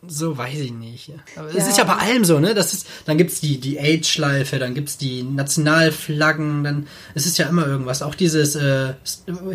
so 0.06 0.36
weiß 0.38 0.58
ich 0.60 0.72
nicht. 0.72 1.12
Aber 1.36 1.48
es 1.48 1.54
Ja. 1.56 1.68
ist 1.68 1.78
ja 1.78 1.84
bei 1.84 1.96
allem 1.96 2.24
so, 2.24 2.40
ne? 2.40 2.54
Das 2.54 2.72
ist, 2.72 2.86
dann 3.04 3.18
gibt's 3.18 3.40
die, 3.40 3.60
die 3.60 3.78
AIDS-Schleife, 3.78 4.58
dann 4.58 4.72
gibt's 4.74 4.96
die 4.96 5.22
Nationalflaggen, 5.22 6.64
dann 6.64 6.86
es 7.14 7.26
ist 7.26 7.38
ja 7.38 7.46
immer 7.46 7.66
irgendwas. 7.66 8.02
Auch 8.02 8.14
dieses 8.14 8.54
äh, 8.56 8.94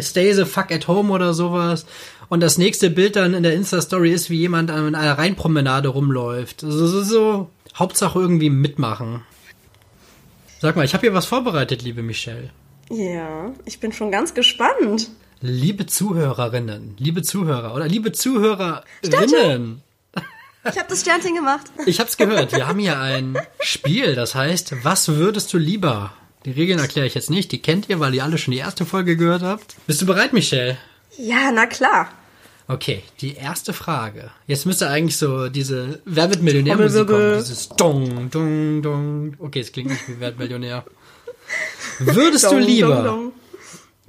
Stay 0.02 0.34
the 0.34 0.46
fuck 0.46 0.72
at 0.72 0.88
home 0.88 1.12
oder 1.12 1.34
sowas. 1.34 1.86
Und 2.30 2.42
das 2.42 2.58
nächste 2.58 2.90
Bild 2.90 3.16
dann 3.16 3.34
in 3.34 3.44
der 3.44 3.54
Insta-Story 3.54 4.12
ist, 4.12 4.30
wie 4.30 4.38
jemand 4.40 4.72
an 4.72 4.96
einer 4.96 5.18
Rheinpromenade 5.18 5.90
rumläuft. 5.90 6.64
Also 6.64 6.88
so, 6.88 7.04
so 7.04 7.50
Hauptsache 7.76 8.20
irgendwie 8.20 8.50
mitmachen. 8.50 9.22
Sag 10.62 10.76
mal, 10.76 10.86
ich 10.86 10.94
habe 10.94 11.02
hier 11.02 11.14
was 11.14 11.26
vorbereitet, 11.26 11.82
liebe 11.82 12.02
Michelle. 12.02 12.50
Ja, 12.90 13.52
ich 13.66 13.80
bin 13.80 13.92
schon 13.92 14.12
ganz 14.12 14.34
gespannt. 14.34 15.10
Liebe 15.42 15.86
Zuhörerinnen, 15.86 16.96
liebe 16.98 17.22
Zuhörer 17.22 17.76
oder 17.76 17.88
liebe 17.88 18.12
Zuhörerinnen. 18.12 19.82
Ich 20.68 20.80
habe 20.80 20.90
das 20.90 21.02
Sternchen 21.02 21.36
gemacht. 21.36 21.66
Ich 21.86 22.00
hab's 22.00 22.18
gehört, 22.18 22.54
wir 22.54 22.68
haben 22.68 22.80
hier 22.80 23.00
ein 23.00 23.38
Spiel, 23.60 24.16
das 24.16 24.34
heißt, 24.34 24.84
was 24.84 25.10
würdest 25.10 25.54
du 25.54 25.58
lieber? 25.58 26.14
Die 26.46 26.52
Regeln 26.52 26.80
erkläre 26.80 27.06
ich 27.06 27.16
jetzt 27.16 27.30
nicht, 27.30 27.52
die 27.52 27.62
kennt 27.62 27.90
ihr, 27.90 28.00
weil 28.00 28.16
ihr 28.16 28.24
alle 28.24 28.38
schon 28.38 28.54
die 28.54 28.60
erste 28.60 28.86
Folge 28.86 29.18
gehört 29.18 29.44
habt. 29.44 29.76
Bist 29.88 30.02
du 30.02 30.06
bereit, 30.06 30.34
Michelle? 30.34 30.78
Ja, 31.18 31.52
na 31.52 31.66
klar. 31.66 32.10
Okay, 32.68 33.04
die 33.22 33.36
erste 33.36 33.74
Frage. 33.74 34.32
Jetzt 34.48 34.66
müsste 34.66 34.90
eigentlich 34.90 35.18
so 35.18 35.50
diese 35.50 36.02
Wer 36.06 36.30
wird 36.30 36.42
Millionär-Musik 36.42 37.08
kommen. 37.08 37.08
Trommelwirbel. 37.08 37.38
Dieses 37.38 37.70
Dong, 37.70 38.30
Dong, 38.32 38.82
Dong. 38.82 39.36
Okay, 39.38 39.60
es 39.60 39.72
klingt 39.72 39.92
nicht 39.92 40.08
wie 40.08 40.20
Wer 40.20 40.30
wird 40.30 40.40
Millionär. 40.40 40.84
Würdest 42.00 42.52
du 42.52 42.58
lieber 42.58 42.96
dong, 42.96 43.06
dong. 43.06 43.32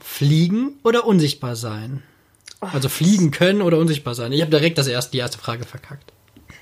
fliegen 0.01 0.79
oder 0.83 1.07
unsichtbar 1.07 1.55
sein? 1.55 2.03
Also 2.61 2.89
fliegen 2.89 3.31
können 3.31 3.61
oder 3.61 3.79
unsichtbar 3.79 4.15
sein. 4.15 4.33
Ich 4.33 4.41
habe 4.41 4.51
direkt 4.51 4.79
das 4.79 4.87
erste, 4.87 5.13
die 5.13 5.19
erste 5.19 5.39
Frage 5.39 5.65
verkackt. 5.65 6.13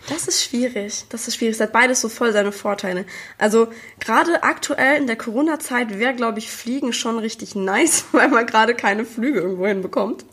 Das 0.08 0.28
ist 0.28 0.44
schwierig. 0.44 1.04
Das 1.08 1.28
ist 1.28 1.36
schwierig. 1.36 1.54
Es 1.54 1.60
hat 1.60 1.72
beides 1.72 2.00
so 2.00 2.08
voll 2.08 2.32
seine 2.32 2.52
Vorteile. 2.52 3.06
Also 3.38 3.68
gerade 4.00 4.42
aktuell 4.42 4.98
in 5.00 5.06
der 5.06 5.16
Corona-Zeit 5.16 5.98
wäre, 5.98 6.14
glaube 6.14 6.38
ich, 6.38 6.50
Fliegen 6.50 6.92
schon 6.92 7.18
richtig 7.18 7.54
nice, 7.54 8.04
weil 8.12 8.28
man 8.28 8.46
gerade 8.46 8.74
keine 8.74 9.04
Flüge 9.04 9.40
irgendwo 9.40 9.66
hinbekommt. 9.66 10.24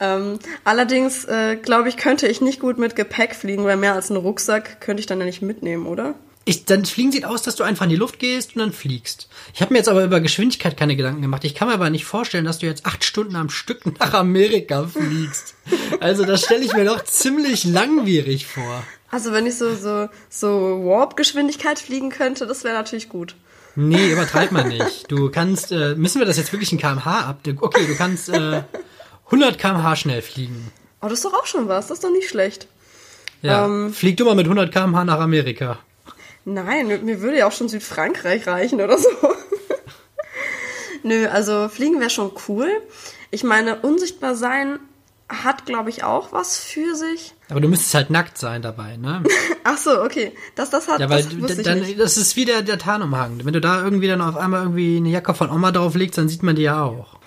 Ähm, 0.00 0.38
allerdings, 0.64 1.24
äh, 1.24 1.56
glaube 1.56 1.88
ich, 1.88 1.96
könnte 1.96 2.26
ich 2.26 2.40
nicht 2.40 2.60
gut 2.60 2.78
mit 2.78 2.96
Gepäck 2.96 3.34
fliegen, 3.34 3.64
weil 3.64 3.76
mehr 3.76 3.94
als 3.94 4.10
einen 4.10 4.20
Rucksack 4.20 4.80
könnte 4.80 5.00
ich 5.00 5.06
dann 5.06 5.20
ja 5.20 5.26
nicht 5.26 5.42
mitnehmen, 5.42 5.86
oder? 5.86 6.14
Ich, 6.46 6.66
dann 6.66 6.84
fliegen 6.84 7.10
sieht 7.10 7.24
aus, 7.24 7.42
dass 7.42 7.56
du 7.56 7.64
einfach 7.64 7.84
in 7.84 7.90
die 7.90 7.96
Luft 7.96 8.18
gehst 8.18 8.54
und 8.54 8.60
dann 8.60 8.72
fliegst. 8.72 9.28
Ich 9.54 9.62
habe 9.62 9.72
mir 9.72 9.78
jetzt 9.78 9.88
aber 9.88 10.04
über 10.04 10.20
Geschwindigkeit 10.20 10.76
keine 10.76 10.94
Gedanken 10.94 11.22
gemacht. 11.22 11.44
Ich 11.44 11.54
kann 11.54 11.68
mir 11.68 11.74
aber 11.74 11.88
nicht 11.88 12.04
vorstellen, 12.04 12.44
dass 12.44 12.58
du 12.58 12.66
jetzt 12.66 12.84
acht 12.84 13.02
Stunden 13.02 13.36
am 13.36 13.48
Stück 13.48 13.86
nach 13.98 14.12
Amerika 14.12 14.86
fliegst. 14.86 15.54
Also 16.00 16.24
das 16.24 16.42
stelle 16.44 16.64
ich 16.64 16.74
mir 16.74 16.84
doch 16.84 17.02
ziemlich 17.04 17.64
langwierig 17.64 18.46
vor. 18.46 18.84
Also 19.10 19.32
wenn 19.32 19.46
ich 19.46 19.56
so 19.56 19.74
so 19.74 20.08
so 20.28 20.48
Warp-Geschwindigkeit 20.84 21.78
fliegen 21.78 22.10
könnte, 22.10 22.46
das 22.46 22.64
wäre 22.64 22.74
natürlich 22.74 23.08
gut. 23.08 23.36
Nee, 23.76 24.12
übertreib 24.12 24.52
mal 24.52 24.66
nicht. 24.68 25.10
Du 25.10 25.30
kannst, 25.30 25.72
äh, 25.72 25.94
müssen 25.96 26.20
wir 26.20 26.26
das 26.26 26.36
jetzt 26.36 26.52
wirklich 26.52 26.70
in 26.72 26.78
kmh 26.78 27.04
ab? 27.04 27.40
Okay, 27.60 27.86
du 27.86 27.96
kannst 27.96 28.28
äh, 28.28 28.62
100 29.26 29.58
kmh 29.58 29.96
schnell 29.96 30.22
fliegen. 30.22 30.70
Oh, 31.00 31.08
das 31.08 31.14
ist 31.18 31.24
doch 31.24 31.34
auch 31.34 31.46
schon 31.46 31.68
was. 31.68 31.88
Das 31.88 31.98
ist 31.98 32.04
doch 32.04 32.12
nicht 32.12 32.28
schlecht. 32.28 32.68
Ja, 33.42 33.64
Ähm. 33.66 33.92
flieg 33.92 34.16
du 34.16 34.24
mal 34.24 34.36
mit 34.36 34.46
100 34.46 34.72
kmh 34.72 35.04
nach 35.04 35.18
Amerika. 35.18 35.78
Nein, 36.44 37.04
mir 37.04 37.20
würde 37.20 37.38
ja 37.38 37.46
auch 37.46 37.52
schon 37.52 37.68
Südfrankreich 37.68 38.46
reichen 38.46 38.80
oder 38.80 38.96
so. 38.98 39.08
Nö, 41.02 41.26
also 41.28 41.68
fliegen 41.68 42.00
wäre 42.00 42.10
schon 42.10 42.32
cool. 42.48 42.68
Ich 43.30 43.44
meine, 43.44 43.80
unsichtbar 43.80 44.34
sein 44.34 44.78
hat, 45.42 45.66
glaube 45.66 45.90
ich, 45.90 46.04
auch 46.04 46.32
was 46.32 46.56
für 46.58 46.94
sich. 46.94 47.34
Aber 47.50 47.60
du 47.60 47.68
müsstest 47.68 47.94
halt 47.94 48.10
nackt 48.10 48.38
sein 48.38 48.62
dabei, 48.62 48.96
ne? 48.96 49.22
Ach 49.64 49.76
so, 49.76 50.02
okay. 50.02 50.32
Das, 50.54 50.70
das 50.70 50.86
hat, 50.86 51.00
Ja, 51.00 51.10
weil 51.10 51.24
das 51.24 51.56
dann, 51.62 51.80
nicht. 51.80 51.98
das 51.98 52.16
ist 52.16 52.36
wie 52.36 52.44
der, 52.44 52.62
der 52.62 52.78
Tarnumhang. 52.78 53.40
Wenn 53.44 53.52
du 53.52 53.60
da 53.60 53.82
irgendwie 53.82 54.06
dann 54.08 54.20
auf 54.20 54.36
einmal 54.36 54.62
irgendwie 54.62 54.98
eine 54.98 55.08
Jacke 55.08 55.34
von 55.34 55.50
Oma 55.50 55.72
drauflegst, 55.72 56.16
dann 56.18 56.28
sieht 56.28 56.42
man 56.42 56.54
die 56.54 56.62
ja 56.62 56.82
auch. 56.84 57.18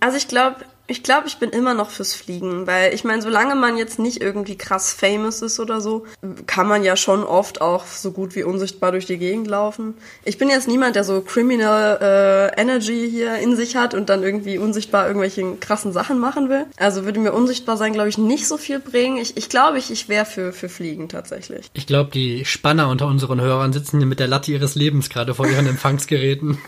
Also 0.00 0.16
ich 0.16 0.28
glaube, 0.28 0.56
ich 0.92 1.02
glaube, 1.02 1.26
ich 1.26 1.38
bin 1.38 1.50
immer 1.50 1.72
noch 1.72 1.90
fürs 1.90 2.14
Fliegen, 2.14 2.66
weil 2.66 2.92
ich 2.92 3.02
meine, 3.02 3.22
solange 3.22 3.54
man 3.54 3.78
jetzt 3.78 3.98
nicht 3.98 4.20
irgendwie 4.20 4.56
krass 4.56 4.92
famous 4.92 5.40
ist 5.40 5.58
oder 5.58 5.80
so, 5.80 6.04
kann 6.46 6.68
man 6.68 6.84
ja 6.84 6.96
schon 6.96 7.24
oft 7.24 7.62
auch 7.62 7.86
so 7.86 8.12
gut 8.12 8.36
wie 8.36 8.44
unsichtbar 8.44 8.92
durch 8.92 9.06
die 9.06 9.16
Gegend 9.16 9.48
laufen. 9.48 9.94
Ich 10.24 10.36
bin 10.36 10.50
jetzt 10.50 10.68
niemand, 10.68 10.94
der 10.94 11.04
so 11.04 11.22
Criminal 11.22 12.52
äh, 12.54 12.60
Energy 12.60 13.08
hier 13.10 13.36
in 13.36 13.56
sich 13.56 13.74
hat 13.74 13.94
und 13.94 14.10
dann 14.10 14.22
irgendwie 14.22 14.58
unsichtbar 14.58 15.06
irgendwelche 15.06 15.56
krassen 15.56 15.94
Sachen 15.94 16.18
machen 16.18 16.50
will. 16.50 16.66
Also 16.76 17.06
würde 17.06 17.20
mir 17.20 17.32
unsichtbar 17.32 17.78
sein, 17.78 17.94
glaube 17.94 18.10
ich, 18.10 18.18
nicht 18.18 18.46
so 18.46 18.58
viel 18.58 18.78
bringen. 18.78 19.16
Ich, 19.16 19.38
ich 19.38 19.48
glaube, 19.48 19.78
ich, 19.78 19.90
ich 19.90 20.10
wäre 20.10 20.26
für, 20.26 20.52
für 20.52 20.68
Fliegen 20.68 21.08
tatsächlich. 21.08 21.70
Ich 21.72 21.86
glaube, 21.86 22.10
die 22.10 22.44
Spanner 22.44 22.90
unter 22.90 23.06
unseren 23.06 23.40
Hörern 23.40 23.72
sitzen 23.72 23.96
hier 23.96 24.06
mit 24.06 24.20
der 24.20 24.28
Latte 24.28 24.52
ihres 24.52 24.74
Lebens 24.74 25.08
gerade 25.08 25.34
vor 25.34 25.48
ihren 25.48 25.66
Empfangsgeräten. 25.72 26.58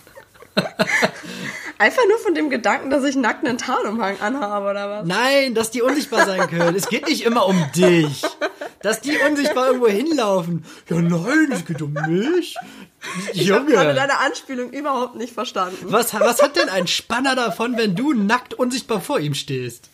Einfach 1.78 2.02
nur 2.08 2.18
von 2.18 2.34
dem 2.34 2.50
Gedanken, 2.50 2.90
dass 2.90 3.04
ich 3.04 3.16
nackt 3.16 3.44
einen 3.44 3.58
Tarnumhang 3.58 4.20
anhabe 4.20 4.70
oder 4.70 4.90
was? 4.90 5.06
Nein, 5.06 5.54
dass 5.54 5.70
die 5.70 5.82
unsichtbar 5.82 6.24
sein 6.24 6.48
können. 6.48 6.76
Es 6.76 6.88
geht 6.88 7.08
nicht 7.08 7.24
immer 7.24 7.46
um 7.46 7.64
dich. 7.74 8.22
Dass 8.80 9.00
die 9.00 9.16
unsichtbar 9.18 9.66
irgendwo 9.66 9.88
hinlaufen. 9.88 10.64
Ja, 10.88 10.96
nein, 11.00 11.50
es 11.50 11.64
geht 11.64 11.82
um 11.82 11.92
mich. 11.92 12.56
Ich 13.32 13.50
habe 13.50 13.66
gerade 13.66 13.94
deine 13.94 14.18
Anspielung 14.18 14.70
überhaupt 14.70 15.16
nicht 15.16 15.34
verstanden. 15.34 15.86
Was, 15.88 16.14
was 16.14 16.42
hat 16.42 16.56
denn 16.56 16.68
ein 16.68 16.86
Spanner 16.86 17.34
davon, 17.34 17.76
wenn 17.76 17.96
du 17.96 18.12
nackt 18.12 18.54
unsichtbar 18.54 19.00
vor 19.00 19.18
ihm 19.18 19.34
stehst? 19.34 19.90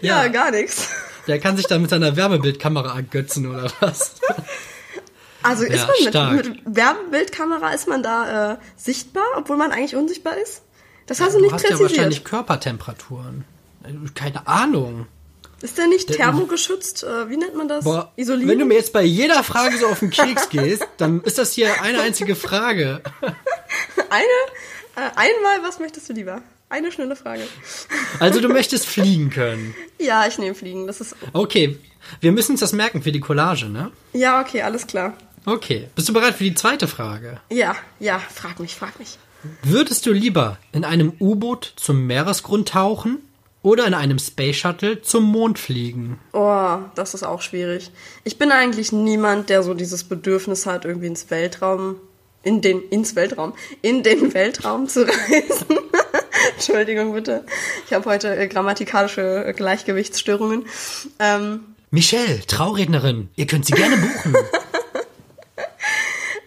Ja, 0.00 0.28
gar 0.28 0.50
nichts. 0.50 0.88
Der 1.26 1.40
kann 1.40 1.56
sich 1.56 1.66
dann 1.66 1.82
mit 1.82 1.90
seiner 1.90 2.16
Wärmebildkamera 2.16 2.94
ergötzen 2.94 3.46
oder 3.50 3.70
was? 3.80 4.14
Also 5.46 5.64
ist 5.64 5.76
Ja, 5.76 5.86
man 5.86 5.96
stark. 6.10 6.32
mit, 6.34 6.48
mit 6.66 6.76
Wärmebildkamera, 6.76 7.70
ist 7.70 7.88
man 7.88 8.02
da 8.02 8.52
äh, 8.52 8.56
sichtbar, 8.76 9.24
obwohl 9.36 9.56
man 9.56 9.72
eigentlich 9.72 9.96
unsichtbar 9.96 10.36
ist? 10.36 10.62
Das 11.06 11.20
hast 11.20 11.34
du 11.34 11.38
Du 11.38 11.44
nicht 11.44 11.52
hast 11.54 11.68
ja 11.68 11.78
wahrscheinlich 11.78 12.24
Körpertemperaturen. 12.24 13.44
Keine 14.14 14.46
Ahnung. 14.48 15.06
ist 15.62 15.78
der 15.78 15.86
nicht 15.86 16.08
thermogeschützt? 16.12 17.04
Äh, 17.04 17.30
wie 17.30 17.36
nennt 17.36 17.54
man 17.54 17.68
das? 17.68 17.84
Boah, 17.84 18.12
Isoliert? 18.16 18.48
wenn 18.50 18.58
du 18.58 18.64
mir 18.64 18.74
jetzt 18.74 18.92
bei 18.92 19.02
jeder 19.02 19.44
Frage 19.44 19.78
so 19.78 19.86
auf 19.86 20.00
den 20.00 20.10
Keks 20.10 20.48
gehst, 20.48 20.86
dann 20.96 21.22
ist 21.22 21.38
das 21.38 21.52
hier 21.52 21.80
eine 21.82 22.00
einzige 22.00 22.34
Frage. 22.34 23.00
Eine, 24.10 24.24
äh, 24.96 25.10
einmal, 25.16 25.62
was 25.68 25.78
möchtest 25.78 26.08
du 26.08 26.12
lieber? 26.12 26.42
Eine 26.68 26.90
schnelle 26.92 27.16
Frage. 27.16 27.42
Also 28.20 28.40
du 28.40 28.48
möchtest 28.58 28.86
fliegen 28.86 29.30
können. 29.30 29.74
Ja, 29.98 30.26
ich 30.26 30.38
nehme 30.38 30.54
Fliegen. 30.54 30.86
Das 30.86 31.00
ist. 31.00 31.14
Okay, 31.32 31.78
wir 32.20 32.32
müssen 32.32 32.52
uns 32.52 32.60
das 32.60 32.72
merken 32.72 33.02
für 33.02 33.12
die 33.12 33.20
Collage, 33.20 33.66
ne? 33.66 33.90
Ja, 34.12 34.40
okay, 34.40 34.62
alles 34.62 34.86
klar. 34.86 35.14
Okay, 35.48 35.88
bist 35.94 36.08
du 36.08 36.12
bereit 36.12 36.34
für 36.34 36.42
die 36.42 36.56
zweite 36.56 36.88
Frage? 36.88 37.40
Ja, 37.50 37.76
ja, 38.00 38.18
frag 38.18 38.58
mich, 38.58 38.74
frag 38.74 38.98
mich. 38.98 39.16
Würdest 39.62 40.04
du 40.04 40.12
lieber 40.12 40.58
in 40.72 40.84
einem 40.84 41.12
U-Boot 41.20 41.72
zum 41.76 42.04
Meeresgrund 42.08 42.70
tauchen 42.70 43.18
oder 43.62 43.86
in 43.86 43.94
einem 43.94 44.18
Space 44.18 44.56
Shuttle 44.56 45.02
zum 45.02 45.22
Mond 45.22 45.60
fliegen? 45.60 46.18
Oh, 46.32 46.78
das 46.96 47.14
ist 47.14 47.22
auch 47.22 47.42
schwierig. 47.42 47.92
Ich 48.24 48.38
bin 48.38 48.50
eigentlich 48.50 48.90
niemand, 48.90 49.48
der 49.48 49.62
so 49.62 49.74
dieses 49.74 50.02
Bedürfnis 50.02 50.66
hat, 50.66 50.84
irgendwie 50.84 51.06
ins 51.06 51.30
Weltraum, 51.30 51.94
in 52.42 52.60
den, 52.60 52.82
ins 52.90 53.14
Weltraum, 53.14 53.52
in 53.82 54.02
den 54.02 54.34
Weltraum 54.34 54.88
zu 54.88 55.02
reisen. 55.06 55.78
Entschuldigung 56.54 57.12
bitte. 57.12 57.46
Ich 57.86 57.92
habe 57.92 58.10
heute 58.10 58.36
äh, 58.36 58.48
grammatikalische 58.48 59.44
äh, 59.46 59.52
Gleichgewichtsstörungen. 59.52 60.66
Ähm, 61.20 61.60
Michelle, 61.92 62.40
Traurednerin, 62.48 63.28
ihr 63.36 63.46
könnt 63.46 63.64
sie 63.64 63.74
gerne 63.74 63.96
buchen. 63.96 64.34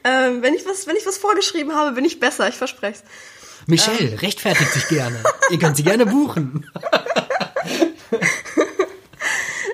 ähm, 0.04 0.42
wenn 0.42 0.54
ich 0.54 0.66
was, 0.66 0.88
wenn 0.88 0.96
ich 0.96 1.06
was 1.06 1.18
vorgeschrieben 1.18 1.74
habe, 1.74 1.94
bin 1.94 2.06
ich 2.06 2.20
besser, 2.20 2.48
ich 2.48 2.56
verspreche 2.56 3.00
es. 3.04 3.68
Michelle, 3.68 4.22
rechtfertigt 4.22 4.72
sich 4.72 4.88
gerne. 4.88 5.22
Ihr 5.52 5.60
könnt 5.60 5.78
sie 5.78 5.84
gerne 5.84 6.06
buchen. 6.06 6.66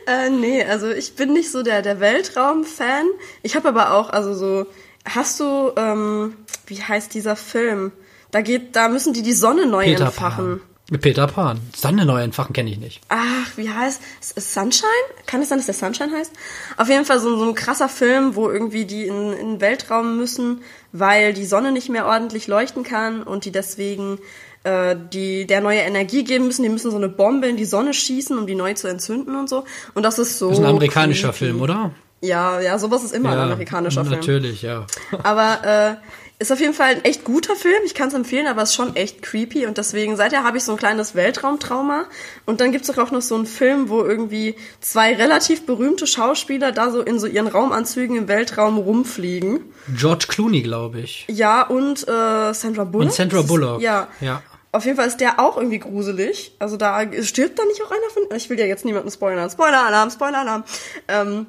Äh, 0.08 0.30
nee, 0.30 0.64
also 0.64 0.90
ich 0.92 1.16
bin 1.16 1.34
nicht 1.34 1.52
so 1.52 1.64
der, 1.64 1.82
der 1.82 2.00
Weltraum-Fan. 2.00 3.08
Ich 3.42 3.56
habe 3.56 3.70
aber 3.70 3.94
auch, 3.94 4.10
also 4.12 4.34
so, 4.36 4.68
hast 5.04 5.40
du, 5.40 5.72
ähm, 5.76 6.36
wie 6.68 6.82
heißt 6.82 7.14
dieser 7.14 7.36
Film? 7.36 7.92
Da 8.32 8.42
geht, 8.42 8.76
da 8.76 8.88
müssen 8.88 9.14
die 9.14 9.24
die 9.24 9.34
Sonne 9.34 9.66
neu 9.66 9.86
Peter 9.86 10.06
entfachen. 10.06 10.62
Peter 11.02 11.26
Pan. 11.26 11.60
Sonne 11.76 12.06
neu 12.06 12.21
entfachen 12.21 12.54
kenne 12.54 12.69
ich 12.69 12.78
nicht. 12.78 13.02
Ach, 13.10 13.58
wie 13.58 13.69
heißt 13.69 14.02
es? 14.36 14.54
Sunshine? 14.54 14.86
Kann 15.26 15.41
es 15.41 15.50
sein, 15.50 15.58
dass 15.58 15.65
der 15.65 15.74
Sunshine 15.74 16.12
heißt? 16.12 16.32
Auf 16.78 16.89
jeden 16.89 17.06
Fall 17.06 17.19
so, 17.19 17.38
so 17.38 17.43
ein 17.43 17.56
krasser 17.56 17.89
Film, 17.89 18.36
wo 18.36 18.50
irgendwie 18.50 18.86
die 18.86 19.08
in, 19.08 19.34
in 19.34 19.48
den 19.54 19.62
Weltraum 19.62 20.17
müssen, 20.17 20.62
weil 20.91 21.34
die 21.34 21.45
Sonne 21.45 21.71
nicht 21.71 21.89
mehr 21.89 22.06
ordentlich 22.06 22.45
leuchten 22.48 22.84
kann 22.84 23.24
und 23.24 23.45
die 23.45 23.52
deswegen 23.52 24.19
äh, 24.63 24.95
die 25.12 25.48
der 25.48 25.62
neue 25.62 25.80
Energie 25.80 26.24
geben 26.24 26.48
müssen. 26.48 26.63
Die 26.63 26.69
müssen 26.69 26.91
so 26.91 26.98
eine 26.98 27.10
Bombe 27.10 27.48
in 27.48 27.58
die 27.58 27.65
Sonne 27.65 27.93
schießen, 27.93 28.38
um 28.38 28.45
die 28.45 28.56
neu 28.56 28.74
zu 28.74 28.88
entzünden 28.88 29.36
und 29.36 29.50
so. 29.50 29.65
Und 29.93 30.04
das 30.04 30.19
ist 30.19 30.38
so. 30.38 30.50
Das 30.50 30.60
ist 30.60 30.63
ein 30.63 30.69
amerikanischer 30.69 31.30
creepy. 31.30 31.45
Film, 31.45 31.62
oder? 31.62 31.91
Ja, 32.21 32.60
ja, 32.60 32.78
sowas 32.80 33.04
ist 33.04 33.13
immer 33.13 33.34
ja, 33.34 33.43
ein 33.43 33.52
amerikanischer 33.52 34.04
Film. 34.04 34.19
Natürlich, 34.19 34.62
ja. 34.62 34.88
Aber 35.24 35.63
äh, 35.63 35.95
ist 36.38 36.52
auf 36.52 36.60
jeden 36.60 36.74
Fall 36.74 36.88
ein 36.95 37.04
echt 37.06 37.24
guter 37.24 37.56
Film. 37.56 37.82
Ich 37.86 37.93
kann 37.93 38.10
es 38.10 38.13
empfehlen, 38.13 38.48
aber 38.48 38.63
ist 38.63 38.76
schon 38.76 38.95
echt 38.95 39.21
creepy. 39.21 39.65
Und 39.65 39.78
deswegen, 39.78 40.17
seither 40.17 40.43
habe 40.43 40.58
ich 40.58 40.63
so 40.63 40.74
ein 40.74 40.78
kleines 40.78 41.15
Weltraumtrauma. 41.15 42.06
Und 42.45 42.60
dann 42.60 42.71
gibt's 42.71 42.88
doch 42.88 42.98
auch 42.98 43.12
noch 43.12 43.21
so 43.21 43.36
einen 43.36 43.45
Film, 43.45 43.88
wo 43.89 44.04
irgendwie 44.04 44.56
zwei 44.82 45.13
relativ 45.15 45.65
berühmte 45.65 46.08
Schauspieler 46.08 46.71
da 46.74 46.91
so 46.91 47.02
in 47.02 47.19
so 47.19 47.28
ihren 47.28 47.48
Raumanzügen 47.48 48.17
im 48.17 48.28
Weltraum 48.28 48.78
rumfliegen. 48.78 49.62
George 49.95 50.26
Clooney, 50.28 50.62
glaube 50.62 51.00
ich. 51.00 51.26
Ja, 51.30 51.62
und 51.63 52.06
äh, 52.08 52.54
Sandra 52.54 52.84
Bullock. 52.84 53.08
Und 53.08 53.13
Sandra 53.13 53.41
Bullock. 53.41 53.82
Ja. 53.82 54.10
Ja. 54.19 54.41
Auf 54.74 54.84
jeden 54.84 54.98
Fall 54.98 55.08
ist 55.08 55.21
der 55.21 55.39
auch 55.39 55.56
irgendwie 55.56 55.80
gruselig. 55.80 56.54
Also 56.60 56.76
da 56.76 57.00
stirbt 57.24 57.58
da 57.58 57.63
nicht 57.63 57.82
auch 57.82 57.91
einer 57.91 58.10
von. 58.13 58.24
Ich 58.36 58.50
will 58.50 58.60
ja 58.60 58.65
jetzt 58.65 58.84
niemanden 58.84 59.10
spoilern. 59.10 59.50
Spoiler-Alarm, 59.50 60.12
Spoiler-Alarm. 60.12 60.65
Ähm, 61.08 61.45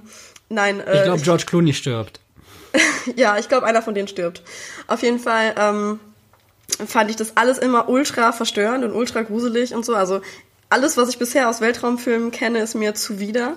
nein. 0.49 0.79
Äh, 0.79 0.99
Ich 0.99 1.03
glaube, 1.03 1.23
George 1.23 1.45
Clooney 1.45 1.75
stirbt. 1.75 2.21
ja, 3.17 3.39
ich 3.39 3.49
glaube, 3.49 3.67
einer 3.67 3.83
von 3.83 3.95
denen 3.95 4.09
stirbt. 4.09 4.43
Auf 4.87 5.03
jeden 5.03 5.19
Fall 5.19 5.55
ähm, 5.59 6.01
fand 6.87 7.11
ich 7.11 7.17
das 7.17 7.37
alles 7.37 7.59
immer 7.59 7.89
ultra 7.89 8.33
verstörend 8.33 8.85
und 8.85 8.93
ultra 8.93 9.23
gruselig 9.23 9.75
und 9.75 9.85
so. 9.85 9.95
Also 9.95 10.21
alles, 10.69 10.97
was 10.97 11.09
ich 11.09 11.19
bisher 11.19 11.49
aus 11.49 11.61
Weltraumfilmen 11.61 12.31
kenne, 12.31 12.61
ist 12.61 12.75
mir 12.75 12.95
zuwider. 12.95 13.57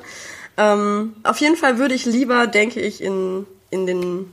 Ähm, 0.58 1.16
auf 1.24 1.40
jeden 1.40 1.56
Fall 1.56 1.78
würde 1.78 1.96
ich 1.96 2.06
lieber, 2.06 2.48
denke 2.48 2.82
ich, 2.82 3.02
in, 3.02 3.46
in, 3.72 3.86
den, 3.86 4.32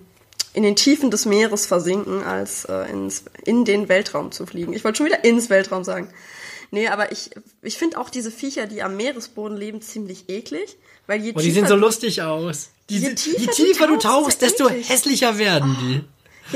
in 0.52 0.62
den 0.62 0.76
Tiefen 0.76 1.10
des 1.10 1.24
Meeres 1.24 1.66
versinken, 1.66 2.22
als 2.22 2.64
äh, 2.66 2.90
ins, 2.90 3.24
in 3.44 3.64
den 3.64 3.88
Weltraum 3.88 4.32
zu 4.32 4.44
fliegen. 4.46 4.72
Ich 4.72 4.84
wollte 4.84 4.98
schon 4.98 5.06
wieder 5.06 5.24
ins 5.24 5.50
Weltraum 5.50 5.84
sagen. 5.84 6.08
Nee, 6.70 6.88
aber 6.88 7.12
ich, 7.12 7.30
ich 7.62 7.78
finde 7.78 7.98
auch 7.98 8.10
diese 8.10 8.30
Viecher, 8.30 8.66
die 8.66 8.82
am 8.82 8.96
Meeresboden 8.96 9.56
leben, 9.56 9.80
ziemlich 9.80 10.28
eklig. 10.28 10.76
Weil 11.06 11.22
je 11.22 11.32
Oh, 11.34 11.40
die 11.40 11.52
sehen 11.52 11.68
so 11.68 11.76
lustig 11.76 12.22
aus. 12.22 12.70
Die, 12.90 12.98
Je 12.98 13.14
tiefer 13.14 13.40
je 13.40 13.46
du 13.46 13.52
tiefer 13.52 13.86
du 13.88 13.96
tauchst, 13.96 14.42
desto 14.42 14.68
hässlicher 14.68 15.38
werden 15.38 15.76
die. 15.80 16.04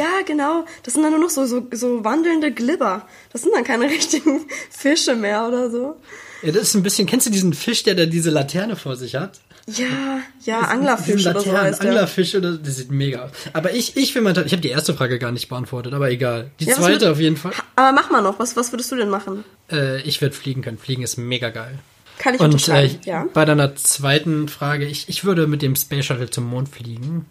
Ja, 0.00 0.06
genau. 0.24 0.64
Das 0.84 0.94
sind 0.94 1.02
dann 1.02 1.10
nur 1.12 1.20
noch 1.20 1.30
so, 1.30 1.44
so, 1.46 1.66
so 1.72 2.04
wandelnde 2.04 2.52
Glibber. 2.52 3.08
Das 3.32 3.42
sind 3.42 3.52
dann 3.54 3.64
keine 3.64 3.86
richtigen 3.90 4.46
Fische 4.70 5.16
mehr 5.16 5.48
oder 5.48 5.70
so. 5.70 5.96
Ja, 6.42 6.52
das 6.52 6.62
ist 6.62 6.74
ein 6.74 6.82
bisschen, 6.84 7.06
kennst 7.06 7.26
du 7.26 7.30
diesen 7.30 7.52
Fisch, 7.52 7.82
der 7.82 7.94
da 7.96 8.06
diese 8.06 8.30
Laterne 8.30 8.76
vor 8.76 8.96
sich 8.96 9.16
hat? 9.16 9.40
Ja, 9.66 10.20
ja, 10.44 10.60
Anglerfisch 10.60 11.26
oder 11.26 11.40
so 11.40 11.52
heißt 11.56 11.82
der. 11.82 11.90
Anglerfisch 11.90 12.34
oder, 12.34 12.52
das 12.56 12.76
sieht 12.76 12.90
mega 12.90 13.24
aus. 13.24 13.30
Aber 13.52 13.72
ich, 13.74 13.96
ich 13.96 14.14
will 14.14 14.22
mal, 14.22 14.30
ich 14.44 14.52
habe 14.52 14.62
die 14.62 14.68
erste 14.70 14.94
Frage 14.94 15.18
gar 15.18 15.32
nicht 15.32 15.48
beantwortet, 15.48 15.92
aber 15.92 16.10
egal. 16.10 16.50
Die 16.60 16.64
Ja, 16.64 16.74
zweite 16.76 17.06
würd- 17.08 17.10
auf 17.12 17.20
jeden 17.20 17.36
Fall. 17.36 17.52
Aber 17.76 17.92
mach 17.92 18.10
mal 18.10 18.22
noch, 18.22 18.38
was, 18.38 18.56
was 18.56 18.72
würdest 18.72 18.90
du 18.90 18.96
denn 18.96 19.10
machen? 19.10 19.44
Äh, 19.70 20.00
ich 20.02 20.20
würde 20.22 20.34
fliegen 20.34 20.62
können. 20.62 20.78
Fliegen 20.78 21.02
ist 21.02 21.18
mega 21.18 21.50
geil. 21.50 21.78
Kann 22.20 22.34
ich 22.34 22.40
Und 22.42 22.68
äh, 22.68 22.90
ja. 23.06 23.26
bei 23.32 23.46
deiner 23.46 23.74
zweiten 23.76 24.46
Frage, 24.48 24.84
ich, 24.84 25.08
ich 25.08 25.24
würde 25.24 25.46
mit 25.46 25.62
dem 25.62 25.74
Space 25.74 26.04
Shuttle 26.04 26.28
zum 26.28 26.44
Mond 26.44 26.68
fliegen. 26.68 27.24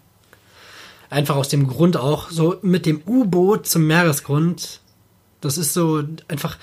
Einfach 1.10 1.36
aus 1.36 1.48
dem 1.48 1.68
Grund 1.68 1.96
auch, 1.96 2.28
so 2.30 2.56
mit 2.62 2.86
dem 2.86 3.00
U-Boot 3.06 3.68
zum 3.68 3.86
Meeresgrund. 3.86 4.80
Das 5.40 5.58
ist 5.58 5.74
so 5.74 6.02
einfach, 6.26 6.58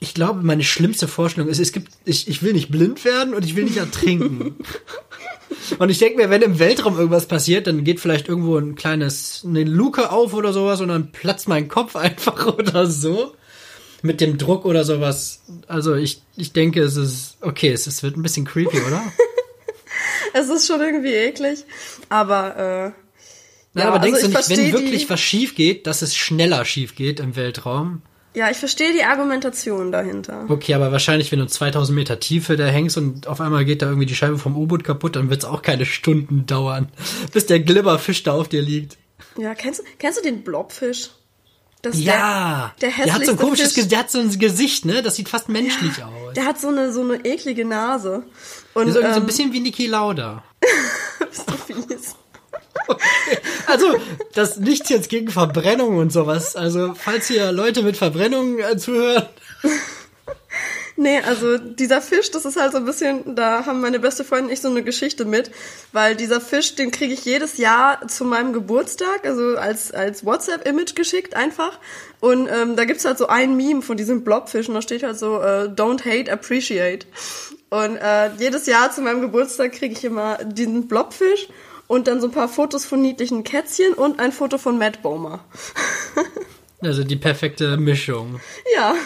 ich 0.00 0.12
glaube, 0.12 0.42
meine 0.42 0.64
schlimmste 0.64 1.06
Vorstellung 1.06 1.48
ist, 1.48 1.60
es 1.60 1.70
gibt, 1.70 1.92
ich, 2.04 2.26
ich 2.26 2.42
will 2.42 2.52
nicht 2.52 2.72
blind 2.72 3.04
werden 3.04 3.32
und 3.32 3.44
ich 3.44 3.54
will 3.54 3.62
nicht 3.62 3.76
ertrinken. 3.76 4.56
und 5.78 5.88
ich 5.88 6.00
denke 6.00 6.16
mir, 6.16 6.30
wenn 6.30 6.42
im 6.42 6.58
Weltraum 6.58 6.96
irgendwas 6.96 7.26
passiert, 7.26 7.68
dann 7.68 7.84
geht 7.84 8.00
vielleicht 8.00 8.28
irgendwo 8.28 8.56
ein 8.56 8.74
kleines, 8.74 9.44
eine 9.46 9.62
Luke 9.62 10.10
auf 10.10 10.34
oder 10.34 10.52
sowas 10.52 10.80
und 10.80 10.88
dann 10.88 11.12
platzt 11.12 11.46
mein 11.46 11.68
Kopf 11.68 11.94
einfach 11.96 12.44
oder 12.44 12.88
so 12.88 13.36
mit 14.02 14.20
dem 14.20 14.36
Druck 14.38 14.64
oder 14.64 14.84
sowas. 14.84 15.40
Also 15.68 15.94
ich, 15.94 16.22
ich 16.36 16.52
denke, 16.52 16.82
es 16.82 16.96
ist 16.96 17.36
okay, 17.40 17.70
es, 17.70 17.86
es 17.86 18.02
wird 18.02 18.16
ein 18.16 18.22
bisschen 18.22 18.44
creepy, 18.44 18.78
oder? 18.80 19.02
Es 20.34 20.48
ist 20.48 20.66
schon 20.66 20.80
irgendwie 20.80 21.12
eklig, 21.12 21.64
aber 22.08 22.56
äh, 22.56 22.82
Nein, 23.74 23.84
Ja, 23.84 23.84
aber 23.88 24.00
also 24.00 24.04
denkst 24.06 24.20
ich 24.24 24.46
du 24.46 24.54
nicht, 24.54 24.72
wenn 24.72 24.72
wirklich 24.80 25.02
die- 25.04 25.10
was 25.10 25.20
schief 25.20 25.54
geht, 25.54 25.86
dass 25.86 26.00
es 26.02 26.16
schneller 26.16 26.64
schief 26.64 26.94
geht 26.94 27.20
im 27.20 27.36
Weltraum? 27.36 28.02
ja, 28.34 28.50
ich 28.50 28.56
verstehe 28.56 28.94
die 28.94 29.04
Argumentation 29.04 29.92
dahinter. 29.92 30.46
Okay, 30.48 30.72
aber 30.72 30.90
wahrscheinlich, 30.90 31.30
wenn 31.32 31.38
du 31.40 31.46
2000 31.46 31.94
Meter 31.94 32.18
Tiefe 32.18 32.56
da 32.56 32.64
hängst 32.64 32.96
und 32.96 33.26
auf 33.26 33.42
einmal 33.42 33.66
geht 33.66 33.82
da 33.82 33.86
irgendwie 33.88 34.06
die 34.06 34.14
Scheibe 34.14 34.38
vom 34.38 34.56
U-Boot 34.56 34.84
kaputt, 34.84 35.16
dann 35.16 35.28
wird 35.28 35.42
es 35.42 35.44
auch 35.48 35.60
keine 35.60 35.84
Stunden 35.84 36.46
dauern, 36.46 36.88
bis 37.34 37.44
der 37.44 37.60
Glibberfisch 37.60 38.22
da 38.22 38.32
auf 38.32 38.48
dir 38.48 38.62
liegt. 38.62 38.96
Ja, 39.36 39.54
kennst 39.54 39.80
du, 39.80 39.84
kennst 39.98 40.18
du 40.18 40.22
den 40.22 40.42
Blobfisch? 40.44 41.10
Das 41.82 41.98
Ja, 41.98 42.72
der, 42.80 42.90
der 42.90 43.04
der 43.06 43.14
hat 43.14 43.26
so 43.26 43.32
ein 43.32 43.36
komisches, 43.36 43.72
Fisch. 43.72 43.88
Der 43.88 43.98
hat 43.98 44.10
so 44.10 44.20
ein 44.20 44.38
Gesicht, 44.38 44.84
ne? 44.84 45.02
Das 45.02 45.16
sieht 45.16 45.28
fast 45.28 45.48
menschlich 45.48 46.02
aus. 46.02 46.32
Der 46.34 46.46
hat 46.46 46.60
so 46.60 46.68
eine, 46.68 46.92
so 46.92 47.02
eine 47.02 47.24
eklige 47.24 47.64
Nase. 47.64 48.22
Und, 48.72 48.86
Der 48.86 48.94
ist 48.94 48.94
irgendwie 48.94 49.00
so 49.00 49.00
ein 49.00 49.16
ähm, 49.16 49.26
bisschen 49.26 49.52
wie 49.52 49.60
Niki 49.60 49.86
Lauda. 49.88 50.44
bist 51.28 51.50
du 51.50 51.54
fies. 51.56 52.14
Also, 53.66 53.96
das 54.34 54.58
nichts 54.58 54.88
jetzt 54.90 55.08
gegen 55.08 55.28
Verbrennung 55.28 55.96
und 55.96 56.12
sowas. 56.12 56.56
Also, 56.56 56.94
falls 56.94 57.26
hier 57.26 57.50
Leute 57.52 57.82
mit 57.82 57.96
Verbrennung 57.96 58.58
äh, 58.58 58.76
zuhören. 58.76 59.26
Nee, 61.02 61.18
also 61.18 61.58
dieser 61.58 62.00
Fisch, 62.00 62.30
das 62.30 62.44
ist 62.44 62.56
halt 62.56 62.70
so 62.70 62.78
ein 62.78 62.84
bisschen, 62.84 63.34
da 63.34 63.66
haben 63.66 63.80
meine 63.80 63.98
beste 63.98 64.22
Freundin 64.22 64.46
und 64.46 64.52
ich 64.52 64.60
so 64.60 64.68
eine 64.68 64.84
Geschichte 64.84 65.24
mit, 65.24 65.50
weil 65.90 66.14
dieser 66.14 66.40
Fisch, 66.40 66.76
den 66.76 66.92
kriege 66.92 67.12
ich 67.12 67.24
jedes 67.24 67.58
Jahr 67.58 68.06
zu 68.06 68.24
meinem 68.24 68.52
Geburtstag, 68.52 69.26
also 69.26 69.56
als, 69.56 69.90
als 69.90 70.24
WhatsApp-Image 70.24 70.94
geschickt 70.94 71.34
einfach. 71.34 71.80
Und 72.20 72.48
ähm, 72.48 72.76
da 72.76 72.84
gibt's 72.84 73.04
halt 73.04 73.18
so 73.18 73.26
ein 73.26 73.56
Meme 73.56 73.82
von 73.82 73.96
diesem 73.96 74.22
Blobfisch 74.22 74.68
und 74.68 74.76
da 74.76 74.82
steht 74.82 75.02
halt 75.02 75.18
so, 75.18 75.40
äh, 75.40 75.64
don't 75.74 76.04
hate, 76.04 76.30
appreciate. 76.30 77.04
Und 77.68 77.96
äh, 77.96 78.30
jedes 78.38 78.66
Jahr 78.66 78.92
zu 78.92 79.02
meinem 79.02 79.22
Geburtstag 79.22 79.72
kriege 79.72 79.96
ich 79.96 80.04
immer 80.04 80.38
diesen 80.44 80.86
Blobfisch 80.86 81.48
und 81.88 82.06
dann 82.06 82.20
so 82.20 82.28
ein 82.28 82.32
paar 82.32 82.48
Fotos 82.48 82.84
von 82.84 83.02
niedlichen 83.02 83.42
Kätzchen 83.42 83.92
und 83.94 84.20
ein 84.20 84.30
Foto 84.30 84.56
von 84.56 84.78
Matt 84.78 85.02
Bomer. 85.02 85.44
Also 86.84 87.04
die 87.04 87.14
perfekte 87.14 87.76
Mischung. 87.76 88.40
ja. 88.74 88.96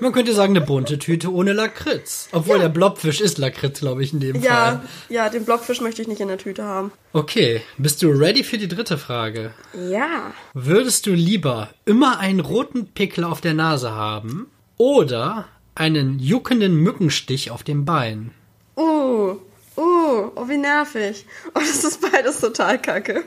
Man 0.00 0.12
könnte 0.12 0.34
sagen, 0.34 0.56
eine 0.56 0.64
bunte 0.64 0.98
Tüte 0.98 1.32
ohne 1.32 1.52
Lakritz. 1.52 2.28
Obwohl 2.32 2.58
der 2.58 2.68
Blobfisch 2.68 3.20
ist 3.20 3.38
Lakritz, 3.38 3.80
glaube 3.80 4.02
ich, 4.02 4.12
in 4.12 4.20
dem 4.20 4.36
Fall. 4.36 4.44
Ja, 4.44 4.84
ja, 5.08 5.28
den 5.28 5.44
Blobfisch 5.44 5.80
möchte 5.80 6.02
ich 6.02 6.08
nicht 6.08 6.20
in 6.20 6.28
der 6.28 6.38
Tüte 6.38 6.64
haben. 6.64 6.92
Okay, 7.12 7.62
bist 7.78 8.02
du 8.02 8.10
ready 8.10 8.44
für 8.44 8.58
die 8.58 8.68
dritte 8.68 8.98
Frage? 8.98 9.52
Ja. 9.90 10.32
Würdest 10.54 11.06
du 11.06 11.12
lieber 11.12 11.70
immer 11.84 12.18
einen 12.18 12.40
roten 12.40 12.88
Pickel 12.88 13.24
auf 13.24 13.40
der 13.40 13.54
Nase 13.54 13.92
haben 13.92 14.50
oder 14.76 15.46
einen 15.74 16.18
juckenden 16.18 16.74
Mückenstich 16.74 17.50
auf 17.50 17.62
dem 17.62 17.84
Bein? 17.84 18.32
Uh, 18.76 19.36
uh, 19.76 20.30
oh, 20.34 20.48
wie 20.48 20.58
nervig. 20.58 21.24
Oh, 21.54 21.60
das 21.60 21.84
ist 21.84 22.00
beides 22.00 22.40
total 22.40 22.80
kacke. 22.80 23.24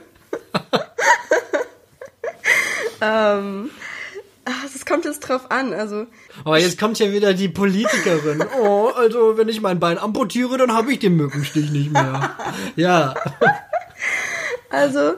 ähm, 3.00 3.70
das 4.44 4.86
kommt 4.86 5.04
jetzt 5.04 5.20
drauf 5.20 5.50
an. 5.50 5.72
Also, 5.72 6.06
Aber 6.44 6.58
jetzt 6.58 6.78
kommt 6.78 6.98
ja 6.98 7.12
wieder 7.12 7.34
die 7.34 7.48
Politikerin. 7.48 8.44
Oh, 8.60 8.88
also 8.94 9.36
wenn 9.36 9.48
ich 9.48 9.60
mein 9.60 9.80
Bein 9.80 9.98
amputiere, 9.98 10.56
dann 10.58 10.72
habe 10.72 10.92
ich 10.92 10.98
den 10.98 11.16
Mückenstich 11.16 11.70
nicht 11.70 11.92
mehr. 11.92 12.36
Ja. 12.76 13.14
also, 14.70 15.14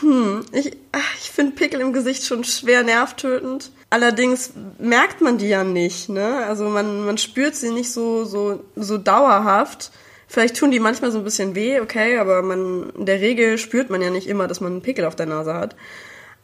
hm, 0.00 0.44
ich, 0.52 0.76
ich 1.20 1.30
finde 1.30 1.56
Pickel 1.56 1.80
im 1.80 1.92
Gesicht 1.92 2.24
schon 2.24 2.44
schwer 2.44 2.82
nervtötend. 2.82 3.70
Allerdings 3.90 4.52
merkt 4.78 5.20
man 5.20 5.38
die 5.38 5.48
ja 5.48 5.64
nicht, 5.64 6.08
ne? 6.08 6.44
Also 6.46 6.68
man, 6.68 7.04
man 7.04 7.16
spürt 7.18 7.56
sie 7.56 7.70
nicht 7.70 7.90
so, 7.90 8.24
so, 8.24 8.64
so 8.76 8.98
dauerhaft. 8.98 9.90
Vielleicht 10.26 10.56
tun 10.56 10.70
die 10.70 10.78
manchmal 10.80 11.10
so 11.10 11.18
ein 11.18 11.24
bisschen 11.24 11.54
weh, 11.54 11.80
okay, 11.80 12.18
aber 12.18 12.42
man, 12.42 12.90
in 12.90 13.06
der 13.06 13.20
Regel 13.20 13.56
spürt 13.56 13.88
man 13.88 14.02
ja 14.02 14.10
nicht 14.10 14.26
immer, 14.26 14.46
dass 14.46 14.60
man 14.60 14.72
einen 14.72 14.82
Pickel 14.82 15.06
auf 15.06 15.16
der 15.16 15.24
Nase 15.24 15.54
hat. 15.54 15.74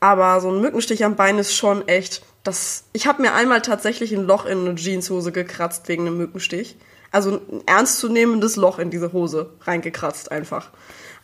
Aber 0.05 0.39
so 0.43 0.51
ein 0.51 0.61
Mückenstich 0.61 1.03
am 1.03 1.17
Bein 1.17 1.39
ist 1.39 1.55
schon 1.55 1.89
echt. 1.89 2.21
Das, 2.43 2.85
ich 2.93 3.07
habe 3.07 3.23
mir 3.23 3.33
einmal 3.33 3.63
tatsächlich 3.63 4.13
ein 4.13 4.27
Loch 4.27 4.45
in 4.45 4.59
eine 4.67 4.75
Jeanshose 4.75 5.33
gekratzt 5.33 5.89
wegen 5.89 6.07
einem 6.07 6.19
Mückenstich. 6.19 6.77
Also 7.11 7.41
ein 7.51 7.63
ernstzunehmendes 7.67 8.57
Loch 8.57 8.79
in 8.79 8.91
diese 8.91 9.15
Hose 9.15 9.49
reingekratzt 9.63 10.31
einfach. 10.31 10.69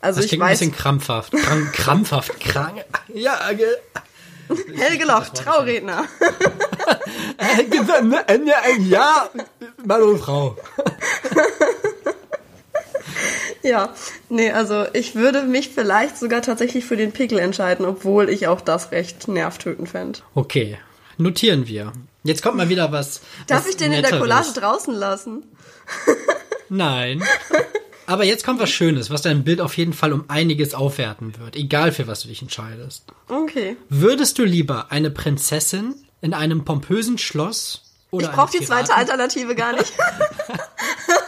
Also 0.01 0.17
Das 0.17 0.25
ich 0.25 0.31
klingt 0.31 0.45
ein 0.45 0.49
weiß, 0.53 0.61
bisschen 0.61 0.75
krampfhaft. 0.75 1.33
Krank, 1.33 1.73
krampfhaft, 1.75 2.41
krank. 2.41 2.83
Ja, 3.13 3.39
ge- 3.53 3.67
Helge 4.77 5.05
Loch, 5.05 5.29
Trauredner. 5.29 6.05
äh, 7.37 8.79
ja, 8.81 9.29
Mann 9.85 10.03
und 10.03 10.19
Frau. 10.21 10.57
Ja, 13.63 13.95
nee, 14.29 14.51
also 14.51 14.87
ich 14.93 15.15
würde 15.15 15.43
mich 15.43 15.69
vielleicht 15.69 16.19
sogar 16.19 16.43
tatsächlich 16.43 16.85
für 16.85 16.97
den 16.97 17.13
Pickel 17.13 17.39
entscheiden, 17.39 17.85
obwohl 17.85 18.29
ich 18.31 18.47
auch 18.49 18.61
das 18.61 18.91
recht 18.91 19.29
nervtötend 19.29 19.89
fände. 19.89 20.21
Okay, 20.35 20.79
Notieren 21.21 21.67
wir. 21.67 21.93
Jetzt 22.25 22.43
kommt 22.43 22.57
mal 22.57 22.71
wieder 22.71 22.93
was. 22.93 23.21
Darf 23.47 23.65
was 23.65 23.71
ich 23.71 23.77
den 23.77 23.93
in 23.93 24.03
der 24.03 24.03
Netteres. 24.03 24.21
Collage 24.21 24.53
draußen 24.55 24.95
lassen? 24.95 25.45
Nein. 26.71 27.23
Aber 28.07 28.25
jetzt 28.25 28.45
kommt 28.45 28.59
was 28.59 28.71
Schönes, 28.71 29.11
was 29.11 29.23
dein 29.23 29.45
Bild 29.45 29.61
auf 29.61 29.77
jeden 29.77 29.93
Fall 29.93 30.15
um 30.15 30.25
einiges 30.29 30.75
aufwerten 30.75 31.39
wird, 31.39 31.57
egal 31.57 31.93
für 31.93 32.07
was 32.07 32.23
du 32.23 32.29
dich 32.29 32.41
entscheidest. 32.41 33.05
Okay. 33.29 33.77
Würdest 33.91 34.39
du 34.39 34.45
lieber 34.45 34.91
eine 34.91 35.11
Prinzessin 35.11 35.95
in 36.23 36.33
einem 36.33 36.65
pompösen 36.65 37.19
Schloss 37.19 37.83
oder 38.11 38.31
Ich 38.31 38.33
brauche 38.33 38.57
die 38.59 38.65
zweite 38.65 38.95
Alternative 38.95 39.55
gar 39.55 39.75
nicht. 39.75 39.93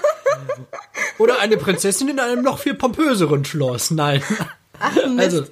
oder 1.18 1.38
eine 1.40 1.56
Prinzessin 1.56 2.08
in 2.08 2.20
einem 2.20 2.42
noch 2.42 2.58
viel 2.58 2.74
pompöseren 2.74 3.44
Schloss? 3.44 3.90
Nein. 3.90 4.22
also, 5.18 5.44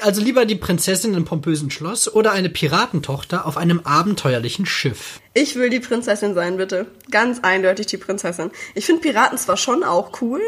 also 0.00 0.22
lieber 0.22 0.46
die 0.46 0.54
Prinzessin 0.54 1.10
in 1.10 1.16
einem 1.16 1.24
pompösen 1.24 1.70
Schloss 1.70 2.12
oder 2.12 2.32
eine 2.32 2.48
Piratentochter 2.48 3.46
auf 3.46 3.56
einem 3.56 3.80
abenteuerlichen 3.80 4.66
Schiff. 4.66 5.20
Ich 5.34 5.56
will 5.56 5.70
die 5.70 5.80
Prinzessin 5.80 6.34
sein, 6.34 6.56
bitte. 6.56 6.86
Ganz 7.10 7.40
eindeutig 7.40 7.86
die 7.86 7.96
Prinzessin. 7.96 8.50
Ich 8.74 8.86
finde 8.86 9.02
Piraten 9.02 9.38
zwar 9.38 9.56
schon 9.56 9.84
auch 9.84 10.20
cool, 10.20 10.40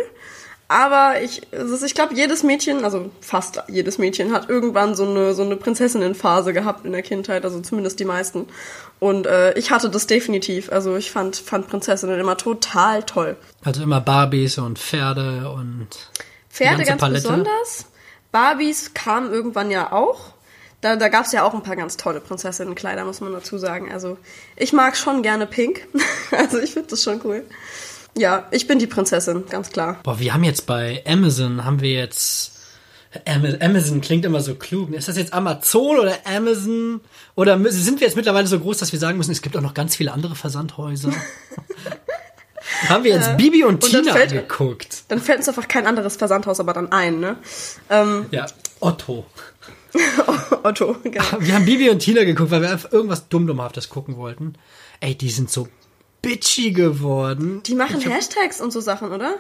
aber 0.73 1.21
ich, 1.21 1.53
ist, 1.53 1.83
ich 1.83 1.95
glaube, 1.95 2.15
jedes 2.15 2.43
Mädchen, 2.43 2.85
also 2.85 3.11
fast 3.21 3.63
jedes 3.69 3.99
Mädchen, 3.99 4.33
hat 4.33 4.49
irgendwann 4.49 4.95
so 4.95 5.07
eine, 5.07 5.35
so 5.35 5.43
eine 5.43 5.57
Prinzessinnenphase 5.57 6.53
gehabt 6.53 6.87
in 6.87 6.93
der 6.93 7.03
Kindheit, 7.03 7.45
also 7.45 7.61
zumindest 7.61 8.01
die 8.01 8.07
meisten. 8.07 8.47
Und 8.99 9.27
äh, 9.27 9.53
ich 9.59 9.71
hatte 9.71 9.91
das 9.91 10.07
definitiv. 10.07 10.73
Also 10.73 10.97
ich 10.97 11.11
fand, 11.11 11.37
fand 11.37 11.69
Prinzessinnen 11.69 12.19
immer 12.19 12.37
total 12.37 13.03
toll. 13.03 13.37
Also 13.63 13.83
immer 13.83 14.01
Barbies 14.01 14.59
und 14.59 14.79
Pferde 14.79 15.51
und 15.51 15.89
Pferde 16.49 16.85
ganz 16.85 17.01
Palette. 17.01 17.29
besonders. 17.29 17.87
Barbies 18.31 18.95
kamen 18.95 19.31
irgendwann 19.31 19.71
ja 19.71 19.93
auch. 19.93 20.33
Da, 20.81 20.97
da 20.97 21.09
gab 21.09 21.27
es 21.27 21.33
ja 21.33 21.45
auch 21.45 21.55
ein 21.55 21.63
paar 21.63 21.77
ganz 21.77 21.97
tolle 21.97 22.21
Prinzessinnenkleider, 22.21 23.05
muss 23.05 23.21
man 23.21 23.33
dazu 23.33 23.59
sagen. 23.59 23.93
Also 23.93 24.19
ich 24.57 24.73
mag 24.73 24.97
schon 24.97 25.23
gerne 25.23 25.47
Pink. 25.47 25.87
also 26.31 26.59
ich 26.59 26.73
finde 26.73 26.89
das 26.89 27.03
schon 27.03 27.21
cool. 27.25 27.45
Ja, 28.17 28.47
ich 28.51 28.67
bin 28.67 28.79
die 28.79 28.87
Prinzessin, 28.87 29.45
ganz 29.49 29.71
klar. 29.71 29.99
Boah, 30.03 30.19
wir 30.21 30.35
haben 30.35 30.45
jetzt 30.45 30.67
bei 30.67 31.03
Amazon, 31.07 31.65
haben 31.65 31.81
wir 31.81 31.93
jetzt. 31.93 32.51
Ama- 33.27 33.59
Amazon 33.61 34.01
klingt 34.01 34.25
immer 34.25 34.41
so 34.41 34.55
klug. 34.55 34.91
Ist 34.93 35.09
das 35.09 35.17
jetzt 35.19 35.33
Amazon 35.35 35.99
oder 35.99 36.15
Amazon? 36.25 37.01
Oder 37.35 37.59
sind 37.71 38.01
wir 38.01 38.07
jetzt 38.07 38.17
mittlerweile 38.17 38.47
so 38.47 38.59
groß, 38.59 38.79
dass 38.79 38.93
wir 38.93 38.99
sagen 38.99 39.19
müssen, 39.19 39.33
es 39.33 39.43
gibt 39.43 39.57
auch 39.57 39.61
noch 39.61 39.75
ganz 39.75 39.97
viele 39.97 40.13
andere 40.13 40.35
Versandhäuser? 40.35 41.13
haben 42.89 43.05
wir 43.05 43.15
jetzt 43.15 43.37
Bibi 43.37 43.65
und, 43.65 43.83
und 43.85 43.91
Tina 43.91 44.13
fällt- 44.13 44.31
angeguckt? 44.33 45.05
Dann 45.09 45.21
fällt 45.21 45.39
uns 45.39 45.49
einfach 45.49 45.69
kein 45.69 45.87
anderes 45.87 46.17
Versandhaus 46.17 46.61
aber 46.61 46.73
dann 46.73 46.91
ein, 46.93 47.21
ne? 47.21 47.37
Ähm, 47.91 48.27
Ja, 48.31 48.47
Otto. 48.81 49.27
Otto, 50.63 50.97
genau. 51.03 51.25
Wir 51.41 51.55
haben 51.55 51.65
Bibi 51.67 51.91
und 51.91 51.99
Tina 51.99 52.25
geguckt, 52.25 52.51
weil 52.51 52.63
wir 52.63 52.71
einfach 52.71 52.93
irgendwas 52.93 53.29
dummdummhaftes 53.29 53.89
gucken 53.91 54.17
wollten. 54.17 54.55
Ey, 55.01 55.15
die 55.15 55.29
sind 55.31 55.51
so 55.51 55.69
bitchy 56.23 56.73
geworden. 56.73 57.63
Die 57.67 57.75
machen 57.75 58.01
Hashtags 58.01 58.61
und 58.61 58.73
so 58.73 58.81
Sachen, 58.81 59.11
oder? 59.13 59.35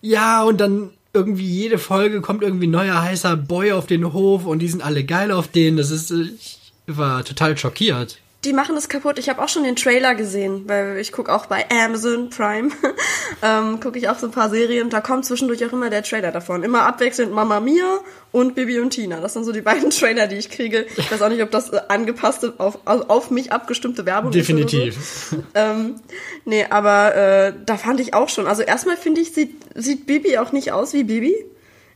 Ja, 0.00 0.44
und 0.44 0.60
dann 0.60 0.90
irgendwie 1.12 1.46
jede 1.46 1.78
Folge 1.78 2.20
kommt 2.20 2.42
irgendwie 2.42 2.66
ein 2.66 2.72
neuer 2.72 3.02
heißer 3.02 3.36
Boy 3.36 3.72
auf 3.72 3.86
den 3.86 4.12
Hof 4.12 4.46
und 4.46 4.60
die 4.60 4.68
sind 4.68 4.82
alle 4.82 5.04
geil 5.04 5.32
auf 5.32 5.48
den. 5.48 5.76
Das 5.76 5.90
ist, 5.90 6.10
äh, 6.10 6.28
ich 6.38 6.58
war 6.86 7.24
total 7.24 7.56
schockiert. 7.56 8.18
Die 8.44 8.52
machen 8.52 8.76
das 8.76 8.88
kaputt. 8.88 9.18
Ich 9.18 9.28
habe 9.28 9.42
auch 9.42 9.48
schon 9.48 9.64
den 9.64 9.74
Trailer 9.74 10.14
gesehen, 10.14 10.62
weil 10.68 10.98
ich 10.98 11.10
gucke 11.10 11.34
auch 11.34 11.46
bei 11.46 11.66
Amazon 11.70 12.30
Prime, 12.30 12.70
ähm, 13.42 13.80
gucke 13.80 13.98
ich 13.98 14.08
auch 14.08 14.16
so 14.16 14.26
ein 14.26 14.32
paar 14.32 14.48
Serien. 14.48 14.90
Da 14.90 15.00
kommt 15.00 15.24
zwischendurch 15.24 15.64
auch 15.66 15.72
immer 15.72 15.90
der 15.90 16.04
Trailer 16.04 16.30
davon. 16.30 16.62
Immer 16.62 16.82
abwechselnd 16.82 17.32
Mama 17.32 17.58
Mia 17.58 17.98
und 18.30 18.54
Bibi 18.54 18.78
und 18.78 18.90
Tina. 18.90 19.20
Das 19.20 19.32
sind 19.32 19.42
so 19.42 19.50
die 19.50 19.60
beiden 19.62 19.90
Trailer, 19.90 20.28
die 20.28 20.36
ich 20.36 20.50
kriege. 20.50 20.86
Ich 20.96 21.10
weiß 21.10 21.20
auch 21.20 21.30
nicht, 21.30 21.42
ob 21.42 21.50
das 21.50 21.70
äh, 21.70 21.80
angepasste, 21.88 22.54
auf, 22.58 22.78
also 22.84 23.08
auf 23.08 23.32
mich 23.32 23.50
abgestimmte 23.50 24.06
Werbung 24.06 24.32
ist. 24.32 24.36
Oder 24.36 24.44
so. 24.44 24.64
Definitiv. 24.64 25.34
Ähm, 25.54 25.96
nee, 26.44 26.64
aber 26.68 27.16
äh, 27.16 27.52
da 27.66 27.76
fand 27.76 27.98
ich 28.00 28.14
auch 28.14 28.28
schon. 28.28 28.46
Also 28.46 28.62
erstmal 28.62 28.96
finde 28.96 29.20
ich, 29.20 29.32
sieht, 29.32 29.56
sieht 29.74 30.06
Bibi 30.06 30.38
auch 30.38 30.52
nicht 30.52 30.72
aus 30.72 30.92
wie 30.92 31.04
Bibi. 31.04 31.34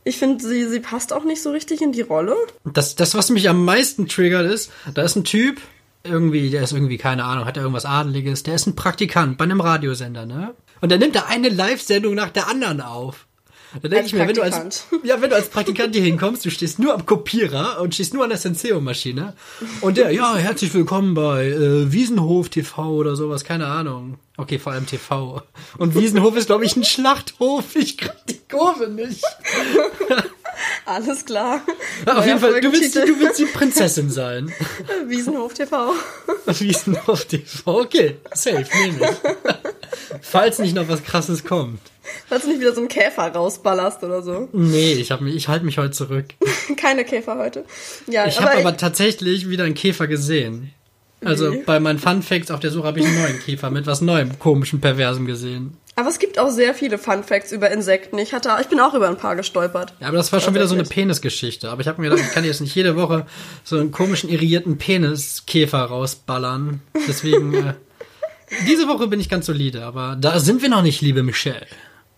Ich 0.03 0.17
finde, 0.17 0.43
sie, 0.45 0.67
sie 0.67 0.81
passt 0.81 1.13
auch 1.13 1.23
nicht 1.23 1.41
so 1.41 1.51
richtig 1.51 1.81
in 1.81 1.93
die 1.93 2.01
Rolle. 2.01 2.35
Das, 2.65 2.95
das, 2.95 3.15
was 3.15 3.29
mich 3.29 3.47
am 3.47 3.63
meisten 3.63 4.07
triggert, 4.07 4.51
ist, 4.51 4.71
da 4.93 5.03
ist 5.03 5.15
ein 5.15 5.23
Typ, 5.23 5.61
irgendwie, 6.03 6.49
der 6.49 6.63
ist 6.63 6.73
irgendwie, 6.73 6.97
keine 6.97 7.23
Ahnung, 7.23 7.45
hat 7.45 7.57
er 7.57 7.63
irgendwas 7.63 7.85
Adeliges, 7.85 8.43
der 8.43 8.55
ist 8.55 8.67
ein 8.67 8.75
Praktikant 8.75 9.37
bei 9.37 9.45
einem 9.45 9.61
Radiosender, 9.61 10.25
ne? 10.25 10.53
Und 10.81 10.89
der 10.89 10.97
nimmt 10.97 11.15
da 11.15 11.25
eine 11.29 11.47
Live-Sendung 11.47 12.13
nach 12.13 12.29
der 12.29 12.49
anderen 12.49 12.81
auf. 12.81 13.25
Da 13.81 13.87
denke 13.87 14.05
ich 14.05 14.13
mir, 14.13 14.27
wenn 14.27 14.35
du 14.35 14.43
als, 14.43 14.55
Praktikant. 14.55 14.85
ja, 15.03 15.21
wenn 15.21 15.29
du 15.29 15.35
als 15.35 15.49
Praktikant 15.49 15.95
hier 15.95 16.03
hinkommst, 16.03 16.45
du 16.45 16.51
stehst 16.51 16.77
nur 16.77 16.93
am 16.93 17.05
Kopierer 17.05 17.81
und 17.81 17.95
stehst 17.95 18.13
nur 18.13 18.23
an 18.23 18.29
der 18.29 18.37
Senseo-Maschine 18.37 19.33
und 19.81 19.97
der, 19.97 20.11
ja, 20.11 20.35
herzlich 20.35 20.73
willkommen 20.73 21.15
bei 21.15 21.47
äh, 21.47 21.91
Wiesenhof 21.91 22.49
TV 22.49 22.91
oder 22.91 23.15
sowas, 23.15 23.43
keine 23.45 23.67
Ahnung. 23.67 24.19
Okay, 24.37 24.59
vor 24.59 24.73
allem 24.73 24.85
TV. 24.85 25.41
Und 25.77 25.95
Wiesenhof 25.95 26.35
ist, 26.35 26.47
glaube 26.47 26.65
ich, 26.65 26.75
ein 26.75 26.83
Schlachthof. 26.83 27.75
Ich 27.75 27.97
krieg 27.97 28.13
die 28.29 28.39
Kurve 28.47 28.89
nicht. 28.89 29.23
Alles 30.85 31.25
klar. 31.25 31.61
Ja, 32.05 32.17
auf 32.17 32.25
jeden 32.25 32.39
Fall, 32.39 32.59
du 32.59 32.71
willst, 32.71 32.95
du 32.95 33.19
willst 33.19 33.39
die 33.39 33.45
Prinzessin 33.45 34.09
sein. 34.09 34.51
Wiesenhof 35.07 35.53
TV. 35.53 35.93
Wiesenhof 36.45 37.25
TV. 37.25 37.81
Okay, 37.81 38.17
safe, 38.33 38.65
nehme 38.81 39.09
ich. 39.09 40.19
Falls 40.21 40.59
nicht 40.59 40.75
noch 40.75 40.87
was 40.89 41.03
krasses 41.03 41.43
kommt. 41.43 41.79
Falls 42.27 42.43
du 42.43 42.49
nicht 42.49 42.59
wieder 42.59 42.73
so 42.73 42.81
einen 42.81 42.89
Käfer 42.89 43.27
rausballerst 43.33 44.03
oder 44.03 44.21
so. 44.21 44.49
Nee, 44.51 44.93
ich, 44.93 45.11
hab 45.11 45.21
mich, 45.21 45.35
ich 45.35 45.47
halte 45.47 45.65
mich 45.65 45.77
heute 45.77 45.91
zurück. 45.91 46.25
Keine 46.75 47.05
Käfer 47.05 47.37
heute. 47.37 47.65
Ja, 48.07 48.27
Ich 48.27 48.39
habe 48.39 48.57
aber 48.57 48.75
tatsächlich 48.77 49.49
wieder 49.49 49.63
einen 49.63 49.75
Käfer 49.75 50.07
gesehen. 50.07 50.73
Also 51.23 51.53
Wie? 51.53 51.57
bei 51.59 51.79
meinen 51.79 51.99
Fun 51.99 52.21
Facts 52.21 52.51
auf 52.51 52.59
der 52.59 52.71
Suche 52.71 52.87
habe 52.87 52.99
ich 52.99 53.05
einen 53.05 53.21
neuen 53.21 53.39
Käfer 53.39 53.69
mit 53.69 53.87
was 53.87 54.01
Neuem, 54.01 54.37
komischen, 54.39 54.81
perversem 54.81 55.25
gesehen. 55.25 55.77
Aber 55.95 56.09
es 56.09 56.17
gibt 56.17 56.39
auch 56.39 56.49
sehr 56.49 56.73
viele 56.73 56.97
Fun 56.97 57.23
Facts 57.23 57.51
über 57.51 57.69
Insekten. 57.69 58.17
Ich 58.17 58.33
hatte, 58.33 58.55
ich 58.61 58.67
bin 58.67 58.79
auch 58.79 58.93
über 58.93 59.07
ein 59.07 59.17
paar 59.17 59.35
gestolpert. 59.35 59.93
Ja, 59.99 60.07
aber 60.07 60.17
das 60.17 60.31
war 60.33 60.39
schon 60.39 60.55
wieder 60.55 60.67
so 60.67 60.73
eine. 60.73 60.83
Penisgeschichte. 60.83 61.69
Aber 61.69 61.81
ich 61.81 61.87
habe 61.87 62.01
mir 62.01 62.09
gedacht, 62.09 62.25
ich 62.27 62.33
kann 62.33 62.43
jetzt 62.43 62.61
nicht 62.61 62.73
jede 62.73 62.95
Woche 62.95 63.27
so 63.63 63.77
einen 63.77 63.91
komischen, 63.91 64.29
irrigierten 64.29 64.77
Peniskäfer 64.77 65.83
rausballern. 65.83 66.81
Deswegen, 67.07 67.53
äh, 67.53 67.73
diese 68.67 68.87
Woche 68.87 69.07
bin 69.07 69.19
ich 69.19 69.29
ganz 69.29 69.45
solide, 69.45 69.83
aber 69.83 70.17
da 70.19 70.39
sind 70.39 70.61
wir 70.61 70.69
noch 70.69 70.81
nicht, 70.81 71.01
liebe 71.01 71.21
Michelle. 71.21 71.67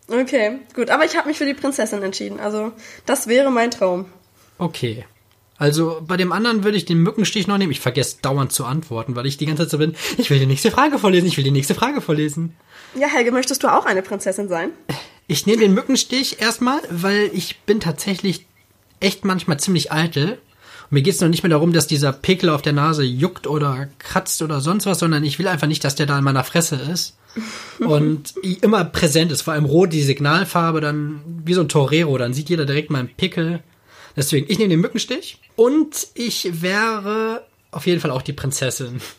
Okay, 0.07 0.59
gut. 0.73 0.89
Aber 0.89 1.03
ich 1.03 1.17
habe 1.17 1.27
mich 1.27 1.37
für 1.37 1.45
die 1.45 1.53
Prinzessin 1.53 2.01
entschieden. 2.01 2.39
Also, 2.39 2.71
das 3.05 3.27
wäre 3.27 3.51
mein 3.51 3.71
Traum. 3.71 4.05
Okay. 4.57 5.05
Also 5.57 6.01
bei 6.05 6.17
dem 6.17 6.33
anderen 6.33 6.63
würde 6.63 6.77
ich 6.77 6.85
den 6.85 7.01
Mückenstich 7.01 7.47
noch 7.47 7.57
nehmen. 7.57 7.71
Ich 7.71 7.79
vergesse 7.79 8.17
dauernd 8.21 8.51
zu 8.51 8.65
antworten, 8.65 9.15
weil 9.15 9.25
ich 9.25 9.37
die 9.37 9.45
ganze 9.45 9.63
Zeit 9.63 9.71
so 9.71 9.77
bin. 9.77 9.95
Ich 10.17 10.29
will 10.29 10.39
die 10.39 10.45
nächste 10.45 10.69
Frage 10.69 10.99
vorlesen. 10.99 11.27
Ich 11.27 11.37
will 11.37 11.45
die 11.45 11.51
nächste 11.51 11.75
Frage 11.75 12.01
vorlesen. 12.01 12.55
Ja, 12.97 13.07
Helge, 13.07 13.31
möchtest 13.31 13.63
du 13.63 13.67
auch 13.67 13.85
eine 13.85 14.01
Prinzessin 14.01 14.47
sein? 14.47 14.71
Ich 15.27 15.45
nehme 15.45 15.61
den 15.61 15.73
Mückenstich 15.73 16.39
erstmal, 16.39 16.79
weil 16.89 17.29
ich 17.33 17.59
bin 17.61 17.79
tatsächlich 17.79 18.45
echt 18.99 19.25
manchmal 19.25 19.59
ziemlich 19.59 19.91
eitel. 19.91 20.33
Und 20.83 20.91
mir 20.91 21.01
geht's 21.01 21.19
noch 21.19 21.27
nicht 21.27 21.43
mehr 21.43 21.49
darum, 21.49 21.73
dass 21.73 21.87
dieser 21.87 22.13
Pickel 22.13 22.49
auf 22.49 22.61
der 22.61 22.73
Nase 22.73 23.03
juckt 23.03 23.47
oder 23.47 23.89
kratzt 23.99 24.41
oder 24.41 24.61
sonst 24.61 24.85
was, 24.85 24.99
sondern 24.99 25.23
ich 25.23 25.39
will 25.39 25.47
einfach 25.47 25.67
nicht, 25.67 25.83
dass 25.83 25.95
der 25.95 26.05
da 26.05 26.17
in 26.17 26.23
meiner 26.23 26.43
Fresse 26.43 26.75
ist. 26.75 27.17
Und 27.79 28.33
immer 28.61 28.85
präsent 28.85 29.29
ist. 29.31 29.41
Vor 29.41 29.53
allem 29.53 29.65
rot, 29.65 29.91
die 29.91 30.03
Signalfarbe, 30.03 30.79
dann 30.79 31.21
wie 31.43 31.53
so 31.53 31.61
ein 31.61 31.69
Torero, 31.69 32.17
dann 32.17 32.33
sieht 32.33 32.49
jeder 32.49 32.65
direkt 32.65 32.91
meinen 32.91 33.09
Pickel. 33.09 33.61
Deswegen, 34.15 34.45
ich 34.49 34.57
nehme 34.57 34.69
den 34.69 34.79
Mückenstich 34.79 35.39
und 35.57 36.07
ich 36.13 36.61
wäre 36.61 37.45
auf 37.75 37.85
jeden 37.85 37.99
Fall 37.99 38.11
auch 38.11 38.21
die 38.21 38.33
Prinzessin. 38.33 39.01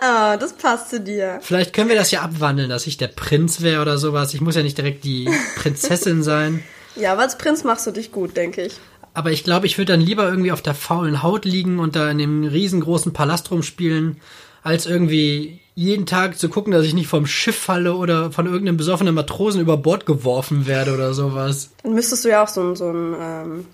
Ah, 0.00 0.36
das 0.36 0.52
passt 0.52 0.90
zu 0.90 1.00
dir. 1.00 1.40
Vielleicht 1.42 1.72
können 1.72 1.88
wir 1.88 1.96
das 1.96 2.12
ja 2.12 2.22
abwandeln, 2.22 2.70
dass 2.70 2.86
ich 2.86 2.98
der 2.98 3.08
Prinz 3.08 3.62
wäre 3.62 3.82
oder 3.82 3.98
sowas. 3.98 4.32
Ich 4.32 4.40
muss 4.40 4.54
ja 4.54 4.62
nicht 4.62 4.78
direkt 4.78 5.02
die 5.02 5.28
Prinzessin 5.56 6.22
sein. 6.22 6.62
Ja, 6.94 7.12
aber 7.12 7.22
als 7.22 7.38
Prinz 7.38 7.62
machst 7.62 7.86
du 7.86 7.92
dich 7.92 8.10
gut, 8.10 8.36
denke 8.36 8.62
ich. 8.62 8.74
Aber 9.14 9.30
ich 9.30 9.44
glaube, 9.44 9.66
ich 9.66 9.78
würde 9.78 9.92
dann 9.92 10.00
lieber 10.00 10.28
irgendwie 10.28 10.50
auf 10.50 10.62
der 10.62 10.74
faulen 10.74 11.22
Haut 11.22 11.44
liegen 11.44 11.78
und 11.78 11.94
da 11.94 12.10
in 12.10 12.18
dem 12.18 12.44
riesengroßen 12.44 13.12
Palast 13.12 13.50
rumspielen, 13.52 14.20
als 14.62 14.86
irgendwie 14.86 15.60
jeden 15.74 16.06
Tag 16.06 16.38
zu 16.38 16.48
gucken, 16.48 16.72
dass 16.72 16.84
ich 16.84 16.94
nicht 16.94 17.06
vom 17.06 17.26
Schiff 17.26 17.56
falle 17.56 17.94
oder 17.94 18.32
von 18.32 18.46
irgendeinem 18.46 18.76
besoffenen 18.76 19.14
Matrosen 19.14 19.60
über 19.60 19.76
Bord 19.76 20.06
geworfen 20.06 20.66
werde 20.66 20.92
oder 20.92 21.14
sowas. 21.14 21.70
Dann 21.84 21.94
müsstest 21.94 22.24
du 22.24 22.30
ja 22.30 22.42
auch 22.42 22.48
so 22.48 22.62
ein, 22.62 22.74
so 22.74 22.90
ein, 22.90 23.14
ähm, 23.20 23.66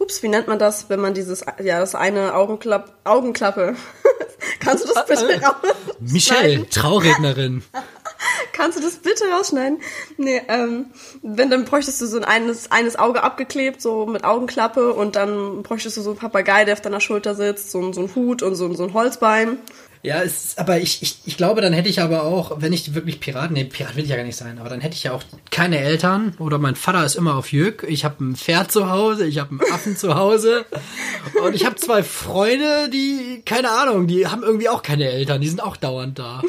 ups, 0.00 0.22
wie 0.24 0.28
nennt 0.28 0.48
man 0.48 0.58
das, 0.58 0.88
wenn 0.90 0.98
man 1.00 1.14
dieses, 1.14 1.44
ja, 1.62 1.78
das 1.78 1.94
eine 1.94 2.34
Augenklapp, 2.34 2.92
Augenklappe. 3.04 3.76
Kannst 4.60 4.84
du 4.88 4.92
das 4.92 5.06
bitte 5.06 5.40
raus? 5.42 5.54
Michelle, 6.00 6.68
Traurednerin. 6.68 7.62
Kannst 8.52 8.78
du 8.78 8.82
das 8.82 8.96
bitte 8.96 9.24
rausschneiden? 9.32 9.80
Nee, 10.18 10.42
ähm, 10.48 10.86
wenn, 11.22 11.48
dann 11.50 11.64
bräuchtest 11.64 12.00
du 12.00 12.06
so 12.06 12.18
ein 12.18 12.24
eines, 12.24 12.70
eines 12.70 12.96
Auge 12.98 13.22
abgeklebt, 13.22 13.80
so 13.80 14.06
mit 14.06 14.24
Augenklappe 14.24 14.92
und 14.92 15.16
dann 15.16 15.62
bräuchtest 15.62 15.96
du 15.96 16.02
so 16.02 16.10
einen 16.10 16.18
Papagei, 16.18 16.64
der 16.64 16.74
auf 16.74 16.80
deiner 16.82 17.00
Schulter 17.00 17.34
sitzt, 17.34 17.70
so, 17.70 17.80
ein- 17.80 17.92
so 17.92 18.02
ein 18.02 18.14
Hut 18.14 18.42
und 18.42 18.54
so, 18.56 18.72
so 18.74 18.84
ein 18.84 18.92
Holzbein. 18.92 19.58
Ja, 20.02 20.22
es 20.22 20.44
ist, 20.44 20.58
aber 20.58 20.78
ich, 20.78 21.02
ich, 21.02 21.18
ich 21.26 21.36
glaube, 21.36 21.60
dann 21.60 21.74
hätte 21.74 21.90
ich 21.90 22.00
aber 22.00 22.22
auch, 22.22 22.62
wenn 22.62 22.72
ich 22.72 22.94
wirklich 22.94 23.20
Pirat, 23.20 23.50
nee, 23.50 23.64
Pirat 23.64 23.96
will 23.96 24.04
ich 24.04 24.08
ja 24.10 24.16
gar 24.16 24.24
nicht 24.24 24.36
sein, 24.36 24.58
aber 24.58 24.70
dann 24.70 24.80
hätte 24.80 24.94
ich 24.94 25.02
ja 25.02 25.12
auch 25.12 25.22
keine 25.50 25.78
Eltern 25.78 26.34
oder 26.38 26.56
mein 26.56 26.74
Vater 26.74 27.04
ist 27.04 27.16
immer 27.16 27.34
auf 27.34 27.52
Jück, 27.52 27.84
ich 27.86 28.06
habe 28.06 28.24
ein 28.24 28.34
Pferd 28.34 28.72
zu 28.72 28.88
Hause, 28.88 29.26
ich 29.26 29.38
habe 29.38 29.50
einen 29.50 29.72
Affen 29.72 29.98
zu 29.98 30.14
Hause 30.14 30.64
und 31.44 31.54
ich 31.54 31.66
habe 31.66 31.76
zwei 31.76 32.02
Freunde, 32.02 32.88
die, 32.88 33.42
keine 33.44 33.70
Ahnung, 33.72 34.06
die 34.06 34.26
haben 34.26 34.42
irgendwie 34.42 34.70
auch 34.70 34.82
keine 34.82 35.10
Eltern, 35.10 35.42
die 35.42 35.48
sind 35.48 35.62
auch 35.62 35.76
dauernd 35.76 36.18
da. 36.18 36.40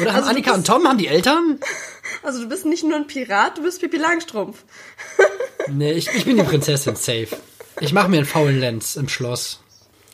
Oder 0.00 0.10
haben 0.12 0.18
Also 0.18 0.30
Annika 0.30 0.52
bist- 0.52 0.58
und 0.58 0.66
Tom, 0.68 0.86
haben 0.86 0.98
die 0.98 1.08
Eltern? 1.08 1.58
Also 2.22 2.42
du 2.42 2.48
bist 2.48 2.64
nicht 2.64 2.84
nur 2.84 2.94
ein 2.96 3.08
Pirat, 3.08 3.58
du 3.58 3.62
bist 3.62 3.80
Pippi 3.80 3.96
Langstrumpf. 3.96 4.62
Nee, 5.66 5.92
ich, 5.92 6.08
ich 6.14 6.24
bin 6.24 6.36
die 6.36 6.44
Prinzessin, 6.44 6.94
safe. 6.94 7.28
Ich 7.80 7.92
mache 7.92 8.08
mir 8.08 8.18
einen 8.18 8.26
faulen 8.26 8.60
Lenz 8.60 8.94
im 8.94 9.08
Schloss. 9.08 9.63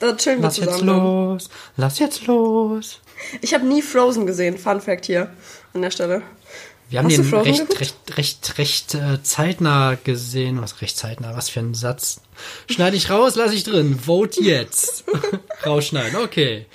Da 0.01 0.17
chillen 0.17 0.39
wir 0.39 0.45
Lass 0.45 0.57
jetzt 0.57 0.73
zusammen. 0.73 0.87
dann. 0.89 0.97
los, 1.05 1.51
lass 1.77 1.99
jetzt 1.99 2.27
los. 2.27 3.01
Ich 3.43 3.55
habe 3.55 3.67
nie 3.67 3.83
Frozen 3.83 4.27
gesehen. 4.27 4.59
Fun 4.59 4.81
Fact 4.81 5.07
hier 5.07 5.31
an 5.75 5.83
der 5.83 5.91
Stelle. 5.91 6.23
Wir 6.89 6.99
haben 6.99 7.07
Hast 7.07 7.19
den 7.19 7.35
recht, 7.35 7.81
recht, 7.81 8.17
recht, 8.17 8.59
recht 8.59 8.95
äh, 8.95 9.23
zeitnah 9.23 9.97
gesehen. 10.03 10.61
Was 10.61 10.81
recht 10.81 10.97
zeitnah? 10.97 11.37
Was 11.37 11.49
für 11.49 11.61
ein 11.61 11.75
Satz. 11.75 12.21
Schneide 12.69 12.97
ich 12.97 13.11
raus, 13.11 13.37
lasse 13.37 13.55
ich 13.55 13.63
drin. 13.63 13.97
Vote 14.01 14.43
jetzt. 14.43 15.05
Rausschneiden, 15.67 16.19
okay. 16.21 16.67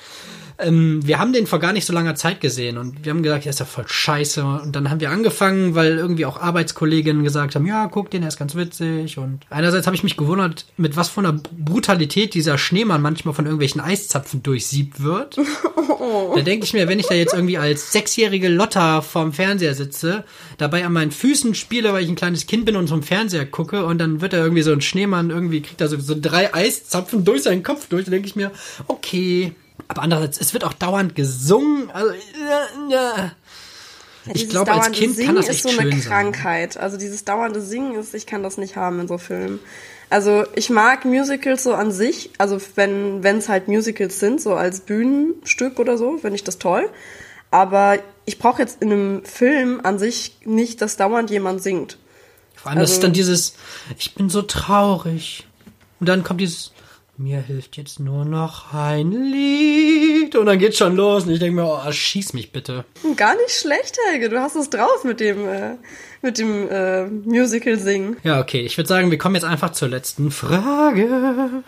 Ähm, 0.57 1.05
wir 1.05 1.19
haben 1.19 1.33
den 1.33 1.47
vor 1.47 1.59
gar 1.59 1.73
nicht 1.73 1.85
so 1.85 1.93
langer 1.93 2.15
Zeit 2.15 2.39
gesehen 2.39 2.77
und 2.77 3.03
wir 3.03 3.11
haben 3.11 3.23
gesagt, 3.23 3.45
der 3.45 3.49
ist 3.49 3.59
ja 3.59 3.65
voll 3.65 3.87
scheiße. 3.87 4.43
Und 4.43 4.75
dann 4.75 4.89
haben 4.89 4.99
wir 4.99 5.11
angefangen, 5.11 5.75
weil 5.75 5.97
irgendwie 5.97 6.25
auch 6.25 6.41
Arbeitskolleginnen 6.41 7.23
gesagt 7.23 7.55
haben, 7.55 7.65
ja, 7.65 7.87
guck 7.87 8.09
den, 8.09 8.21
der 8.21 8.29
ist 8.29 8.39
ganz 8.39 8.55
witzig. 8.55 9.17
Und 9.17 9.41
einerseits 9.49 9.85
habe 9.85 9.95
ich 9.95 10.03
mich 10.03 10.17
gewundert, 10.17 10.65
mit 10.77 10.95
was 10.95 11.09
von 11.09 11.25
einer 11.25 11.39
Brutalität 11.57 12.33
dieser 12.33 12.57
Schneemann 12.57 13.01
manchmal 13.01 13.33
von 13.33 13.45
irgendwelchen 13.45 13.81
Eiszapfen 13.81 14.43
durchsiebt 14.43 15.03
wird. 15.03 15.37
Da 16.35 16.41
denke 16.41 16.65
ich 16.65 16.73
mir, 16.73 16.87
wenn 16.87 16.99
ich 16.99 17.07
da 17.07 17.15
jetzt 17.15 17.33
irgendwie 17.33 17.57
als 17.57 17.91
sechsjährige 17.91 18.49
Lotta 18.49 19.01
vorm 19.01 19.33
Fernseher 19.33 19.73
sitze, 19.73 20.23
dabei 20.57 20.85
an 20.85 20.93
meinen 20.93 21.11
Füßen 21.11 21.55
spiele, 21.55 21.93
weil 21.93 22.03
ich 22.03 22.09
ein 22.09 22.15
kleines 22.15 22.47
Kind 22.47 22.65
bin 22.65 22.75
und 22.75 22.87
zum 22.87 23.01
Fernseher 23.01 23.45
gucke 23.45 23.85
und 23.85 23.97
dann 23.97 24.21
wird 24.21 24.33
da 24.33 24.37
irgendwie 24.37 24.61
so 24.61 24.71
ein 24.71 24.81
Schneemann 24.81 25.29
irgendwie, 25.29 25.61
kriegt 25.61 25.81
da 25.81 25.87
so, 25.87 25.97
so 25.99 26.15
drei 26.19 26.53
Eiszapfen 26.53 27.23
durch 27.23 27.43
seinen 27.43 27.63
Kopf 27.63 27.87
durch, 27.87 28.05
da 28.05 28.11
denke 28.11 28.27
ich 28.27 28.35
mir, 28.35 28.51
okay. 28.87 29.53
Aber 29.87 30.01
andererseits, 30.01 30.39
es 30.39 30.53
wird 30.53 30.63
auch 30.63 30.73
dauernd 30.73 31.15
gesungen, 31.15 31.89
also, 31.91 32.11
ja, 32.11 32.89
ja. 32.89 33.31
Ich 34.33 34.49
glaube, 34.49 34.71
als 34.71 34.91
Kind 34.91 35.15
Singen 35.15 35.27
kann 35.27 35.35
das 35.35 35.45
ist 35.49 35.51
echt 35.51 35.63
so 35.63 35.69
eine 35.69 35.91
schön 35.91 36.01
sein. 36.01 36.09
Krankheit. 36.09 36.77
Also 36.77 36.97
dieses 36.97 37.25
dauernde 37.25 37.61
Singen 37.61 37.93
ist, 37.95 38.15
ich 38.15 38.25
kann 38.25 38.41
das 38.41 38.57
nicht 38.57 38.75
haben 38.75 38.99
in 38.99 39.07
so 39.07 39.19
Filmen. 39.19 39.59
Also 40.09 40.45
ich 40.55 40.71
mag 40.71 41.05
Musicals 41.05 41.63
so 41.63 41.75
an 41.75 41.91
sich, 41.91 42.31
also 42.39 42.59
wenn 42.75 43.23
wenn 43.23 43.37
es 43.37 43.49
halt 43.49 43.67
Musicals 43.67 44.19
sind, 44.19 44.41
so 44.41 44.55
als 44.55 44.79
Bühnenstück 44.81 45.77
oder 45.77 45.97
so, 45.99 46.17
finde 46.17 46.35
ich 46.35 46.43
das 46.43 46.57
toll. 46.57 46.89
Aber 47.51 47.99
ich 48.25 48.39
brauche 48.39 48.61
jetzt 48.61 48.81
in 48.81 48.91
einem 48.91 49.25
Film 49.25 49.79
an 49.83 49.99
sich 49.99 50.37
nicht, 50.43 50.81
dass 50.81 50.97
dauernd 50.97 51.29
jemand 51.29 51.61
singt. 51.61 51.99
Vor 52.55 52.71
allem, 52.71 52.79
das 52.79 52.89
Also- 52.89 52.93
ist 52.99 53.03
dann 53.03 53.13
dieses, 53.13 53.53
ich 53.99 54.15
bin 54.15 54.29
so 54.29 54.41
traurig. 54.41 55.45
Und 55.99 56.09
dann 56.09 56.23
kommt 56.23 56.41
dieses, 56.41 56.71
mir 57.17 57.39
hilft 57.39 57.77
jetzt 57.77 57.99
nur 57.99 58.25
noch 58.25 58.73
ein 58.73 59.11
Lied. 59.11 60.35
Und 60.35 60.47
dann 60.47 60.59
geht's 60.59 60.77
schon 60.77 60.95
los. 60.95 61.25
Und 61.25 61.31
ich 61.31 61.39
denke 61.39 61.61
mir, 61.61 61.67
oh, 61.67 61.91
schieß 61.91 62.33
mich 62.33 62.51
bitte. 62.51 62.85
Gar 63.15 63.35
nicht 63.35 63.51
schlecht, 63.51 63.97
Helge. 64.09 64.29
Du 64.29 64.39
hast 64.39 64.55
es 64.55 64.69
drauf 64.69 65.03
mit 65.03 65.19
dem 65.19 65.47
äh, 65.47 65.75
mit 66.21 66.37
dem 66.37 66.69
äh, 66.69 67.05
Musical 67.05 67.77
singen. 67.77 68.17
Ja, 68.23 68.39
okay. 68.39 68.61
Ich 68.61 68.77
würde 68.77 68.87
sagen, 68.87 69.11
wir 69.11 69.17
kommen 69.17 69.35
jetzt 69.35 69.45
einfach 69.45 69.71
zur 69.71 69.87
letzten 69.87 70.31
Frage. 70.31 71.07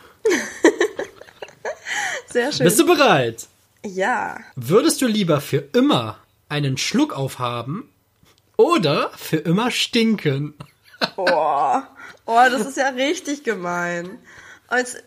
Sehr 2.30 2.52
schön. 2.52 2.66
Bist 2.66 2.80
du 2.80 2.86
bereit? 2.86 3.48
ja. 3.84 4.40
Würdest 4.56 5.02
du 5.02 5.08
lieber 5.08 5.40
für 5.42 5.64
immer 5.74 6.18
einen 6.50 6.78
Schluck 6.78 7.14
aufhaben 7.14 7.90
oder 8.58 9.12
für 9.16 9.38
immer 9.38 9.72
stinken? 9.72 10.56
Oh, 11.16 11.26
oh, 12.26 12.46
das 12.52 12.66
ist 12.66 12.78
ja 12.78 12.90
richtig 12.90 13.44
gemein. 13.44 14.20
Als, 14.70 14.98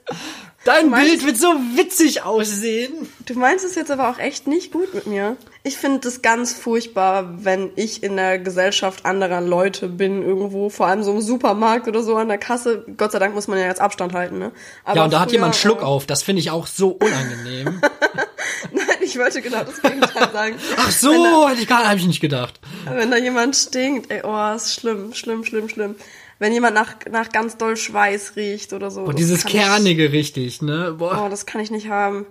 Dein 0.65 0.89
meinst- 0.89 1.11
Bild 1.11 1.27
wird 1.27 1.37
so 1.37 1.49
witzig 1.75 2.23
aussehen. 2.23 3.09
du 3.27 3.35
meinst 3.39 3.65
es 3.65 3.75
jetzt 3.75 3.91
aber 3.91 4.09
auch 4.09 4.19
echt 4.19 4.47
nicht 4.47 4.73
gut 4.73 4.95
mit 4.95 5.07
mir. 5.07 5.37
Ich 5.65 5.77
finde 5.77 6.01
das 6.01 6.23
ganz 6.23 6.55
furchtbar, 6.55 7.45
wenn 7.45 7.71
ich 7.77 8.03
in 8.03 8.17
der 8.17 8.39
Gesellschaft 8.39 9.05
anderer 9.05 9.43
Leute 9.43 9.89
bin 9.89 10.23
irgendwo, 10.23 10.71
vor 10.71 10.87
allem 10.87 11.03
so 11.03 11.13
im 11.13 11.21
Supermarkt 11.21 11.89
oder 11.89 12.03
so 12.03 12.17
an 12.17 12.29
der 12.29 12.39
Kasse. 12.39 12.85
Gott 12.97 13.13
sei 13.13 13.19
Dank 13.19 13.35
muss 13.35 13.49
man 13.49 13.59
ja 13.59 13.67
jetzt 13.67 13.81
Abstand 13.83 14.15
halten, 14.15 14.39
ne? 14.39 14.53
Aber 14.85 14.97
ja, 14.97 15.05
und 15.05 15.13
da 15.13 15.21
hat 15.21 15.29
früher, 15.29 15.35
jemand 15.35 15.55
einen 15.55 15.61
Schluck 15.61 15.83
äh, 15.83 15.85
auf. 15.85 16.07
Das 16.07 16.23
finde 16.23 16.41
ich 16.41 16.51
auch 16.51 16.67
so 16.67 16.91
unangenehm. 16.91 17.81
Nein, 18.73 18.87
ich 19.03 19.19
wollte 19.19 19.43
genau 19.43 19.65
das 19.65 19.81
Gegenteil 19.83 20.29
sagen. 20.33 20.57
Ach 20.79 20.91
so, 20.91 21.13
da, 21.45 21.51
hätte 21.51 21.61
ich 21.63 21.69
gar, 21.69 21.87
hab 21.89 21.97
ich 21.97 22.07
nicht 22.07 22.21
gedacht. 22.21 22.61
wenn 22.91 23.11
da 23.11 23.19
jemand 23.19 23.57
stinkt, 23.57 24.11
ey, 24.11 24.23
oh, 24.25 24.55
ist 24.55 24.75
schlimm, 24.75 25.13
schlimm, 25.15 25.45
schlimm, 25.45 25.69
schlimm. 25.69 25.97
Wenn 26.41 26.53
jemand 26.53 26.75
nach, 26.75 26.95
nach 27.13 27.29
ganz 27.31 27.57
doll 27.59 27.77
Schweiß 27.77 28.33
riecht 28.35 28.73
oder 28.73 28.91
so. 28.91 29.03
Und 29.03 29.11
das 29.11 29.17
dieses 29.17 29.43
kann 29.43 29.51
ich- 29.53 29.57
Kernige 29.59 30.11
richtig, 30.11 30.61
ne? 30.63 30.97
Boah. 30.99 31.25
Oh, 31.27 31.29
das 31.29 31.47
kann 31.47 31.61
ich 31.61 31.71
nicht 31.71 31.89
haben. 31.89 32.27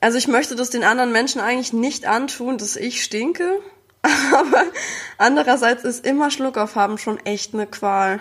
Also 0.00 0.16
ich 0.18 0.28
möchte 0.28 0.54
das 0.54 0.70
den 0.70 0.84
anderen 0.84 1.10
Menschen 1.10 1.40
eigentlich 1.40 1.72
nicht 1.72 2.06
antun, 2.06 2.56
dass 2.58 2.76
ich 2.76 3.02
stinke. 3.02 3.58
Aber 4.02 4.64
andererseits 5.18 5.84
ist 5.84 6.06
immer 6.06 6.30
Schluck 6.30 6.56
aufhaben 6.56 6.96
schon 6.98 7.18
echt 7.26 7.52
eine 7.54 7.66
Qual. 7.66 8.20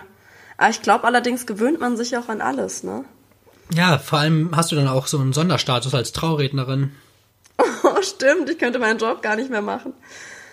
Aber 0.58 0.70
ich 0.72 0.82
glaube 0.82 1.04
allerdings 1.06 1.46
gewöhnt 1.46 1.80
man 1.80 1.96
sich 1.96 2.18
auch 2.18 2.28
an 2.30 2.42
alles, 2.42 2.84
ne? 2.84 3.06
Ja, 3.74 4.00
vor 4.00 4.20
allem 4.20 4.50
hast 4.56 4.72
du 4.72 4.76
dann 4.76 4.88
auch 4.88 5.06
so 5.08 5.20
einen 5.20 5.32
Sonderstatus 5.34 5.94
als 5.94 6.12
Traurednerin. 6.14 6.92
Oh, 7.84 8.02
stimmt, 8.02 8.50
ich 8.50 8.58
könnte 8.58 8.80
meinen 8.80 9.00
Job 9.00 9.22
gar 9.22 9.36
nicht 9.36 9.50
mehr 9.50 9.62
machen. 9.62 9.94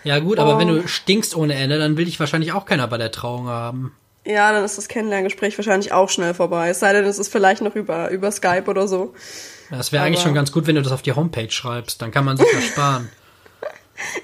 Ja 0.03 0.19
gut, 0.19 0.39
aber 0.39 0.55
Oh. 0.55 0.59
wenn 0.59 0.67
du 0.67 0.87
stinkst 0.87 1.35
ohne 1.35 1.53
Ende, 1.55 1.77
dann 1.79 1.95
will 1.95 2.03
dich 2.05 2.19
wahrscheinlich 2.19 2.51
auch 2.51 2.65
keiner 2.65 2.87
bei 2.87 2.97
der 2.97 3.11
Trauung 3.11 3.47
haben. 3.47 3.93
Ja, 4.27 4.51
dann 4.51 4.65
ist 4.65 4.77
das 4.77 4.89
Kennenlerngespräch 4.89 5.57
wahrscheinlich 5.57 5.93
auch 5.93 6.09
schnell 6.09 6.33
vorbei. 6.33 6.69
Es 6.69 6.79
sei 6.81 6.91
denn, 6.91 7.05
es 7.05 7.17
ist 7.17 7.31
vielleicht 7.31 7.61
noch 7.61 7.75
über, 7.75 8.09
über 8.11 8.29
Skype 8.29 8.65
oder 8.67 8.87
so. 8.87 9.13
Das 9.69 9.91
wäre 9.93 10.03
eigentlich 10.03 10.21
schon 10.21 10.33
ganz 10.33 10.51
gut, 10.51 10.67
wenn 10.67 10.75
du 10.75 10.81
das 10.81 10.91
auf 10.91 11.01
die 11.01 11.13
Homepage 11.13 11.49
schreibst. 11.49 12.01
Dann 12.01 12.11
kann 12.11 12.25
man 12.25 12.35
sich 12.35 12.47
das 12.53 12.63
sparen. 12.73 13.09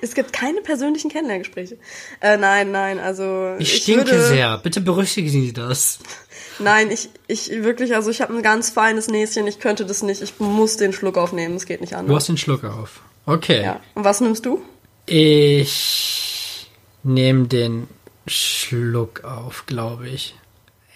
Es 0.02 0.13
gibt 0.13 0.34
keine 0.34 0.62
persönlichen 0.62 1.10
Kennenlerngespräche. 1.10 1.78
Äh, 2.20 2.38
nein, 2.38 2.72
nein, 2.72 3.00
also. 3.00 3.56
Ich 3.60 3.78
stinke 3.78 4.06
würde, 4.12 4.24
sehr. 4.28 4.58
Bitte 4.58 4.82
berücksichtigen 4.82 5.30
Sie 5.30 5.54
das. 5.54 6.00
Nein, 6.60 6.92
ich, 6.92 7.10
ich 7.26 7.50
wirklich, 7.63 7.96
also 7.96 8.12
ich 8.12 8.22
habe 8.22 8.32
ein 8.36 8.44
ganz 8.44 8.70
feines 8.70 9.08
Näschen, 9.08 9.48
ich 9.48 9.60
könnte 9.60 9.88
das 9.88 10.04
nicht. 10.04 10.22
Ich 10.22 10.39
muss 10.39 10.78
den 10.78 10.94
Schluck 10.94 11.18
aufnehmen, 11.18 11.56
es 11.56 11.66
geht 11.66 11.82
nicht 11.82 11.94
Du 11.94 11.98
anders. 11.98 12.16
hast 12.16 12.28
den 12.28 12.38
Schluck 12.38 12.63
auf. 12.63 13.02
Okay. 13.26 13.63
Ja. 13.63 13.80
Und 13.96 14.04
was 14.04 14.22
nimmst 14.22 14.46
du? 14.46 14.62
Ich 15.08 16.70
nehme 17.02 17.48
den 17.48 17.88
Schluck 18.28 19.24
auf, 19.24 19.66
glaube 19.66 20.08
ich. 20.10 20.36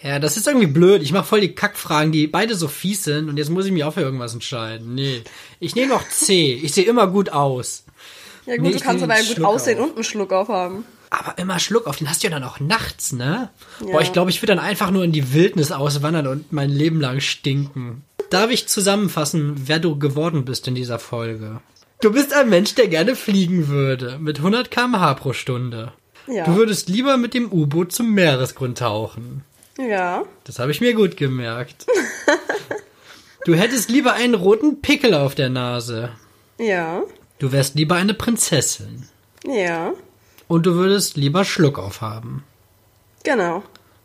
Ja, 0.02 0.18
das 0.20 0.36
ist 0.36 0.46
irgendwie 0.46 0.68
blöd. 0.68 1.02
Ich 1.02 1.12
mache 1.12 1.24
voll 1.26 1.40
die 1.40 1.54
Kackfragen, 1.54 2.12
die 2.12 2.26
beide 2.28 2.54
so 2.54 2.68
fies 2.68 3.02
sind 3.04 3.28
und 3.28 3.36
jetzt 3.36 3.50
muss 3.50 3.66
ich 3.66 3.72
mich 3.72 3.82
auch 3.84 3.94
für 3.94 4.00
irgendwas 4.00 4.32
entscheiden. 4.32 4.94
Nee. 4.94 5.22
Ich 5.58 5.74
nehme 5.74 5.88
noch 5.92 6.08
C. 6.08 6.54
Ich 6.54 6.72
sehe 6.72 6.84
immer 6.84 7.08
gut 7.08 7.30
aus. 7.30 7.84
Ja 8.46 8.54
gut, 8.56 8.62
Nee, 8.64 8.72
du 8.72 8.80
kannst 8.80 9.02
aber 9.02 9.14
ja 9.14 9.22
gut 9.22 9.34
Schluck 9.36 9.46
aussehen 9.48 9.78
auf. 9.80 9.86
und 9.88 9.94
einen 9.96 10.04
Schluck 10.04 10.32
aufhaben. 10.32 10.84
Aber 11.10 11.36
immer 11.38 11.58
Schluck 11.58 11.86
auf, 11.86 11.96
den 11.96 12.08
hast 12.08 12.22
du 12.22 12.28
ja 12.28 12.30
dann 12.30 12.44
auch 12.44 12.60
nachts, 12.60 13.12
ne? 13.12 13.50
Ja. 13.80 13.86
Boah, 13.92 14.00
ich 14.02 14.12
glaube, 14.12 14.30
ich 14.30 14.40
würde 14.40 14.54
dann 14.54 14.64
einfach 14.64 14.90
nur 14.90 15.04
in 15.04 15.12
die 15.12 15.32
Wildnis 15.32 15.72
auswandern 15.72 16.26
und 16.26 16.52
mein 16.52 16.70
Leben 16.70 17.00
lang 17.00 17.20
stinken. 17.20 18.04
Darf 18.30 18.50
ich 18.50 18.68
zusammenfassen, 18.68 19.54
wer 19.66 19.78
du 19.78 19.98
geworden 19.98 20.44
bist 20.44 20.68
in 20.68 20.74
dieser 20.74 20.98
Folge? 20.98 21.60
Du 22.02 22.12
bist 22.12 22.32
ein 22.34 22.48
Mensch, 22.50 22.74
der 22.74 22.88
gerne 22.88 23.16
fliegen 23.16 23.68
würde, 23.68 24.18
mit 24.20 24.38
100 24.38 24.70
km/h 24.70 25.14
pro 25.14 25.32
Stunde. 25.32 25.92
Ja. 26.28 26.44
Du 26.44 26.56
würdest 26.56 26.88
lieber 26.88 27.16
mit 27.16 27.34
dem 27.34 27.50
U-Boot 27.50 27.92
zum 27.92 28.12
Meeresgrund 28.12 28.78
tauchen. 28.78 29.42
Ja. 29.78 30.24
Das 30.44 30.58
habe 30.58 30.70
ich 30.70 30.80
mir 30.80 30.94
gut 30.94 31.16
gemerkt. 31.16 31.86
Du 33.44 33.54
hättest 33.54 33.88
lieber 33.88 34.12
einen 34.12 34.34
roten 34.34 34.82
Pickel 34.82 35.14
auf 35.14 35.34
der 35.34 35.48
Nase. 35.48 36.10
Ja. 36.58 37.02
Du 37.38 37.50
wärst 37.50 37.76
lieber 37.76 37.94
eine 37.94 38.12
Prinzessin. 38.12 39.08
Ja. 39.46 39.94
Und 40.48 40.66
du 40.66 40.74
würdest 40.74 41.16
lieber 41.16 41.46
Schluck 41.46 41.78
aufhaben. 41.78 42.44
Genau. 43.24 43.62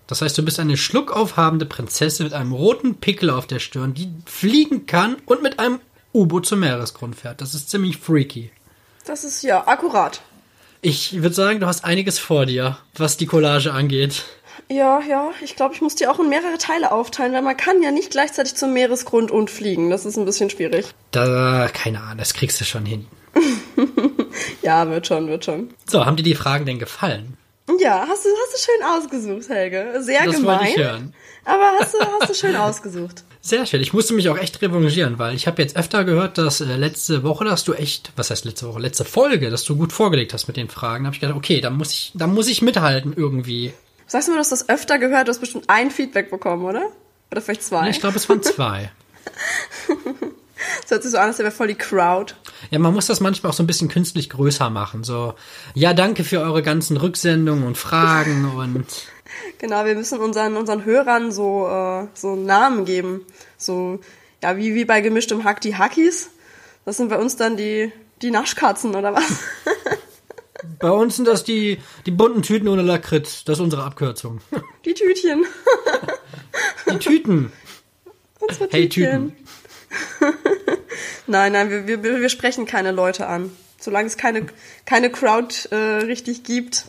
Das 0.08 0.22
heißt, 0.22 0.38
du 0.38 0.44
bist 0.44 0.60
eine 0.60 0.78
schluckaufhabende 0.78 1.66
Prinzessin 1.66 2.26
mit 2.26 2.34
einem 2.34 2.54
roten 2.54 2.96
Pickel 2.96 3.30
auf 3.30 3.46
der 3.46 3.60
Stirn, 3.60 3.94
die 3.94 4.14
fliegen 4.26 4.86
kann 4.86 5.18
und 5.26 5.42
mit 5.42 5.60
einem 5.60 5.82
U-Boot 6.14 6.46
zum 6.46 6.62
Meeresgrund 6.62 7.16
fährt. 7.16 7.42
Das 7.42 7.54
ist 7.54 7.70
ziemlich 7.70 7.98
freaky. 7.98 8.52
Das 9.06 9.24
ist 9.24 9.44
ja 9.44 9.68
akkurat. 9.68 10.22
Ich 10.86 11.22
würde 11.24 11.34
sagen, 11.34 11.60
du 11.62 11.66
hast 11.66 11.86
einiges 11.86 12.20
vor 12.20 12.46
dir, 12.46 12.78
was 12.96 13.16
die 13.18 13.26
Collage 13.26 13.72
angeht. 13.72 14.26
Ja, 14.70 15.02
ja. 15.02 15.32
Ich 15.42 15.56
glaube, 15.56 15.74
ich 15.74 15.82
muss 15.82 15.96
die 15.96 16.08
auch 16.08 16.20
in 16.20 16.28
mehrere 16.30 16.58
Teile 16.58 16.92
aufteilen, 16.92 17.34
weil 17.34 17.42
man 17.42 17.56
kann 17.58 17.82
ja 17.82 17.90
nicht 17.92 18.12
gleichzeitig 18.12 18.56
zum 18.56 18.74
Meeresgrund 18.74 19.32
und 19.32 19.50
fliegen. 19.50 19.90
Das 19.90 20.06
ist 20.06 20.18
ein 20.18 20.26
bisschen 20.26 20.50
schwierig. 20.50 20.88
Da, 21.12 21.70
keine 21.72 22.02
Ahnung, 22.02 22.18
das 22.18 22.34
kriegst 22.34 22.60
du 22.62 22.66
schon 22.66 22.86
hin. 22.86 23.08
Ja, 24.62 24.90
wird 24.90 25.06
schon, 25.08 25.28
wird 25.28 25.46
schon. 25.46 25.74
So, 25.88 26.06
haben 26.06 26.16
dir 26.16 26.24
die 26.24 26.36
Fragen 26.36 26.66
denn 26.66 26.80
gefallen? 26.80 27.38
Ja, 27.80 28.06
hast 28.08 28.26
du, 28.26 28.30
hast 28.30 28.54
du 28.54 28.72
schön 28.72 28.84
ausgesucht, 28.84 29.50
Helge. 29.50 30.00
Sehr 30.02 30.24
Das 30.26 30.36
gemein. 30.38 30.68
ich 30.68 30.78
hören. 30.78 31.14
Aber 31.46 31.74
hast 31.80 31.94
du, 31.94 31.98
hast 32.00 32.30
du 32.30 32.34
schön 32.34 32.56
ausgesucht. 32.56 33.24
Sehr 33.46 33.66
schön. 33.66 33.82
Ich 33.82 33.92
musste 33.92 34.14
mich 34.14 34.30
auch 34.30 34.38
echt 34.38 34.62
revanchieren, 34.62 35.20
weil 35.20 35.36
ich 35.36 35.48
habe 35.48 35.62
jetzt 35.62 35.76
öfter 35.76 36.06
gehört, 36.06 36.38
dass 36.38 36.62
äh, 36.62 36.78
letzte 36.78 37.24
Woche, 37.24 37.44
dass 37.44 37.66
du 37.66 37.74
echt, 37.74 38.14
was 38.16 38.32
heißt 38.32 38.46
letzte 38.46 38.70
Woche, 38.70 38.80
letzte 38.80 39.04
Folge, 39.04 39.50
dass 39.50 39.66
du 39.66 39.76
gut 39.76 39.92
vorgelegt 39.92 40.34
hast 40.34 40.48
mit 40.48 40.56
den 40.56 40.70
Fragen. 40.70 41.04
Da 41.04 41.08
habe 41.08 41.16
ich 41.16 41.20
gedacht, 41.20 41.36
okay, 41.36 41.60
da 41.60 41.70
muss 41.70 41.92
ich, 41.92 42.14
da 42.14 42.26
muss 42.26 42.48
ich 42.48 42.62
mithalten 42.62 43.14
irgendwie. 43.14 43.74
Sagst 44.08 44.30
du 44.30 44.32
mir, 44.32 44.38
du 44.38 44.40
hast 44.40 44.54
das 44.54 44.70
öfter 44.70 44.98
gehört, 44.98 45.28
du 45.28 45.32
hast 45.32 45.42
bestimmt 45.42 45.66
ein 45.68 45.92
Feedback 45.92 46.32
bekommen, 46.32 46.64
oder? 46.64 46.88
Oder 47.32 47.42
vielleicht 47.42 47.64
zwei? 47.64 47.90
Ich 47.90 48.00
glaube, 48.00 48.16
es 48.16 48.30
waren 48.30 48.42
zwei. 48.42 48.92
Das 50.82 50.92
hört 50.92 51.04
sich 51.04 51.12
so 51.12 51.18
an, 51.18 51.28
als 51.28 51.40
wäre 51.40 51.52
voll 51.52 51.68
die 51.68 51.76
Crowd. 51.76 52.34
Ja, 52.72 52.80
man 52.80 52.94
muss 52.94 53.08
das 53.08 53.20
manchmal 53.20 53.52
auch 53.52 53.56
so 53.56 53.64
ein 53.64 53.68
bisschen 53.68 53.90
künstlich 53.90 54.30
größer 54.30 54.70
machen. 54.70 55.04
So, 55.04 55.34
ja, 55.74 55.94
danke 55.94 56.24
für 56.24 56.40
eure 56.40 56.64
ganzen 56.64 56.96
Rücksendungen 56.96 57.66
und 57.66 57.78
Fragen 57.78 58.46
und 58.46 58.86
Genau, 59.58 59.86
wir 59.86 59.96
müssen 59.96 60.20
unseren, 60.20 60.56
unseren 60.58 60.86
Hörern 60.86 61.32
so, 61.32 61.68
äh, 61.68 62.08
so 62.14 62.34
einen 62.34 62.46
Namen 62.46 62.86
geben. 62.86 63.26
So, 63.58 64.00
ja, 64.42 64.58
wie, 64.58 64.76
wie 64.76 64.86
bei 64.86 65.02
gemischtem 65.02 65.44
Hack 65.44 65.62
die 65.62 65.76
Hackies. 65.76 66.30
Das 66.86 66.98
sind 66.98 67.10
bei 67.10 67.18
uns 67.18 67.36
dann 67.36 67.56
die, 67.56 67.92
die 68.22 68.32
Naschkatzen, 68.32 68.96
oder 68.96 69.14
was? 69.14 69.24
bei 70.80 70.92
uns 70.92 71.16
sind 71.16 71.28
das 71.28 71.44
die, 71.44 71.80
die 72.06 72.12
bunten 72.12 72.42
Tüten 72.42 72.68
ohne 72.68 72.82
Lakritz. 72.82 73.44
Das 73.44 73.58
ist 73.58 73.64
unsere 73.64 73.84
Abkürzung. 73.84 74.42
Die 74.86 74.94
Tütchen. 74.94 75.46
Die 76.92 77.00
Tüten. 77.00 77.52
Unsere 78.40 78.70
Hey, 78.70 78.90
Tütchen. 78.90 79.36
Nein, 81.28 81.54
nein, 81.54 81.70
wir, 81.70 81.88
wir, 81.88 82.04
wir 82.04 82.30
sprechen 82.30 82.66
keine 82.66 82.92
Leute 82.92 83.28
an. 83.28 83.52
Solange 83.80 84.08
es 84.08 84.18
keine, 84.18 84.46
keine 84.86 85.10
Crowd 85.10 85.70
äh, 85.72 85.76
richtig 85.76 86.44
gibt. 86.44 86.86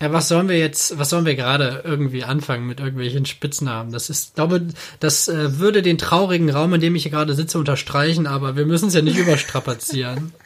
Ja, 0.00 0.12
was 0.12 0.28
sollen 0.28 0.48
wir 0.48 0.58
jetzt, 0.58 0.98
was 0.98 1.08
sollen 1.08 1.24
wir 1.24 1.36
gerade 1.36 1.82
irgendwie 1.84 2.22
anfangen 2.22 2.66
mit 2.66 2.80
irgendwelchen 2.80 3.24
Spitznamen? 3.24 3.92
Das 3.92 4.10
ist, 4.10 4.34
glaube, 4.34 4.66
das 5.00 5.28
äh, 5.28 5.58
würde 5.58 5.80
den 5.80 5.96
traurigen 5.96 6.50
Raum, 6.50 6.74
in 6.74 6.82
dem 6.82 6.94
ich 6.94 7.04
hier 7.04 7.12
gerade 7.12 7.34
sitze, 7.34 7.58
unterstreichen, 7.58 8.26
aber 8.26 8.56
wir 8.56 8.66
müssen 8.66 8.88
es 8.88 8.94
ja 8.94 9.02
nicht 9.02 9.18
überstrapazieren. 9.18 10.32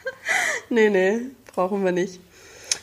Nee, 0.69 0.89
nee, 0.89 1.19
brauchen 1.53 1.83
wir 1.83 1.91
nicht. 1.91 2.19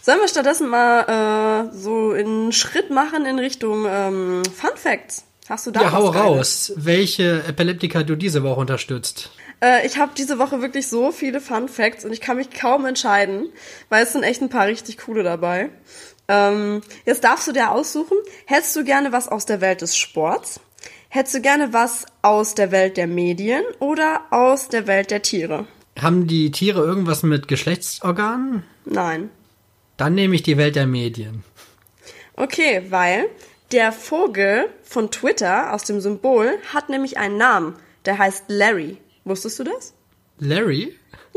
Sollen 0.02 0.18
wir 0.20 0.28
stattdessen 0.28 0.68
mal 0.68 1.68
äh, 1.70 1.74
so 1.74 2.10
einen 2.10 2.52
Schritt 2.52 2.90
machen 2.90 3.24
in 3.24 3.38
Richtung 3.38 3.86
ähm, 3.88 4.42
Fun 4.44 4.70
Facts? 4.74 5.24
Hast 5.48 5.66
du 5.66 5.70
da 5.70 5.82
Ja, 5.82 5.92
hau 5.92 6.08
raus, 6.08 6.72
welche 6.76 7.44
Epileptika 7.44 8.02
du 8.02 8.16
diese 8.16 8.42
Woche 8.42 8.60
unterstützt. 8.60 9.30
Äh, 9.62 9.86
ich 9.86 9.98
habe 9.98 10.12
diese 10.16 10.38
Woche 10.38 10.60
wirklich 10.60 10.88
so 10.88 11.10
viele 11.12 11.40
Fun 11.40 11.68
Facts 11.68 12.04
und 12.04 12.12
ich 12.12 12.20
kann 12.20 12.36
mich 12.36 12.50
kaum 12.50 12.84
entscheiden, 12.84 13.48
weil 13.88 14.02
es 14.02 14.12
sind 14.12 14.22
echt 14.22 14.42
ein 14.42 14.50
paar 14.50 14.66
richtig 14.66 14.98
coole 14.98 15.22
dabei. 15.22 15.70
Ähm, 16.28 16.82
jetzt 17.06 17.24
darfst 17.24 17.48
du 17.48 17.52
dir 17.52 17.70
aussuchen, 17.70 18.18
hättest 18.44 18.76
du 18.76 18.84
gerne 18.84 19.12
was 19.12 19.28
aus 19.28 19.46
der 19.46 19.60
Welt 19.60 19.80
des 19.80 19.96
Sports? 19.96 20.60
Hättest 21.08 21.36
du 21.36 21.40
gerne 21.40 21.72
was 21.72 22.04
aus 22.20 22.54
der 22.54 22.70
Welt 22.70 22.98
der 22.98 23.06
Medien 23.06 23.62
oder 23.78 24.22
aus 24.30 24.68
der 24.68 24.86
Welt 24.86 25.10
der 25.10 25.22
Tiere? 25.22 25.66
Haben 25.98 26.26
die 26.26 26.50
Tiere 26.50 26.84
irgendwas 26.84 27.22
mit 27.22 27.48
Geschlechtsorganen? 27.48 28.62
Nein. 28.84 29.30
Dann 29.96 30.14
nehme 30.14 30.34
ich 30.34 30.42
die 30.42 30.58
Welt 30.58 30.76
der 30.76 30.86
Medien. 30.86 31.44
Okay, 32.36 32.82
weil 32.90 33.28
der 33.72 33.90
Vogel 33.90 34.68
von 34.84 35.10
Twitter 35.10 35.72
aus 35.72 35.84
dem 35.84 36.00
Symbol 36.00 36.58
hat 36.72 36.88
nämlich 36.88 37.16
einen 37.18 37.38
Namen. 37.38 37.74
Der 38.04 38.18
heißt 38.18 38.44
Larry. 38.48 38.98
Wusstest 39.24 39.58
du 39.58 39.64
das? 39.64 39.94
Larry? 40.38 40.94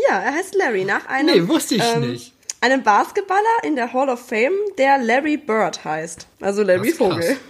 Ja, 0.08 0.20
er 0.20 0.34
heißt 0.34 0.54
Larry 0.56 0.86
nach 0.86 1.08
einem. 1.08 1.44
Nee, 1.44 1.48
wusste 1.48 1.76
ich 1.76 1.96
nicht. 1.96 2.34
Einem 2.62 2.84
Basketballer 2.84 3.42
in 3.64 3.76
der 3.76 3.92
Hall 3.92 4.08
of 4.10 4.20
Fame, 4.26 4.54
der 4.78 4.98
Larry 5.00 5.36
Bird 5.38 5.84
heißt. 5.84 6.28
Also 6.40 6.64
Larry. 6.64 6.92
Vogel. 6.92 7.38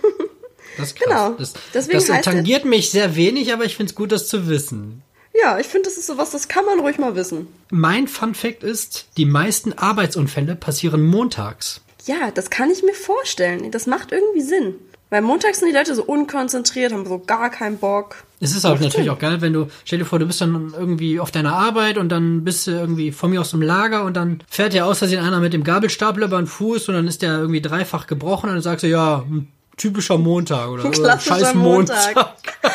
Das 0.78 0.88
ist 0.88 0.96
krass. 0.96 1.08
Genau. 1.10 1.30
Das, 1.32 1.54
Deswegen 1.74 2.00
das 2.00 2.10
heißt 2.10 2.28
er- 2.28 2.34
tangiert 2.34 2.64
mich 2.64 2.92
sehr 2.92 3.18
wenig, 3.18 3.52
aber 3.52 3.66
ich 3.66 3.76
finde 3.76 3.90
es 3.92 3.96
gut, 3.96 4.14
das 4.14 4.30
zu 4.30 4.48
wissen. 4.48 5.04
ja, 5.34 5.60
ich 5.60 5.68
finde, 5.68 5.90
das 5.90 5.98
ist 5.98 6.08
sowas, 6.08 6.32
das 6.32 6.48
kann 6.48 6.64
man 6.64 6.80
ruhig 6.80 6.98
mal 6.98 7.14
wissen. 7.16 7.48
Mein 7.70 8.08
Fun 8.08 8.34
Fact 8.34 8.64
ist, 8.64 9.08
die 9.18 9.26
meisten 9.26 9.74
Arbeitsunfälle 9.74 10.56
passieren 10.56 11.04
montags. 11.06 11.82
Ja, 12.06 12.32
das 12.32 12.50
kann 12.50 12.72
ich 12.72 12.84
mir 12.84 12.94
vorstellen. 12.94 13.70
Das 13.72 13.86
macht 13.86 14.14
irgendwie 14.14 14.40
Sinn. 14.42 14.76
Weil 15.12 15.22
montags 15.24 15.60
sind 15.60 15.68
die 15.68 15.76
Leute 15.76 15.94
so 15.94 16.04
unkonzentriert, 16.06 16.94
haben 16.94 17.06
so 17.06 17.20
gar 17.20 17.50
keinen 17.50 17.78
Bock. 17.78 18.16
Es 18.40 18.56
ist 18.56 18.64
auch 18.64 18.80
natürlich 18.80 19.10
auch 19.10 19.20
geil, 19.20 19.42
wenn 19.42 19.52
du, 19.52 19.68
stell 19.84 20.00
dir 20.00 20.06
vor, 20.06 20.20
du 20.20 20.26
bist 20.26 20.40
dann 20.40 20.74
irgendwie 20.74 21.20
auf 21.20 21.32
deiner 21.32 21.54
Arbeit 21.54 21.98
und 21.98 22.08
dann 22.08 22.46
bist 22.46 22.66
du 22.66 22.72
irgendwie 22.72 23.12
von 23.12 23.30
mir 23.30 23.42
aus 23.42 23.52
im 23.52 23.62
Lager 23.62 24.06
und 24.06 24.16
dann 24.16 24.42
fährt 24.50 24.74
ja 24.74 24.86
aus 24.86 25.00
Versehen 25.00 25.22
einer 25.22 25.42
mit 25.42 25.52
dem 25.52 25.66
Gabelstapler 25.66 26.28
über 26.28 26.38
den 26.38 26.48
Fuß 26.48 26.88
und 26.88 26.96
dann 26.96 27.08
ist 27.10 27.22
der 27.24 27.40
irgendwie 27.40 27.62
dreifach 27.62 28.08
gebrochen 28.08 28.48
und 28.48 28.56
dann 28.56 28.64
sagst 28.64 28.84
du, 28.84 28.88
ja, 28.88 29.26
ein 29.30 29.52
typischer 29.76 30.18
Montag 30.18 30.70
oder, 30.70 30.86
oder 30.86 30.92
klassischer 30.92 31.40
scheiß 31.40 31.54
Montag. 31.56 32.16
Montag. 32.16 32.36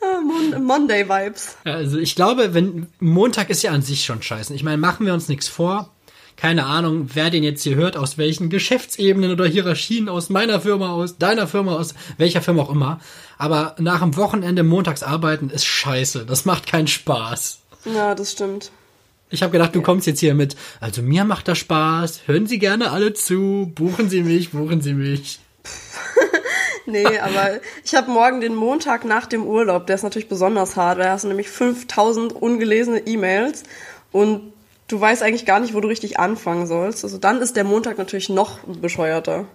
Ah, 0.00 0.20
Mon 0.20 0.62
Monday 0.64 1.08
Vibes. 1.08 1.56
Ja, 1.64 1.74
also 1.74 1.98
ich 1.98 2.14
glaube, 2.14 2.52
wenn 2.52 2.88
Montag 3.00 3.48
ist 3.48 3.62
ja 3.62 3.70
an 3.70 3.80
sich 3.80 4.04
schon 4.04 4.20
scheiße. 4.20 4.52
Ich 4.52 4.62
meine, 4.62 4.76
machen 4.76 5.06
wir 5.06 5.14
uns 5.14 5.28
nichts 5.28 5.48
vor. 5.48 5.88
Keine 6.36 6.66
Ahnung, 6.66 7.10
wer 7.14 7.30
den 7.30 7.44
jetzt 7.44 7.62
hier 7.62 7.76
hört, 7.76 7.96
aus 7.96 8.18
welchen 8.18 8.50
Geschäftsebenen 8.50 9.30
oder 9.30 9.46
Hierarchien, 9.46 10.08
aus 10.08 10.30
meiner 10.30 10.60
Firma, 10.60 10.92
aus 10.92 11.16
deiner 11.18 11.46
Firma, 11.46 11.76
aus 11.76 11.94
welcher 12.18 12.42
Firma 12.42 12.62
auch 12.62 12.70
immer. 12.70 13.00
Aber 13.38 13.76
nach 13.78 14.00
dem 14.00 14.16
Wochenende 14.16 14.62
montags 14.62 15.02
arbeiten 15.02 15.50
ist 15.50 15.64
scheiße. 15.64 16.26
Das 16.26 16.44
macht 16.44 16.66
keinen 16.66 16.88
Spaß. 16.88 17.60
Ja, 17.84 18.14
das 18.14 18.32
stimmt. 18.32 18.72
Ich 19.30 19.42
habe 19.42 19.52
gedacht, 19.52 19.74
du 19.74 19.82
kommst 19.82 20.06
jetzt 20.06 20.20
hier 20.20 20.34
mit, 20.34 20.56
also 20.80 21.02
mir 21.02 21.24
macht 21.24 21.48
das 21.48 21.58
Spaß, 21.58 22.22
hören 22.26 22.46
Sie 22.46 22.58
gerne 22.58 22.90
alle 22.90 23.14
zu, 23.14 23.72
buchen 23.74 24.08
Sie 24.08 24.22
mich, 24.22 24.50
buchen 24.50 24.80
Sie 24.80 24.94
mich. 24.94 25.40
Nee, 26.86 27.18
aber 27.18 27.60
ich 27.82 27.94
habe 27.94 28.10
morgen 28.10 28.42
den 28.42 28.54
Montag 28.54 29.06
nach 29.06 29.24
dem 29.24 29.46
Urlaub. 29.46 29.86
Der 29.86 29.96
ist 29.96 30.02
natürlich 30.02 30.28
besonders 30.28 30.76
hart, 30.76 30.98
weil 30.98 31.06
da 31.06 31.12
hast 31.12 31.24
du 31.24 31.28
nämlich 31.28 31.48
5000 31.48 32.34
ungelesene 32.34 33.06
E-Mails 33.06 33.62
und 34.12 34.52
du 34.94 35.00
weißt 35.00 35.24
eigentlich 35.24 35.44
gar 35.44 35.58
nicht, 35.58 35.74
wo 35.74 35.80
du 35.80 35.88
richtig 35.88 36.20
anfangen 36.20 36.66
sollst. 36.68 37.02
Also 37.02 37.18
dann 37.18 37.42
ist 37.42 37.56
der 37.56 37.64
Montag 37.64 37.98
natürlich 37.98 38.28
noch 38.28 38.60
bescheuerter. 38.60 39.46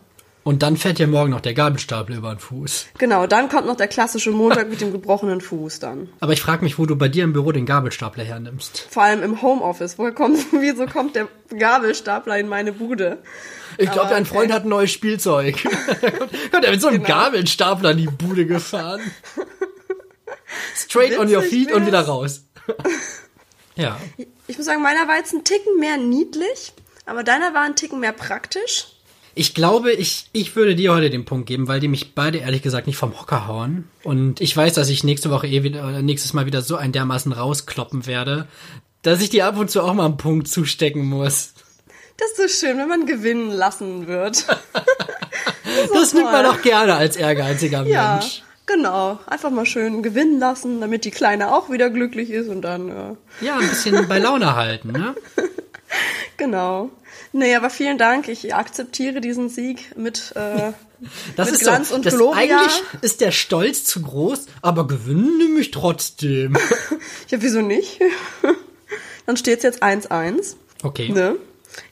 Und 0.44 0.64
dann 0.64 0.78
fährt 0.78 1.00
ja 1.00 1.08
morgen 1.08 1.32
noch 1.32 1.42
der 1.42 1.54
Gabelstapel 1.54 2.16
über 2.16 2.34
den 2.34 2.40
Fuß. 2.40 2.88
Genau, 2.98 3.28
dann 3.28 3.50
kommt 3.50 3.68
noch 3.68 3.76
der 3.76 3.88
klassische 3.88 4.32
Montag 4.32 4.70
mit 4.70 4.82
dem 4.82 4.92
gebrochenen 4.92 5.42
Fuß 5.42 5.80
dann. 5.80 6.10
Aber 6.20 6.34
ich 6.34 6.42
frage 6.42 6.64
mich, 6.64 6.78
wo 6.80 6.86
du 6.86 6.96
bei 6.96 7.08
dir 7.08 7.24
im 7.24 7.34
Büro 7.34 7.52
den 7.52 7.66
Gabelstapler 7.66 8.24
hernimmst. 8.24 8.88
Vor 8.90 9.04
allem 9.04 9.22
im 9.22 9.42
Homeoffice. 9.42 9.98
Woher 9.98 10.12
kommt, 10.12 10.40
wieso 10.52 10.86
kommt 10.86 11.16
der 11.16 11.28
Gabelstapler 11.58 12.38
in 12.38 12.48
meine 12.48 12.74
Bude? 12.74 13.20
Ich 13.78 13.92
glaube, 13.92 14.10
dein 14.10 14.26
Freund 14.26 14.46
okay. 14.46 14.54
hat 14.54 14.64
ein 14.66 14.70
neues 14.70 14.92
Spielzeug. 14.92 15.56
Kommt 16.52 16.66
er 16.66 16.72
mit 16.72 16.82
so 16.82 16.88
einem 16.88 17.04
Genau. 17.04 17.16
Gabelstapler 17.16 17.92
in 17.92 17.98
die 17.98 18.08
Bude 18.08 18.46
gefahren. 18.46 19.02
Straight 20.76 21.18
on 21.18 21.28
your 21.34 21.44
Witzig 21.44 21.50
feet 21.50 21.72
und 21.72 21.82
wär's. 21.82 21.88
wieder 21.88 22.02
raus. 22.02 22.46
Ja. 23.80 24.00
Ich 24.48 24.58
muss 24.58 24.66
sagen, 24.66 24.82
meiner 24.82 25.08
war 25.08 25.18
jetzt 25.18 25.34
ein 25.34 25.44
Ticken 25.44 25.80
mehr 25.80 25.98
niedlich, 25.98 26.74
aber 27.06 27.24
deiner 27.24 27.54
war 27.54 27.64
ein 27.64 27.76
Ticken 27.76 28.00
mehr 28.00 28.14
praktisch. 28.14 28.88
Ich 29.36 29.54
glaube, 29.54 29.94
ich, 29.94 30.26
ich 30.34 30.56
würde 30.56 30.76
dir 30.76 30.94
heute 30.94 31.10
den 31.10 31.24
Punkt 31.24 31.48
geben, 31.48 31.68
weil 31.68 31.80
die 31.80 31.88
mich 31.88 32.14
beide 32.14 32.40
ehrlich 32.40 32.62
gesagt 32.62 32.88
nicht 32.88 32.98
vom 32.98 33.20
Hocker 33.20 33.48
hauen. 33.48 33.88
Und 34.04 34.42
ich 34.42 34.56
weiß, 34.56 34.74
dass 34.74 34.90
ich 34.90 35.04
nächste 35.04 35.30
Woche 35.30 35.48
eh 35.48 35.64
wieder, 35.64 35.88
oder 35.88 36.02
nächstes 36.02 36.34
Mal 36.34 36.46
wieder 36.46 36.62
so 36.62 36.76
ein 36.76 36.92
dermaßen 36.92 37.32
rauskloppen 37.32 38.06
werde, 38.06 38.48
dass 39.02 39.22
ich 39.22 39.30
dir 39.30 39.46
ab 39.46 39.58
und 39.58 39.70
zu 39.70 39.82
auch 39.82 39.94
mal 39.94 40.06
einen 40.06 40.18
Punkt 40.18 40.48
zustecken 40.48 41.06
muss. 41.06 41.54
Das 42.18 42.32
ist 42.32 42.60
so 42.60 42.66
schön, 42.68 42.78
wenn 42.78 42.90
man 42.90 43.06
gewinnen 43.06 43.52
lassen 43.52 44.08
wird. 44.08 44.46
Das 45.94 46.14
nimmt 46.14 46.32
man 46.32 46.46
auch 46.48 46.62
gerne 46.62 46.96
als 46.96 47.16
ehrgeiziger 47.16 47.86
Ja, 47.86 48.14
Mensch. 48.14 48.42
Genau. 48.72 49.20
Einfach 49.26 49.50
mal 49.50 49.66
schön 49.66 50.04
gewinnen 50.04 50.40
lassen, 50.40 50.80
damit 50.82 51.04
die 51.06 51.12
Kleine 51.12 51.54
auch 51.54 51.70
wieder 51.70 51.90
glücklich 51.90 52.30
ist 52.30 52.48
und 52.50 52.62
dann, 52.62 52.90
äh, 52.90 53.46
Ja, 53.46 53.58
ein 53.58 53.68
bisschen 53.70 54.08
bei 54.08 54.20
Laune 54.20 54.56
halten, 54.56 54.92
ne? 54.92 55.16
genau. 56.38 56.90
Nee, 57.32 57.56
aber 57.56 57.70
vielen 57.70 57.98
Dank. 57.98 58.28
Ich 58.28 58.56
akzeptiere 58.56 59.22
diesen 59.22 59.50
Sieg 59.50 59.96
mit, 59.98 60.34
äh, 60.36 60.72
Das 61.36 61.48
Mit 61.52 61.56
ist 61.56 61.64
Glanz 61.64 61.90
so, 61.90 61.96
und 61.96 62.06
das 62.06 62.16
Gloria. 62.16 62.40
eigentlich 62.60 62.82
ist 63.02 63.22
der 63.22 63.32
Stolz 63.32 63.86
zu 63.86 64.02
groß, 64.02 64.48
aber 64.62 64.86
gewinnen 64.88 65.38
nehme 65.38 65.60
ich 65.60 65.72
trotzdem. 65.72 66.58
ja, 67.30 67.42
wieso 67.42 67.62
nicht? 67.62 68.00
dann 69.26 69.38
steht's 69.38 69.64
jetzt 69.64 69.82
1-1. 69.82 70.56
Okay. 70.84 71.10
Ne? 71.10 71.36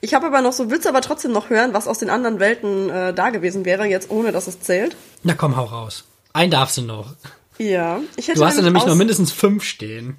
Ich 0.02 0.14
habe 0.14 0.26
aber 0.26 0.42
noch 0.42 0.52
so, 0.54 0.70
willst 0.70 0.86
du 0.86 0.90
aber 0.90 1.02
trotzdem 1.02 1.32
noch 1.32 1.50
hören, 1.50 1.74
was 1.74 1.88
aus 1.88 2.00
den 2.00 2.10
anderen 2.10 2.40
Welten 2.40 2.90
äh, 2.90 3.14
da 3.14 3.30
gewesen 3.30 3.64
wäre, 3.64 3.86
jetzt 3.86 4.10
ohne 4.10 4.32
dass 4.32 4.48
es 4.48 4.60
zählt? 4.60 4.96
Na 5.24 5.36
komm, 5.36 5.56
hau 5.56 5.66
raus. 5.66 6.04
Einen 6.38 6.52
darfst 6.52 6.78
du 6.78 6.84
noch. 6.84 7.16
Ja. 7.58 8.00
Ich 8.16 8.28
hätte 8.28 8.38
Du 8.38 8.46
hast 8.46 8.58
ja 8.58 8.62
nämlich 8.62 8.86
noch 8.86 8.94
mindestens 8.94 9.32
fünf 9.32 9.64
stehen. 9.64 10.18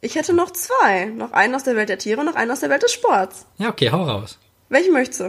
Ich 0.00 0.14
hätte 0.14 0.32
noch 0.32 0.50
zwei. 0.52 1.04
Noch 1.04 1.32
einen 1.32 1.54
aus 1.54 1.64
der 1.64 1.76
Welt 1.76 1.90
der 1.90 1.98
Tiere 1.98 2.20
und 2.20 2.24
noch 2.24 2.36
einen 2.36 2.50
aus 2.50 2.60
der 2.60 2.70
Welt 2.70 2.82
des 2.82 2.92
Sports. 2.92 3.44
Ja, 3.58 3.68
okay, 3.68 3.90
hau 3.90 4.02
raus. 4.02 4.38
Welchen 4.70 4.94
möchtest 4.94 5.20
du? 5.20 5.24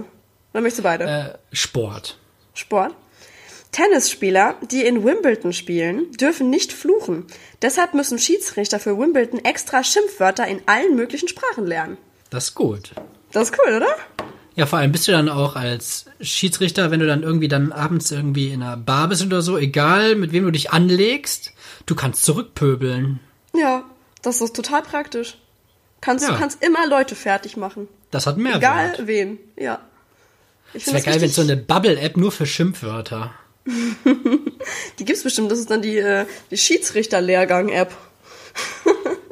Oder 0.54 0.62
möchtest 0.62 0.80
du 0.80 0.84
beide? 0.84 1.04
Äh, 1.04 1.56
Sport. 1.56 2.18
Sport. 2.54 2.96
Tennisspieler, 3.74 4.56
die 4.72 4.86
in 4.86 5.04
Wimbledon 5.04 5.52
spielen, 5.52 6.10
dürfen 6.14 6.50
nicht 6.50 6.72
fluchen. 6.72 7.28
Deshalb 7.62 7.94
müssen 7.94 8.18
Schiedsrichter 8.18 8.80
für 8.80 8.98
Wimbledon 8.98 9.44
extra 9.44 9.84
Schimpfwörter 9.84 10.48
in 10.48 10.62
allen 10.68 10.96
möglichen 10.96 11.28
Sprachen 11.28 11.68
lernen. 11.68 11.98
Das 12.30 12.46
ist 12.46 12.56
gut. 12.56 12.94
Das 13.34 13.50
ist 13.50 13.58
cool, 13.60 13.76
oder? 13.76 13.94
Ja, 14.60 14.66
vor 14.66 14.80
allem 14.80 14.92
bist 14.92 15.08
du 15.08 15.14
dann 15.14 15.30
auch 15.30 15.56
als 15.56 16.04
Schiedsrichter, 16.20 16.92
wenn 16.92 17.00
du 17.00 17.08
dann 17.08 17.24
irgendwie 17.24 17.48
dann 17.48 17.72
abends 17.72 18.12
irgendwie 18.12 18.50
in 18.50 18.62
einer 18.62 18.76
Bar 18.76 19.08
bist 19.08 19.26
oder 19.26 19.42
so, 19.42 19.58
egal 19.58 20.16
mit 20.16 20.34
wem 20.34 20.44
du 20.44 20.52
dich 20.52 20.72
anlegst, 20.72 21.54
du 21.86 21.96
kannst 21.96 22.26
zurückpöbeln. 22.26 23.22
Ja, 23.56 23.86
das 24.22 24.42
ist 24.42 24.54
total 24.58 24.82
praktisch. 24.82 25.38
Kannst, 26.02 26.28
Ja. 26.28 26.34
Du 26.34 26.40
kannst 26.40 26.62
immer 26.62 26.86
Leute 26.90 27.16
fertig 27.16 27.56
machen. 27.56 27.88
Das 28.12 28.28
hat 28.28 28.36
mehr 28.36 28.58
Egal 28.58 28.98
Wert. 28.98 29.08
wen. 29.08 29.40
Ja. 29.56 29.80
Ich 30.74 30.86
Es 30.88 30.94
wäre 30.94 31.04
geil, 31.04 31.22
wenn 31.22 31.30
es 31.30 31.36
so 31.36 31.42
eine 31.42 31.56
Bubble-App 31.56 32.18
nur 32.18 32.34
für 32.34 32.46
Schimpfwörter. 32.46 33.32
Die 35.00 35.06
gibt's 35.06 35.24
bestimmt. 35.24 35.50
Das 35.54 35.60
ist 35.60 35.72
dann 35.72 35.82
die, 35.82 36.00
äh, 36.00 36.26
die 36.52 36.58
Schiedsrichter-Lehrgang-App. 36.58 37.96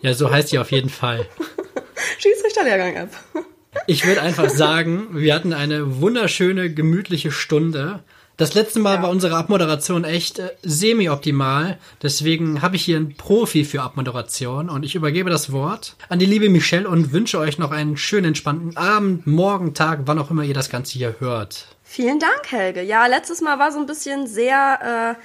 Ja, 0.01 0.13
so 0.13 0.31
heißt 0.31 0.53
die 0.53 0.59
auf 0.59 0.71
jeden 0.71 0.89
Fall. 0.89 1.27
Schiedsrichter-Lehrgang-App. 2.19 3.09
Ich 3.87 4.05
würde 4.05 4.21
einfach 4.21 4.49
sagen, 4.49 5.07
wir 5.11 5.33
hatten 5.33 5.53
eine 5.53 6.01
wunderschöne, 6.01 6.73
gemütliche 6.73 7.31
Stunde. 7.31 8.03
Das 8.35 8.53
letzte 8.53 8.79
Mal 8.79 8.95
Ja. 8.97 9.03
war 9.03 9.09
unsere 9.09 9.35
Abmoderation 9.35 10.03
echt 10.03 10.37
äh, 10.39 10.49
semi-optimal. 10.61 11.79
Deswegen 12.03 12.61
habe 12.61 12.75
ich 12.75 12.83
hier 12.83 12.97
einen 12.97 13.15
Profi 13.15 13.63
für 13.65 13.81
Abmoderation 13.81 14.69
und 14.69 14.83
ich 14.83 14.93
übergebe 14.93 15.29
das 15.29 15.51
Wort 15.51 15.95
an 16.09 16.19
die 16.19 16.25
liebe 16.27 16.49
Michelle 16.49 16.87
und 16.87 17.13
wünsche 17.13 17.39
euch 17.39 17.57
noch 17.57 17.71
einen 17.71 17.97
schönen, 17.97 18.25
entspannten 18.27 18.77
Abend, 18.77 19.25
Morgen, 19.25 19.73
Tag, 19.73 20.01
wann 20.05 20.19
auch 20.19 20.29
immer 20.29 20.43
ihr 20.43 20.53
das 20.53 20.69
Ganze 20.69 20.93
hier 20.93 21.15
hört. 21.19 21.65
Vielen 21.83 22.19
Dank, 22.19 22.51
Helge. 22.51 22.83
Ja, 22.83 23.07
letztes 23.07 23.41
Mal 23.41 23.57
war 23.57 23.71
so 23.71 23.79
ein 23.79 23.85
bisschen 23.87 24.27
sehr 24.27 25.15
äh, 25.17 25.21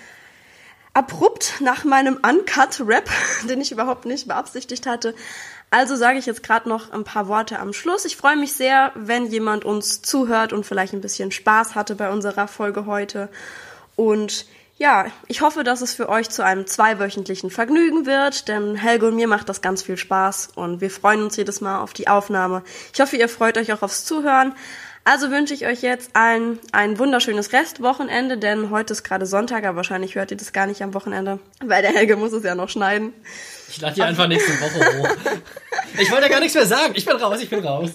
abrupt 0.95 1.55
nach 1.61 1.85
meinem 1.85 2.17
Uncut-Rap, 2.23 3.11
den 3.49 3.61
ich 3.61 3.73
überhaupt 3.73 4.07
nicht 4.07 4.29
beabsichtigt 4.29 4.87
hatte. 4.87 5.15
Also 5.73 5.97
sage 5.97 6.19
ich 6.19 6.27
jetzt 6.27 6.43
gerade 6.43 6.69
noch 6.69 6.93
ein 6.93 7.03
paar 7.03 7.29
Worte 7.29 7.59
am 7.59 7.73
Schluss. 7.73 8.05
Ich 8.05 8.19
freue 8.19 8.37
mich 8.37 8.53
sehr, 8.53 8.93
wenn 8.95 9.25
jemand 9.25 9.65
uns 9.65 10.03
zuhört 10.03 10.53
und 10.53 10.67
vielleicht 10.67 10.93
ein 10.93 11.01
bisschen 11.01 11.33
Spaß 11.33 11.75
hatte 11.75 11.95
bei 11.95 12.11
unserer 12.11 12.47
Folge 12.47 12.85
heute. 12.85 13.31
Und 13.97 14.45
ja, 14.77 15.07
ich 15.29 15.41
hoffe, 15.41 15.65
dass 15.65 15.81
es 15.81 15.95
für 15.95 16.11
euch 16.11 16.29
zu 16.29 16.45
einem 16.45 16.67
zweiwöchentlichen 16.67 17.51
Vergnügen 17.51 18.05
wird, 18.05 18.49
denn 18.49 18.75
Helge 18.75 19.09
und 19.09 19.17
mir 19.17 19.29
macht 19.29 19.49
das 19.49 19.63
ganz 19.63 19.83
viel 19.83 19.97
Spaß 19.97 20.51
und 20.57 20.83
wir 20.83 20.91
freuen 20.91 21.23
uns 21.23 21.37
jedes 21.39 21.63
Mal 21.63 21.81
auf 21.81 21.95
die 21.95 22.07
Aufnahme. 22.07 22.63
Ich 22.93 23.01
hoffe, 23.01 23.17
ihr 23.17 23.31
freut 23.31 23.57
euch 23.57 23.73
auch 23.73 23.81
aufs 23.81 24.05
Zuhören. 24.05 24.55
Also 25.05 25.31
wünsche 25.31 25.55
ich 25.55 25.67
euch 25.67 25.81
jetzt 25.81 26.15
allen 26.15 26.59
ein 26.73 26.99
wunderschönes 26.99 27.55
Restwochenende, 27.55 28.37
denn 28.37 28.69
heute 28.69 28.93
ist 28.93 29.05
gerade 29.05 29.25
Sonntag, 29.25 29.65
aber 29.65 29.77
wahrscheinlich 29.77 30.17
hört 30.17 30.31
ihr 30.33 30.37
das 30.37 30.53
gar 30.53 30.67
nicht 30.67 30.83
am 30.83 30.93
Wochenende, 30.93 31.39
weil 31.65 31.81
der 31.81 31.93
Helge 31.93 32.17
muss 32.17 32.33
es 32.33 32.45
ja 32.45 32.55
noch 32.55 32.69
schneiden. 32.69 33.15
Ich 33.73 33.81
lade 33.81 33.95
die 33.95 34.03
einfach 34.03 34.29
nächste 34.29 34.53
Woche 34.61 34.99
hoch. 34.99 35.09
Ich 35.99 36.11
wollte 36.11 36.29
gar 36.29 36.41
nichts 36.41 36.55
mehr 36.55 36.67
sagen. 36.67 36.93
Ich 36.95 37.07
bin 37.07 37.17
raus, 37.17 37.41
ich 37.41 37.49
bin 37.49 37.65
raus. 37.65 37.91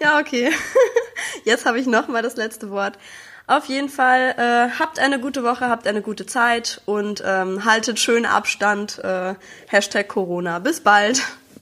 Ja, 0.00 0.18
okay. 0.18 0.50
Jetzt 1.44 1.66
habe 1.66 1.78
ich 1.78 1.86
noch 1.86 2.08
mal 2.08 2.22
das 2.22 2.36
letzte 2.36 2.70
Wort. 2.70 2.98
Auf 3.46 3.66
jeden 3.66 3.90
Fall 3.90 4.34
äh, 4.38 4.78
habt 4.78 4.98
eine 4.98 5.20
gute 5.20 5.44
Woche, 5.44 5.68
habt 5.68 5.86
eine 5.86 6.00
gute 6.00 6.24
Zeit 6.24 6.80
und 6.86 7.22
ähm, 7.26 7.66
haltet 7.66 7.98
schön 7.98 8.24
Abstand. 8.24 8.98
Äh, 9.04 9.34
Hashtag 9.68 10.08
Corona. 10.08 10.58
Bis 10.58 10.80
bald. 10.80 11.20